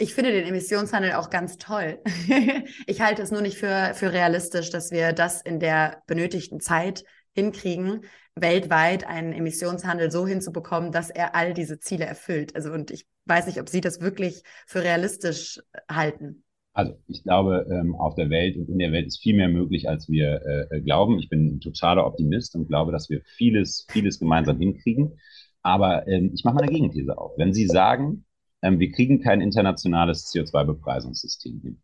Ich 0.00 0.14
finde 0.14 0.32
den 0.32 0.46
Emissionshandel 0.46 1.12
auch 1.14 1.30
ganz 1.30 1.58
toll. 1.58 1.98
ich 2.86 3.00
halte 3.00 3.22
es 3.22 3.30
nur 3.30 3.40
nicht 3.40 3.56
für, 3.56 3.92
für 3.94 4.12
realistisch, 4.12 4.70
dass 4.70 4.92
wir 4.92 5.12
das 5.12 5.42
in 5.42 5.58
der 5.58 6.02
benötigten 6.06 6.60
Zeit 6.60 7.04
hinkriegen, 7.34 8.04
weltweit 8.36 9.06
einen 9.06 9.32
Emissionshandel 9.32 10.10
so 10.10 10.26
hinzubekommen, 10.26 10.92
dass 10.92 11.10
er 11.10 11.34
all 11.34 11.54
diese 11.54 11.80
Ziele 11.80 12.04
erfüllt. 12.04 12.54
Also 12.54 12.72
und 12.72 12.90
ich 12.90 13.06
weiß 13.26 13.46
nicht, 13.46 13.60
ob 13.60 13.68
Sie 13.68 13.80
das 13.80 14.00
wirklich 14.00 14.42
für 14.66 14.82
realistisch 14.82 15.60
halten. 15.90 16.44
Also 16.78 16.96
ich 17.08 17.24
glaube, 17.24 17.66
ähm, 17.72 17.96
auf 17.96 18.14
der 18.14 18.30
Welt 18.30 18.56
und 18.56 18.68
in 18.68 18.78
der 18.78 18.92
Welt 18.92 19.08
ist 19.08 19.20
viel 19.20 19.34
mehr 19.34 19.48
möglich, 19.48 19.88
als 19.88 20.08
wir 20.08 20.40
äh, 20.46 20.76
äh, 20.76 20.80
glauben. 20.80 21.18
Ich 21.18 21.28
bin 21.28 21.56
ein 21.56 21.60
totaler 21.60 22.06
Optimist 22.06 22.54
und 22.54 22.68
glaube, 22.68 22.92
dass 22.92 23.10
wir 23.10 23.20
vieles, 23.24 23.84
vieles 23.90 24.20
gemeinsam 24.20 24.60
hinkriegen. 24.60 25.18
Aber 25.62 26.06
ähm, 26.06 26.30
ich 26.32 26.44
mache 26.44 26.54
mal 26.54 26.62
eine 26.62 26.70
Gegenthese 26.70 27.18
auf. 27.18 27.32
Wenn 27.36 27.52
Sie 27.52 27.66
sagen, 27.66 28.26
ähm, 28.62 28.78
wir 28.78 28.92
kriegen 28.92 29.20
kein 29.20 29.40
internationales 29.40 30.32
CO2-Bepreisungssystem 30.32 31.60
hin, 31.60 31.82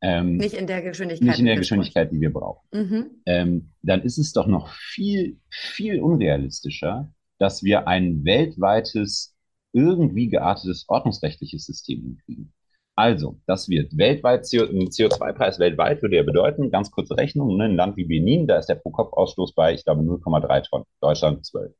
ähm, 0.00 0.36
nicht 0.36 0.54
in 0.54 0.68
der 0.68 0.82
Geschwindigkeit. 0.82 1.26
Nicht 1.26 1.40
in 1.40 1.46
der 1.46 1.56
Geschwindigkeit, 1.56 2.12
die 2.12 2.20
wir 2.20 2.32
brauchen. 2.32 2.68
Mhm. 2.72 3.10
Ähm, 3.26 3.72
dann 3.82 4.02
ist 4.02 4.18
es 4.18 4.32
doch 4.32 4.46
noch 4.46 4.68
viel, 4.68 5.40
viel 5.50 6.00
unrealistischer, 6.00 7.12
dass 7.38 7.64
wir 7.64 7.88
ein 7.88 8.24
weltweites, 8.24 9.34
irgendwie 9.72 10.28
geartetes 10.28 10.84
ordnungsrechtliches 10.86 11.66
System 11.66 12.02
hinkriegen. 12.02 12.52
Also, 13.00 13.40
das 13.46 13.70
wird 13.70 13.96
weltweit, 13.96 14.42
CO, 14.42 14.64
ein 14.64 14.90
CO2-Preis 14.90 15.58
weltweit 15.58 16.02
würde 16.02 16.16
ja 16.16 16.22
bedeuten, 16.22 16.70
ganz 16.70 16.90
kurze 16.90 17.16
Rechnung, 17.16 17.56
ne, 17.56 17.64
ein 17.64 17.74
Land 17.74 17.96
wie 17.96 18.04
Benin, 18.04 18.46
da 18.46 18.58
ist 18.58 18.66
der 18.66 18.74
Pro-Kopf-Ausstoß 18.74 19.54
bei, 19.54 19.72
ich 19.72 19.86
glaube, 19.86 20.02
0,3 20.02 20.68
Tonnen, 20.68 20.84
Deutschland 21.00 21.46
12. 21.46 21.72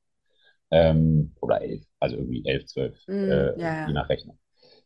Ähm, 0.70 1.34
oder 1.42 1.60
11, 1.60 1.84
also 1.98 2.16
irgendwie 2.16 2.42
11, 2.46 2.64
12, 2.64 3.06
mm, 3.06 3.12
äh, 3.12 3.60
ja, 3.60 3.86
je 3.86 3.92
nach 3.92 4.08
Rechnung. 4.08 4.38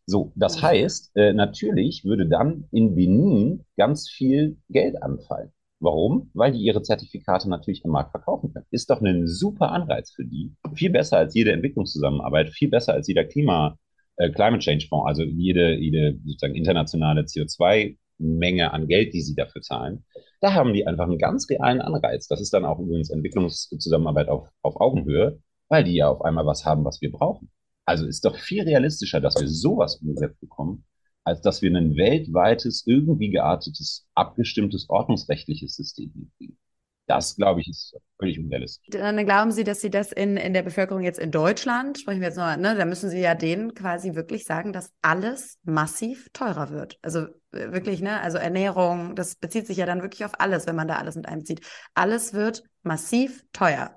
So, 0.06 0.32
das 0.34 0.60
heißt, 0.60 1.12
äh, 1.14 1.32
natürlich 1.34 2.04
würde 2.04 2.26
dann 2.26 2.64
in 2.72 2.96
Benin 2.96 3.64
ganz 3.76 4.10
viel 4.10 4.56
Geld 4.68 5.00
anfallen. 5.04 5.52
Warum? 5.78 6.30
Weil 6.34 6.50
die 6.50 6.62
ihre 6.62 6.82
Zertifikate 6.82 7.48
natürlich 7.48 7.84
am 7.84 7.92
Markt 7.92 8.10
verkaufen 8.10 8.52
können. 8.52 8.66
Ist 8.72 8.90
doch 8.90 9.00
ein 9.00 9.28
super 9.28 9.70
Anreiz 9.70 10.10
für 10.10 10.24
die. 10.24 10.52
Viel 10.74 10.90
besser 10.90 11.18
als 11.18 11.34
jede 11.34 11.52
Entwicklungszusammenarbeit, 11.52 12.50
viel 12.50 12.70
besser 12.70 12.94
als 12.94 13.06
jeder 13.06 13.24
Klima, 13.24 13.78
äh, 14.16 14.30
Climate 14.30 14.60
Change 14.60 14.86
Fonds, 14.88 15.06
also 15.06 15.22
jede, 15.22 15.74
jede 15.74 16.18
sozusagen 16.24 16.54
internationale 16.54 17.22
CO2-Menge 17.22 18.72
an 18.72 18.86
Geld, 18.86 19.12
die 19.14 19.22
sie 19.22 19.34
dafür 19.34 19.62
zahlen. 19.62 20.04
Da 20.40 20.54
haben 20.54 20.72
die 20.74 20.86
einfach 20.86 21.04
einen 21.04 21.18
ganz 21.18 21.48
realen 21.48 21.80
Anreiz. 21.80 22.28
Das 22.28 22.40
ist 22.40 22.52
dann 22.52 22.64
auch 22.64 22.78
übrigens 22.78 23.10
Entwicklungszusammenarbeit 23.10 24.28
auf, 24.28 24.48
auf 24.62 24.80
Augenhöhe, 24.80 25.40
weil 25.68 25.84
die 25.84 25.94
ja 25.94 26.08
auf 26.08 26.22
einmal 26.22 26.46
was 26.46 26.64
haben, 26.64 26.84
was 26.84 27.00
wir 27.00 27.10
brauchen. 27.10 27.50
Also 27.86 28.06
ist 28.06 28.24
doch 28.24 28.36
viel 28.36 28.62
realistischer, 28.62 29.20
dass 29.20 29.40
wir 29.40 29.48
sowas 29.48 29.96
umgesetzt 29.96 30.40
bekommen, 30.40 30.84
als 31.24 31.40
dass 31.42 31.62
wir 31.62 31.74
ein 31.74 31.96
weltweites, 31.96 32.86
irgendwie 32.86 33.30
geartetes, 33.30 34.06
abgestimmtes, 34.14 34.88
ordnungsrechtliches 34.88 35.76
System 35.76 36.12
hinkriegen. 36.12 36.58
Das, 37.06 37.36
glaube 37.36 37.60
ich, 37.60 37.68
ist 37.68 37.96
völlig 38.18 38.38
unrealistisch. 38.38 38.86
Dann 38.88 39.24
glauben 39.26 39.52
Sie, 39.52 39.62
dass 39.62 39.80
Sie 39.80 39.90
das 39.90 40.10
in, 40.10 40.36
in 40.38 40.54
der 40.54 40.62
Bevölkerung 40.62 41.02
jetzt 41.02 41.18
in 41.18 41.30
Deutschland, 41.30 41.98
sprechen 41.98 42.20
wir 42.20 42.28
jetzt 42.28 42.38
noch, 42.38 42.56
ne, 42.56 42.74
da 42.74 42.84
müssen 42.86 43.10
Sie 43.10 43.20
ja 43.20 43.34
denen 43.34 43.74
quasi 43.74 44.14
wirklich 44.14 44.44
sagen, 44.44 44.72
dass 44.72 44.90
alles 45.02 45.58
massiv 45.64 46.30
teurer 46.32 46.70
wird. 46.70 46.98
Also 47.02 47.26
äh, 47.52 47.72
wirklich, 47.72 48.00
ne, 48.00 48.20
also 48.20 48.38
Ernährung, 48.38 49.14
das 49.16 49.36
bezieht 49.36 49.66
sich 49.66 49.76
ja 49.76 49.86
dann 49.86 50.00
wirklich 50.00 50.24
auf 50.24 50.40
alles, 50.40 50.66
wenn 50.66 50.76
man 50.76 50.88
da 50.88 50.96
alles 50.96 51.16
mit 51.16 51.26
einbezieht. 51.26 51.60
Alles 51.92 52.32
wird 52.32 52.62
massiv 52.82 53.44
teuer, 53.52 53.96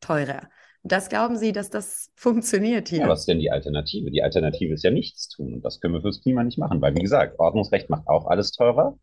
teurer. 0.00 0.48
Das 0.82 1.08
glauben 1.08 1.36
Sie, 1.36 1.52
dass 1.52 1.70
das 1.70 2.10
funktioniert 2.16 2.88
hier? 2.88 3.00
Ja, 3.00 3.08
was 3.08 3.20
ist 3.20 3.28
denn 3.28 3.40
die 3.40 3.50
Alternative? 3.50 4.10
Die 4.10 4.22
Alternative 4.22 4.74
ist 4.74 4.84
ja 4.84 4.90
nichts 4.90 5.28
tun. 5.28 5.54
Und 5.54 5.64
das 5.64 5.80
können 5.80 5.94
wir 5.94 6.00
fürs 6.00 6.22
Klima 6.22 6.42
nicht 6.42 6.58
machen, 6.58 6.80
weil, 6.80 6.94
wie 6.96 7.02
gesagt, 7.02 7.38
Ordnungsrecht 7.38 7.90
macht 7.90 8.08
auch 8.08 8.26
alles 8.26 8.52
teurer. 8.52 8.98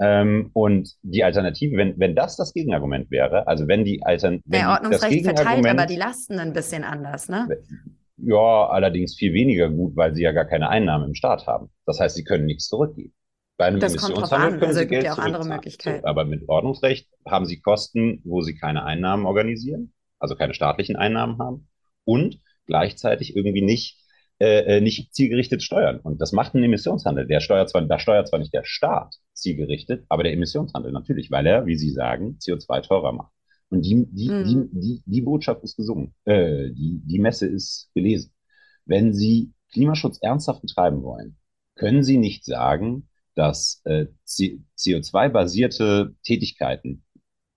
Ähm, 0.00 0.50
und 0.52 0.90
die 1.02 1.22
Alternative, 1.22 1.76
wenn, 1.76 1.98
wenn 1.98 2.14
das 2.14 2.36
das 2.36 2.52
Gegenargument 2.52 3.10
wäre, 3.10 3.46
also 3.46 3.68
wenn 3.68 3.84
die 3.84 4.02
Alternativen. 4.02 4.50
Der 4.50 4.70
Ordnungsrecht 4.70 5.24
verteilt 5.24 5.66
aber 5.66 5.86
die 5.86 5.96
Lasten 5.96 6.38
ein 6.38 6.52
bisschen 6.52 6.84
anders, 6.84 7.28
ne? 7.28 7.48
Ja, 8.16 8.66
allerdings 8.68 9.16
viel 9.16 9.32
weniger 9.32 9.68
gut, 9.68 9.96
weil 9.96 10.14
sie 10.14 10.22
ja 10.22 10.32
gar 10.32 10.44
keine 10.44 10.68
Einnahmen 10.68 11.08
im 11.08 11.14
Staat 11.14 11.46
haben. 11.46 11.70
Das 11.86 11.98
heißt, 12.00 12.14
sie 12.14 12.24
können 12.24 12.46
nichts 12.46 12.68
zurückgeben. 12.68 13.12
Bei 13.56 13.66
einem 13.66 13.80
das 13.80 13.92
Emissionshandel 13.92 14.58
können 14.58 14.64
also 14.64 14.80
sie 14.80 14.86
Geld 14.86 15.04
ja 15.04 15.12
auch 15.12 15.18
andere 15.18 15.44
Möglichkeiten. 15.44 16.00
So, 16.02 16.06
aber 16.06 16.24
mit 16.24 16.48
Ordnungsrecht 16.48 17.08
haben 17.26 17.46
sie 17.46 17.60
Kosten, 17.60 18.20
wo 18.24 18.40
sie 18.40 18.54
keine 18.54 18.84
Einnahmen 18.84 19.26
organisieren 19.26 19.92
also 20.22 20.36
keine 20.36 20.54
staatlichen 20.54 20.96
Einnahmen 20.96 21.38
haben 21.38 21.68
und 22.04 22.40
gleichzeitig 22.66 23.36
irgendwie 23.36 23.62
nicht, 23.62 23.98
äh, 24.42 24.78
äh, 24.78 24.80
nicht 24.80 25.14
zielgerichtet 25.14 25.62
steuern. 25.62 26.00
Und 26.00 26.20
das 26.20 26.32
macht 26.32 26.54
ein 26.54 26.64
Emissionshandel. 26.64 27.28
Der 27.28 27.38
steuert 27.38 27.70
zwar, 27.70 27.82
da 27.82 28.00
steuert 28.00 28.26
zwar 28.26 28.40
nicht 28.40 28.52
der 28.52 28.64
Staat 28.64 29.14
zielgerichtet, 29.34 30.04
aber 30.08 30.24
der 30.24 30.32
Emissionshandel 30.32 30.90
natürlich, 30.90 31.30
weil 31.30 31.46
er, 31.46 31.66
wie 31.66 31.76
Sie 31.76 31.90
sagen, 31.90 32.38
CO2 32.40 32.82
teurer 32.82 33.12
macht. 33.12 33.32
Und 33.68 33.82
die, 33.86 34.04
die, 34.10 34.30
mhm. 34.30 34.44
die, 34.44 34.80
die, 34.80 35.02
die 35.06 35.20
Botschaft 35.20 35.62
ist 35.62 35.76
gesungen. 35.76 36.12
Äh, 36.24 36.70
die, 36.70 37.00
die 37.04 37.20
Messe 37.20 37.46
ist 37.46 37.90
gelesen. 37.94 38.32
Wenn 38.84 39.14
Sie 39.14 39.52
Klimaschutz 39.70 40.18
ernsthaft 40.20 40.62
betreiben 40.62 41.04
wollen, 41.04 41.36
können 41.76 42.02
Sie 42.02 42.18
nicht 42.18 42.44
sagen, 42.44 43.08
dass 43.36 43.80
äh, 43.84 44.06
CO2-basierte 44.26 46.16
Tätigkeiten 46.24 47.04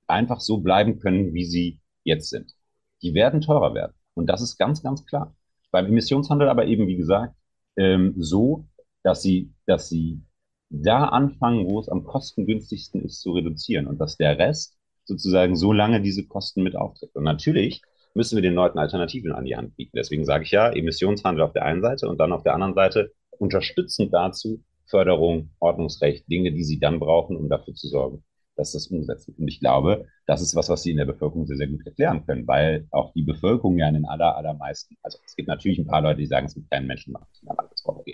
einfach 0.05 0.39
so 0.39 0.59
bleiben 0.59 0.99
können, 0.99 1.33
wie 1.33 1.45
sie 1.45 1.79
jetzt 2.03 2.29
sind. 2.29 2.53
Die 3.01 3.15
werden 3.15 3.41
teurer 3.41 3.73
werden. 3.73 3.93
Und 4.13 4.27
das 4.27 4.43
ist 4.43 4.57
ganz, 4.57 4.83
ganz 4.83 5.03
klar. 5.07 5.35
Beim 5.75 5.87
Emissionshandel 5.87 6.47
aber 6.47 6.67
eben, 6.67 6.87
wie 6.87 6.95
gesagt, 6.95 7.35
ähm, 7.75 8.13
so, 8.17 8.65
dass 9.03 9.21
sie, 9.21 9.51
dass 9.65 9.89
sie 9.89 10.21
da 10.69 11.03
anfangen, 11.03 11.67
wo 11.67 11.81
es 11.81 11.89
am 11.89 12.05
kostengünstigsten 12.05 13.03
ist, 13.03 13.19
zu 13.19 13.33
reduzieren 13.33 13.85
und 13.85 13.99
dass 13.99 14.15
der 14.15 14.39
Rest 14.39 14.77
sozusagen 15.03 15.57
so 15.57 15.73
lange 15.73 15.99
diese 16.01 16.25
Kosten 16.27 16.63
mit 16.63 16.77
auftritt. 16.77 17.13
Und 17.13 17.25
natürlich 17.25 17.81
müssen 18.13 18.37
wir 18.37 18.41
den 18.41 18.53
Leuten 18.53 18.79
Alternativen 18.79 19.33
an 19.33 19.43
die 19.43 19.57
Hand 19.57 19.75
bieten. 19.75 19.97
Deswegen 19.97 20.23
sage 20.23 20.45
ich 20.45 20.51
ja, 20.51 20.69
Emissionshandel 20.71 21.43
auf 21.43 21.51
der 21.51 21.65
einen 21.65 21.81
Seite 21.81 22.07
und 22.07 22.21
dann 22.21 22.31
auf 22.31 22.43
der 22.43 22.53
anderen 22.53 22.73
Seite 22.73 23.11
unterstützend 23.31 24.13
dazu 24.13 24.63
Förderung, 24.85 25.49
Ordnungsrecht, 25.59 26.31
Dinge, 26.31 26.53
die 26.53 26.63
sie 26.63 26.79
dann 26.79 27.01
brauchen, 27.01 27.35
um 27.35 27.49
dafür 27.49 27.73
zu 27.73 27.89
sorgen, 27.89 28.23
dass 28.55 28.71
das 28.71 28.87
umsetzen. 28.87 29.35
Und 29.37 29.47
ich 29.47 29.59
glaube, 29.59 30.05
das 30.25 30.41
ist 30.41 30.55
was, 30.55 30.69
was 30.69 30.83
sie 30.83 30.91
in 30.91 30.97
der 30.97 31.05
Bevölkerung 31.05 31.45
sehr, 31.45 31.57
sehr 31.57 31.67
gut 31.67 31.85
erklären 31.85 32.25
können, 32.25 32.47
weil 32.47 32.87
auch 32.91 33.13
die 33.13 33.23
Bevölkerung 33.23 33.77
ja 33.77 33.87
in 33.87 33.95
den 33.95 34.05
aller, 34.05 34.35
allermeisten, 34.35 34.95
also 35.03 35.17
es 35.25 35.35
gibt 35.35 35.47
natürlich 35.47 35.79
ein 35.79 35.87
paar 35.87 36.01
Leute, 36.01 36.19
die 36.19 36.27
sagen, 36.27 36.45
es 36.45 36.55
mit 36.55 36.69
keinen 36.69 36.87
Menschen 36.87 37.15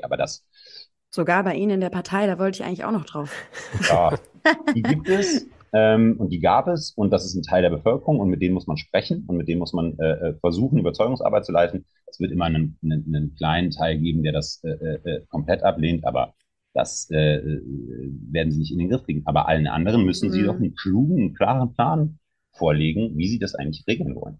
aber 0.03 0.17
das. 0.17 0.45
Sogar 1.09 1.43
bei 1.43 1.55
Ihnen 1.55 1.71
in 1.71 1.81
der 1.81 1.89
Partei, 1.89 2.25
da 2.25 2.39
wollte 2.39 2.61
ich 2.61 2.65
eigentlich 2.65 2.85
auch 2.85 2.91
noch 2.91 3.05
drauf. 3.05 3.33
Ja, 3.89 4.17
die 4.75 4.81
gibt 4.81 5.09
es. 5.09 5.45
Ähm, 5.73 6.15
und 6.17 6.29
die 6.29 6.39
gab 6.39 6.67
es 6.67 6.91
und 6.91 7.11
das 7.11 7.25
ist 7.25 7.35
ein 7.35 7.43
Teil 7.43 7.61
der 7.61 7.69
Bevölkerung 7.69 8.19
und 8.19 8.29
mit 8.29 8.41
denen 8.41 8.53
muss 8.53 8.67
man 8.67 8.75
sprechen 8.75 9.23
und 9.27 9.37
mit 9.37 9.47
denen 9.47 9.59
muss 9.59 9.71
man 9.71 9.97
äh, 9.99 10.29
äh 10.29 10.33
versuchen, 10.41 10.79
Überzeugungsarbeit 10.79 11.45
zu 11.45 11.53
leisten. 11.53 11.85
Es 12.07 12.19
wird 12.19 12.31
immer 12.31 12.45
einen, 12.45 12.77
einen, 12.83 13.05
einen 13.07 13.35
kleinen 13.35 13.71
Teil 13.71 13.97
geben, 13.97 14.21
der 14.21 14.33
das 14.33 14.61
äh, 14.65 14.71
äh, 14.71 15.09
äh 15.09 15.25
komplett 15.29 15.63
ablehnt, 15.63 16.05
aber 16.05 16.33
das 16.73 17.09
äh, 17.11 17.35
äh, 17.35 17.61
werden 18.31 18.51
sie 18.51 18.59
nicht 18.59 18.71
in 18.71 18.79
den 18.79 18.89
Griff 18.89 19.03
kriegen. 19.03 19.23
Aber 19.25 19.47
allen 19.47 19.67
anderen 19.67 20.05
müssen 20.05 20.29
mhm. 20.29 20.33
sie 20.33 20.43
doch 20.43 20.55
einen 20.55 20.75
klugen, 20.75 21.33
klaren 21.33 21.73
Plan 21.73 22.19
vorlegen, 22.53 23.17
wie 23.17 23.27
sie 23.27 23.39
das 23.39 23.55
eigentlich 23.55 23.85
regeln 23.87 24.15
wollen. 24.15 24.39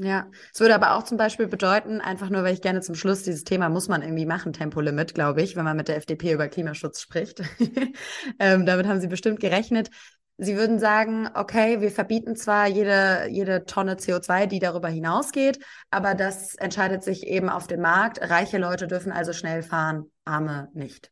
Ja, 0.00 0.30
es 0.54 0.60
würde 0.60 0.76
aber 0.76 0.94
auch 0.94 1.02
zum 1.02 1.18
Beispiel 1.18 1.48
bedeuten, 1.48 2.00
einfach 2.00 2.30
nur, 2.30 2.44
weil 2.44 2.54
ich 2.54 2.62
gerne 2.62 2.82
zum 2.82 2.94
Schluss 2.94 3.24
dieses 3.24 3.42
Thema 3.42 3.68
muss 3.68 3.88
man 3.88 4.02
irgendwie 4.02 4.26
machen, 4.26 4.52
Tempolimit, 4.52 5.12
glaube 5.12 5.42
ich, 5.42 5.56
wenn 5.56 5.64
man 5.64 5.76
mit 5.76 5.88
der 5.88 5.96
FDP 5.96 6.34
über 6.34 6.46
Klimaschutz 6.46 7.00
spricht. 7.00 7.42
ähm, 8.38 8.64
damit 8.64 8.86
haben 8.86 9.00
sie 9.00 9.08
bestimmt 9.08 9.40
gerechnet. 9.40 9.90
Sie 10.36 10.56
würden 10.56 10.78
sagen, 10.78 11.28
okay, 11.34 11.80
wir 11.80 11.90
verbieten 11.90 12.36
zwar 12.36 12.68
jede, 12.68 13.26
jede 13.28 13.64
Tonne 13.64 13.96
CO2, 13.96 14.46
die 14.46 14.60
darüber 14.60 14.86
hinausgeht, 14.86 15.58
aber 15.90 16.14
das 16.14 16.54
entscheidet 16.54 17.02
sich 17.02 17.26
eben 17.26 17.48
auf 17.48 17.66
dem 17.66 17.80
Markt. 17.80 18.20
Reiche 18.22 18.58
Leute 18.58 18.86
dürfen 18.86 19.10
also 19.10 19.32
schnell 19.32 19.64
fahren, 19.64 20.04
arme 20.28 20.68
nicht. 20.74 21.10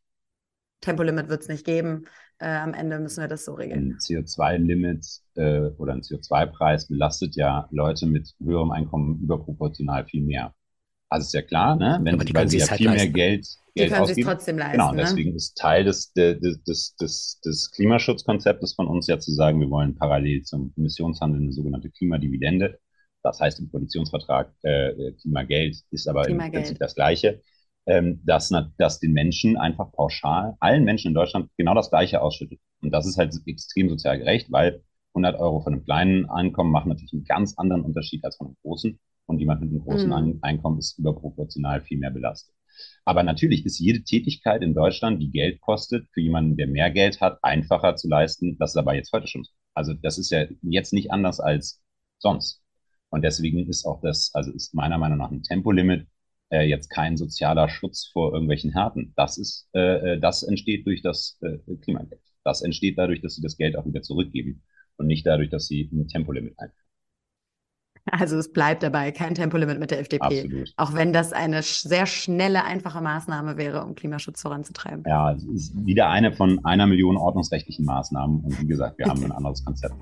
Tempolimit 0.81 1.27
wird 1.27 1.41
es 1.41 1.47
nicht 1.47 1.65
geben. 1.65 2.05
Äh, 2.39 2.49
am 2.49 2.73
Ende 2.73 2.99
müssen 2.99 3.21
wir 3.21 3.27
das 3.27 3.45
so 3.45 3.55
regeln. 3.55 3.91
Ein 3.91 3.97
CO2-Limit 3.97 5.05
äh, 5.35 5.69
oder 5.77 5.93
ein 5.93 6.01
CO2-Preis 6.01 6.87
belastet 6.87 7.35
ja 7.35 7.67
Leute 7.71 8.05
mit 8.05 8.35
höherem 8.39 8.71
Einkommen 8.71 9.19
überproportional 9.21 10.05
viel 10.05 10.21
mehr. 10.21 10.53
Also 11.09 11.25
ist 11.25 11.33
ja 11.33 11.41
klar, 11.41 11.75
ne? 11.77 11.99
wenn 12.03 12.19
sie, 12.19 12.33
weil 12.33 12.49
sie 12.49 12.57
ja 12.57 12.67
halt 12.67 12.77
viel 12.77 12.87
leisten. 12.87 13.13
mehr 13.13 13.13
Geld, 13.13 13.47
Geld 13.73 13.89
die 13.89 13.93
können 13.93 14.01
ausgeben. 14.01 14.27
trotzdem 14.27 14.57
leisten. 14.57 14.77
Genau, 14.77 14.93
deswegen 14.93 15.29
ne? 15.31 15.35
ist 15.37 15.57
Teil 15.57 15.85
des, 15.85 16.11
des, 16.13 16.39
des, 16.63 16.95
des, 16.97 17.39
des 17.43 17.71
Klimaschutzkonzeptes 17.71 18.75
von 18.75 18.87
uns 18.87 19.07
ja 19.07 19.17
zu 19.17 19.31
sagen, 19.31 19.59
wir 19.59 19.69
wollen 19.69 19.95
parallel 19.95 20.43
zum 20.43 20.73
Emissionshandel 20.77 21.41
eine 21.41 21.53
sogenannte 21.53 21.89
Klimadividende. 21.89 22.79
Das 23.23 23.39
heißt 23.39 23.59
im 23.59 23.71
Koalitionsvertrag 23.71 24.53
äh, 24.63 25.13
Klimageld 25.21 25.77
ist 25.91 26.07
aber 26.07 26.23
Klimageld. 26.23 26.53
im 26.53 26.59
Prinzip 26.59 26.79
das 26.79 26.93
Gleiche 26.95 27.41
ähm, 27.87 28.21
dass, 28.25 28.53
dass 28.77 28.99
den 28.99 29.13
Menschen 29.13 29.57
einfach 29.57 29.91
pauschal, 29.93 30.55
allen 30.59 30.83
Menschen 30.83 31.09
in 31.09 31.13
Deutschland 31.13 31.49
genau 31.57 31.73
das 31.73 31.89
Gleiche 31.89 32.21
ausschüttet. 32.21 32.59
Und 32.81 32.91
das 32.91 33.07
ist 33.07 33.17
halt 33.17 33.33
extrem 33.45 33.89
sozial 33.89 34.19
gerecht, 34.19 34.51
weil 34.51 34.83
100 35.13 35.39
Euro 35.39 35.61
von 35.61 35.73
einem 35.73 35.83
kleinen 35.83 36.29
Einkommen 36.29 36.71
machen 36.71 36.89
natürlich 36.89 37.13
einen 37.13 37.23
ganz 37.23 37.57
anderen 37.57 37.83
Unterschied 37.83 38.23
als 38.23 38.37
von 38.37 38.47
einem 38.47 38.57
großen. 38.61 38.99
Und 39.25 39.39
jemand 39.39 39.61
mit 39.61 39.71
einem 39.71 39.81
großen 39.81 40.07
mhm. 40.09 40.39
Einkommen 40.41 40.79
ist 40.79 40.97
überproportional 40.99 41.81
viel 41.81 41.97
mehr 41.97 42.11
belastet. 42.11 42.55
Aber 43.03 43.23
natürlich 43.23 43.65
ist 43.65 43.79
jede 43.79 44.03
Tätigkeit 44.03 44.61
in 44.61 44.73
Deutschland, 44.73 45.21
die 45.21 45.31
Geld 45.31 45.59
kostet, 45.61 46.07
für 46.13 46.21
jemanden, 46.21 46.55
der 46.55 46.67
mehr 46.67 46.91
Geld 46.91 47.19
hat, 47.19 47.39
einfacher 47.41 47.95
zu 47.95 48.07
leisten. 48.07 48.57
Das 48.57 48.71
ist 48.71 48.77
aber 48.77 48.95
jetzt 48.95 49.11
heute 49.11 49.27
schon 49.27 49.43
so. 49.43 49.51
Also 49.73 49.93
das 49.93 50.17
ist 50.17 50.29
ja 50.29 50.45
jetzt 50.61 50.93
nicht 50.93 51.11
anders 51.11 51.39
als 51.39 51.81
sonst. 52.19 52.61
Und 53.09 53.23
deswegen 53.23 53.67
ist 53.67 53.85
auch 53.85 54.01
das, 54.01 54.31
also 54.33 54.51
ist 54.51 54.73
meiner 54.73 54.97
Meinung 54.97 55.17
nach 55.17 55.31
ein 55.31 55.43
Tempolimit 55.43 56.07
äh, 56.49 56.67
jetzt 56.67 56.89
kein 56.89 57.17
sozialer 57.17 57.69
Schutz 57.69 58.05
vor 58.05 58.33
irgendwelchen 58.33 58.71
Härten. 58.71 59.13
Das 59.15 59.37
ist, 59.37 59.69
äh, 59.73 60.13
äh, 60.13 60.19
das 60.19 60.43
entsteht 60.43 60.85
durch 60.85 61.01
das 61.01 61.39
äh, 61.41 61.57
Klimageld. 61.77 62.21
Das 62.43 62.61
entsteht 62.61 62.97
dadurch, 62.97 63.21
dass 63.21 63.35
sie 63.35 63.41
das 63.41 63.57
Geld 63.57 63.77
auch 63.77 63.85
wieder 63.85 64.01
zurückgeben 64.01 64.63
und 64.97 65.07
nicht 65.07 65.25
dadurch, 65.25 65.49
dass 65.49 65.67
sie 65.67 65.89
ein 65.91 66.07
Tempolimit 66.07 66.57
einführen. 66.57 66.87
Also 68.09 68.37
es 68.37 68.53
bleibt 68.53 68.83
dabei, 68.83 69.11
kein 69.11 69.35
Tempolimit 69.35 69.79
mit 69.79 69.91
der 69.91 69.99
FDP. 69.99 70.23
Absolut. 70.23 70.73
Auch 70.77 70.93
wenn 70.93 71.11
das 71.11 71.33
eine 71.33 71.61
sehr 71.61 72.05
schnelle, 72.05 72.63
einfache 72.63 73.01
Maßnahme 73.01 73.57
wäre, 73.57 73.83
um 73.83 73.95
Klimaschutz 73.95 74.41
voranzutreiben. 74.41 75.03
Ja, 75.05 75.33
es 75.33 75.43
ist 75.43 75.85
wieder 75.85 76.09
eine 76.09 76.31
von 76.31 76.63
einer 76.63 76.87
Million 76.87 77.17
ordnungsrechtlichen 77.17 77.85
Maßnahmen. 77.85 78.41
Und 78.45 78.61
wie 78.61 78.67
gesagt, 78.67 78.97
wir 78.97 79.07
haben 79.07 79.23
ein 79.25 79.31
anderes 79.33 79.63
Konzept. 79.65 79.95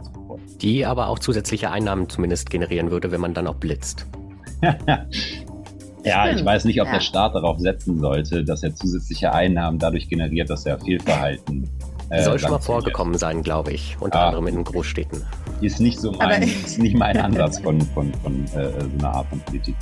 Die 0.61 0.85
aber 0.85 1.07
auch 1.07 1.17
zusätzliche 1.17 1.71
Einnahmen 1.71 2.07
zumindest 2.07 2.51
generieren 2.51 2.91
würde, 2.91 3.11
wenn 3.11 3.21
man 3.21 3.33
dann 3.33 3.47
auch 3.47 3.55
blitzt. 3.55 4.05
Ja, 6.05 6.29
ich 6.29 6.43
weiß 6.43 6.65
nicht, 6.65 6.79
ob 6.81 6.87
ja. 6.87 6.93
der 6.93 6.99
Staat 7.01 7.35
darauf 7.35 7.59
setzen 7.59 7.99
sollte, 7.99 8.43
dass 8.43 8.63
er 8.63 8.75
zusätzliche 8.75 9.33
Einnahmen 9.33 9.79
dadurch 9.79 10.07
generiert, 10.07 10.49
dass 10.49 10.65
er 10.65 10.79
Fehlverhalten. 10.79 11.69
Äh, 12.09 12.23
Soll 12.23 12.37
schon 12.37 12.51
mal 12.51 12.59
vorgekommen 12.59 13.17
sein, 13.17 13.41
glaube 13.41 13.71
ich, 13.71 13.97
unter 13.99 14.19
ja. 14.19 14.25
anderem 14.27 14.47
in 14.47 14.55
den 14.55 14.63
Großstädten. 14.63 15.23
Ist 15.61 15.79
nicht 15.79 15.99
so 15.99 16.11
mein, 16.11 16.43
ist 16.65 16.77
nicht 16.77 16.95
mein 16.95 17.17
Ansatz 17.17 17.59
von, 17.59 17.81
von, 17.81 18.13
von 18.23 18.45
äh, 18.55 18.71
so 18.79 18.89
einer 18.99 19.15
Art 19.15 19.27
von 19.27 19.39
Politik. 19.39 19.75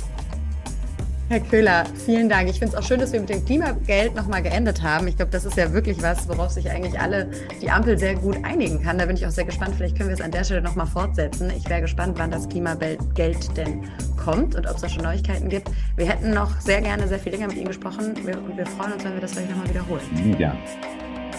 Herr 1.34 1.40
Köhler, 1.40 1.84
vielen 2.06 2.28
Dank. 2.28 2.48
Ich 2.48 2.60
finde 2.60 2.76
es 2.76 2.80
auch 2.80 2.86
schön, 2.86 3.00
dass 3.00 3.12
wir 3.12 3.18
mit 3.18 3.28
dem 3.28 3.44
Klimageld 3.44 4.14
nochmal 4.14 4.40
geendet 4.40 4.84
haben. 4.84 5.08
Ich 5.08 5.16
glaube, 5.16 5.32
das 5.32 5.44
ist 5.44 5.56
ja 5.56 5.72
wirklich 5.72 6.00
was, 6.00 6.28
worauf 6.28 6.52
sich 6.52 6.70
eigentlich 6.70 7.00
alle 7.00 7.28
die 7.60 7.68
Ampel 7.68 7.98
sehr 7.98 8.14
gut 8.14 8.36
einigen 8.44 8.80
kann. 8.80 8.98
Da 8.98 9.06
bin 9.06 9.16
ich 9.16 9.26
auch 9.26 9.32
sehr 9.32 9.44
gespannt. 9.44 9.74
Vielleicht 9.76 9.96
können 9.96 10.10
wir 10.10 10.14
es 10.14 10.20
an 10.20 10.30
der 10.30 10.44
Stelle 10.44 10.62
nochmal 10.62 10.86
fortsetzen. 10.86 11.50
Ich 11.56 11.68
wäre 11.68 11.80
gespannt, 11.80 12.20
wann 12.20 12.30
das 12.30 12.48
Klimageld 12.48 13.56
denn 13.56 13.82
kommt 14.16 14.54
und 14.54 14.64
ob 14.68 14.76
es 14.76 14.82
da 14.82 14.88
schon 14.88 15.02
Neuigkeiten 15.02 15.48
gibt. 15.48 15.72
Wir 15.96 16.06
hätten 16.06 16.32
noch 16.32 16.60
sehr 16.60 16.80
gerne 16.80 17.08
sehr 17.08 17.18
viel 17.18 17.32
länger 17.32 17.48
mit 17.48 17.56
Ihnen 17.56 17.66
gesprochen 17.66 18.14
und 18.14 18.24
wir 18.24 18.66
freuen 18.66 18.92
uns, 18.92 19.02
wenn 19.02 19.14
wir 19.14 19.20
das 19.20 19.32
vielleicht 19.32 19.50
nochmal 19.50 19.68
wiederholen. 19.68 20.36
Ja. 20.38 20.56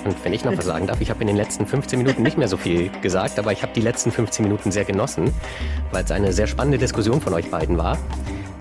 Und 0.04 0.26
wenn 0.26 0.34
ich 0.34 0.44
noch 0.44 0.58
was 0.58 0.66
sagen 0.66 0.88
darf, 0.88 1.00
ich 1.00 1.10
habe 1.10 1.22
in 1.22 1.28
den 1.28 1.38
letzten 1.38 1.66
15 1.66 1.98
Minuten 1.98 2.22
nicht 2.22 2.38
mehr 2.38 2.50
so 2.50 2.58
viel 2.58 2.90
gesagt, 3.02 3.40
aber 3.40 3.54
ich 3.54 3.62
habe 3.62 3.72
die 3.74 3.82
letzten 3.82 4.12
15 4.12 4.44
Minuten 4.44 4.72
sehr 4.72 4.84
genossen, 4.84 5.34
weil 5.92 6.04
es 6.04 6.12
eine 6.12 6.34
sehr 6.34 6.48
spannende 6.48 6.78
Diskussion 6.78 7.22
von 7.22 7.34
euch 7.34 7.50
beiden 7.50 7.78
war. 7.78 7.98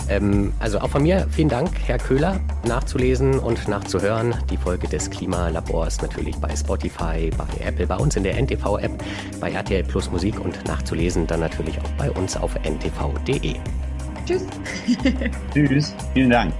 Ähm, 0.08 0.52
also 0.58 0.80
auch 0.80 0.90
von 0.90 1.02
mir 1.02 1.26
vielen 1.30 1.48
Dank, 1.48 1.70
Herr 1.86 1.98
Köhler, 1.98 2.40
nachzulesen 2.66 3.38
und 3.38 3.68
nachzuhören. 3.68 4.34
Die 4.50 4.56
Folge 4.56 4.88
des 4.88 5.10
Klimalabors 5.10 6.02
natürlich 6.02 6.36
bei 6.36 6.54
Spotify, 6.54 7.30
bei 7.36 7.64
Apple, 7.64 7.86
bei 7.86 7.96
uns 7.96 8.16
in 8.16 8.24
der 8.24 8.40
NTV-App, 8.40 9.02
bei 9.40 9.52
RTL 9.52 9.84
Plus 9.84 10.10
Musik 10.10 10.40
und 10.40 10.64
nachzulesen 10.66 11.26
dann 11.26 11.40
natürlich 11.40 11.78
auch 11.78 11.90
bei 11.98 12.10
uns 12.10 12.36
auf 12.36 12.54
ntv.de. 12.56 13.56
Tschüss. 14.26 14.46
Tschüss. 15.52 15.94
Vielen 16.14 16.30
Dank. 16.30 16.54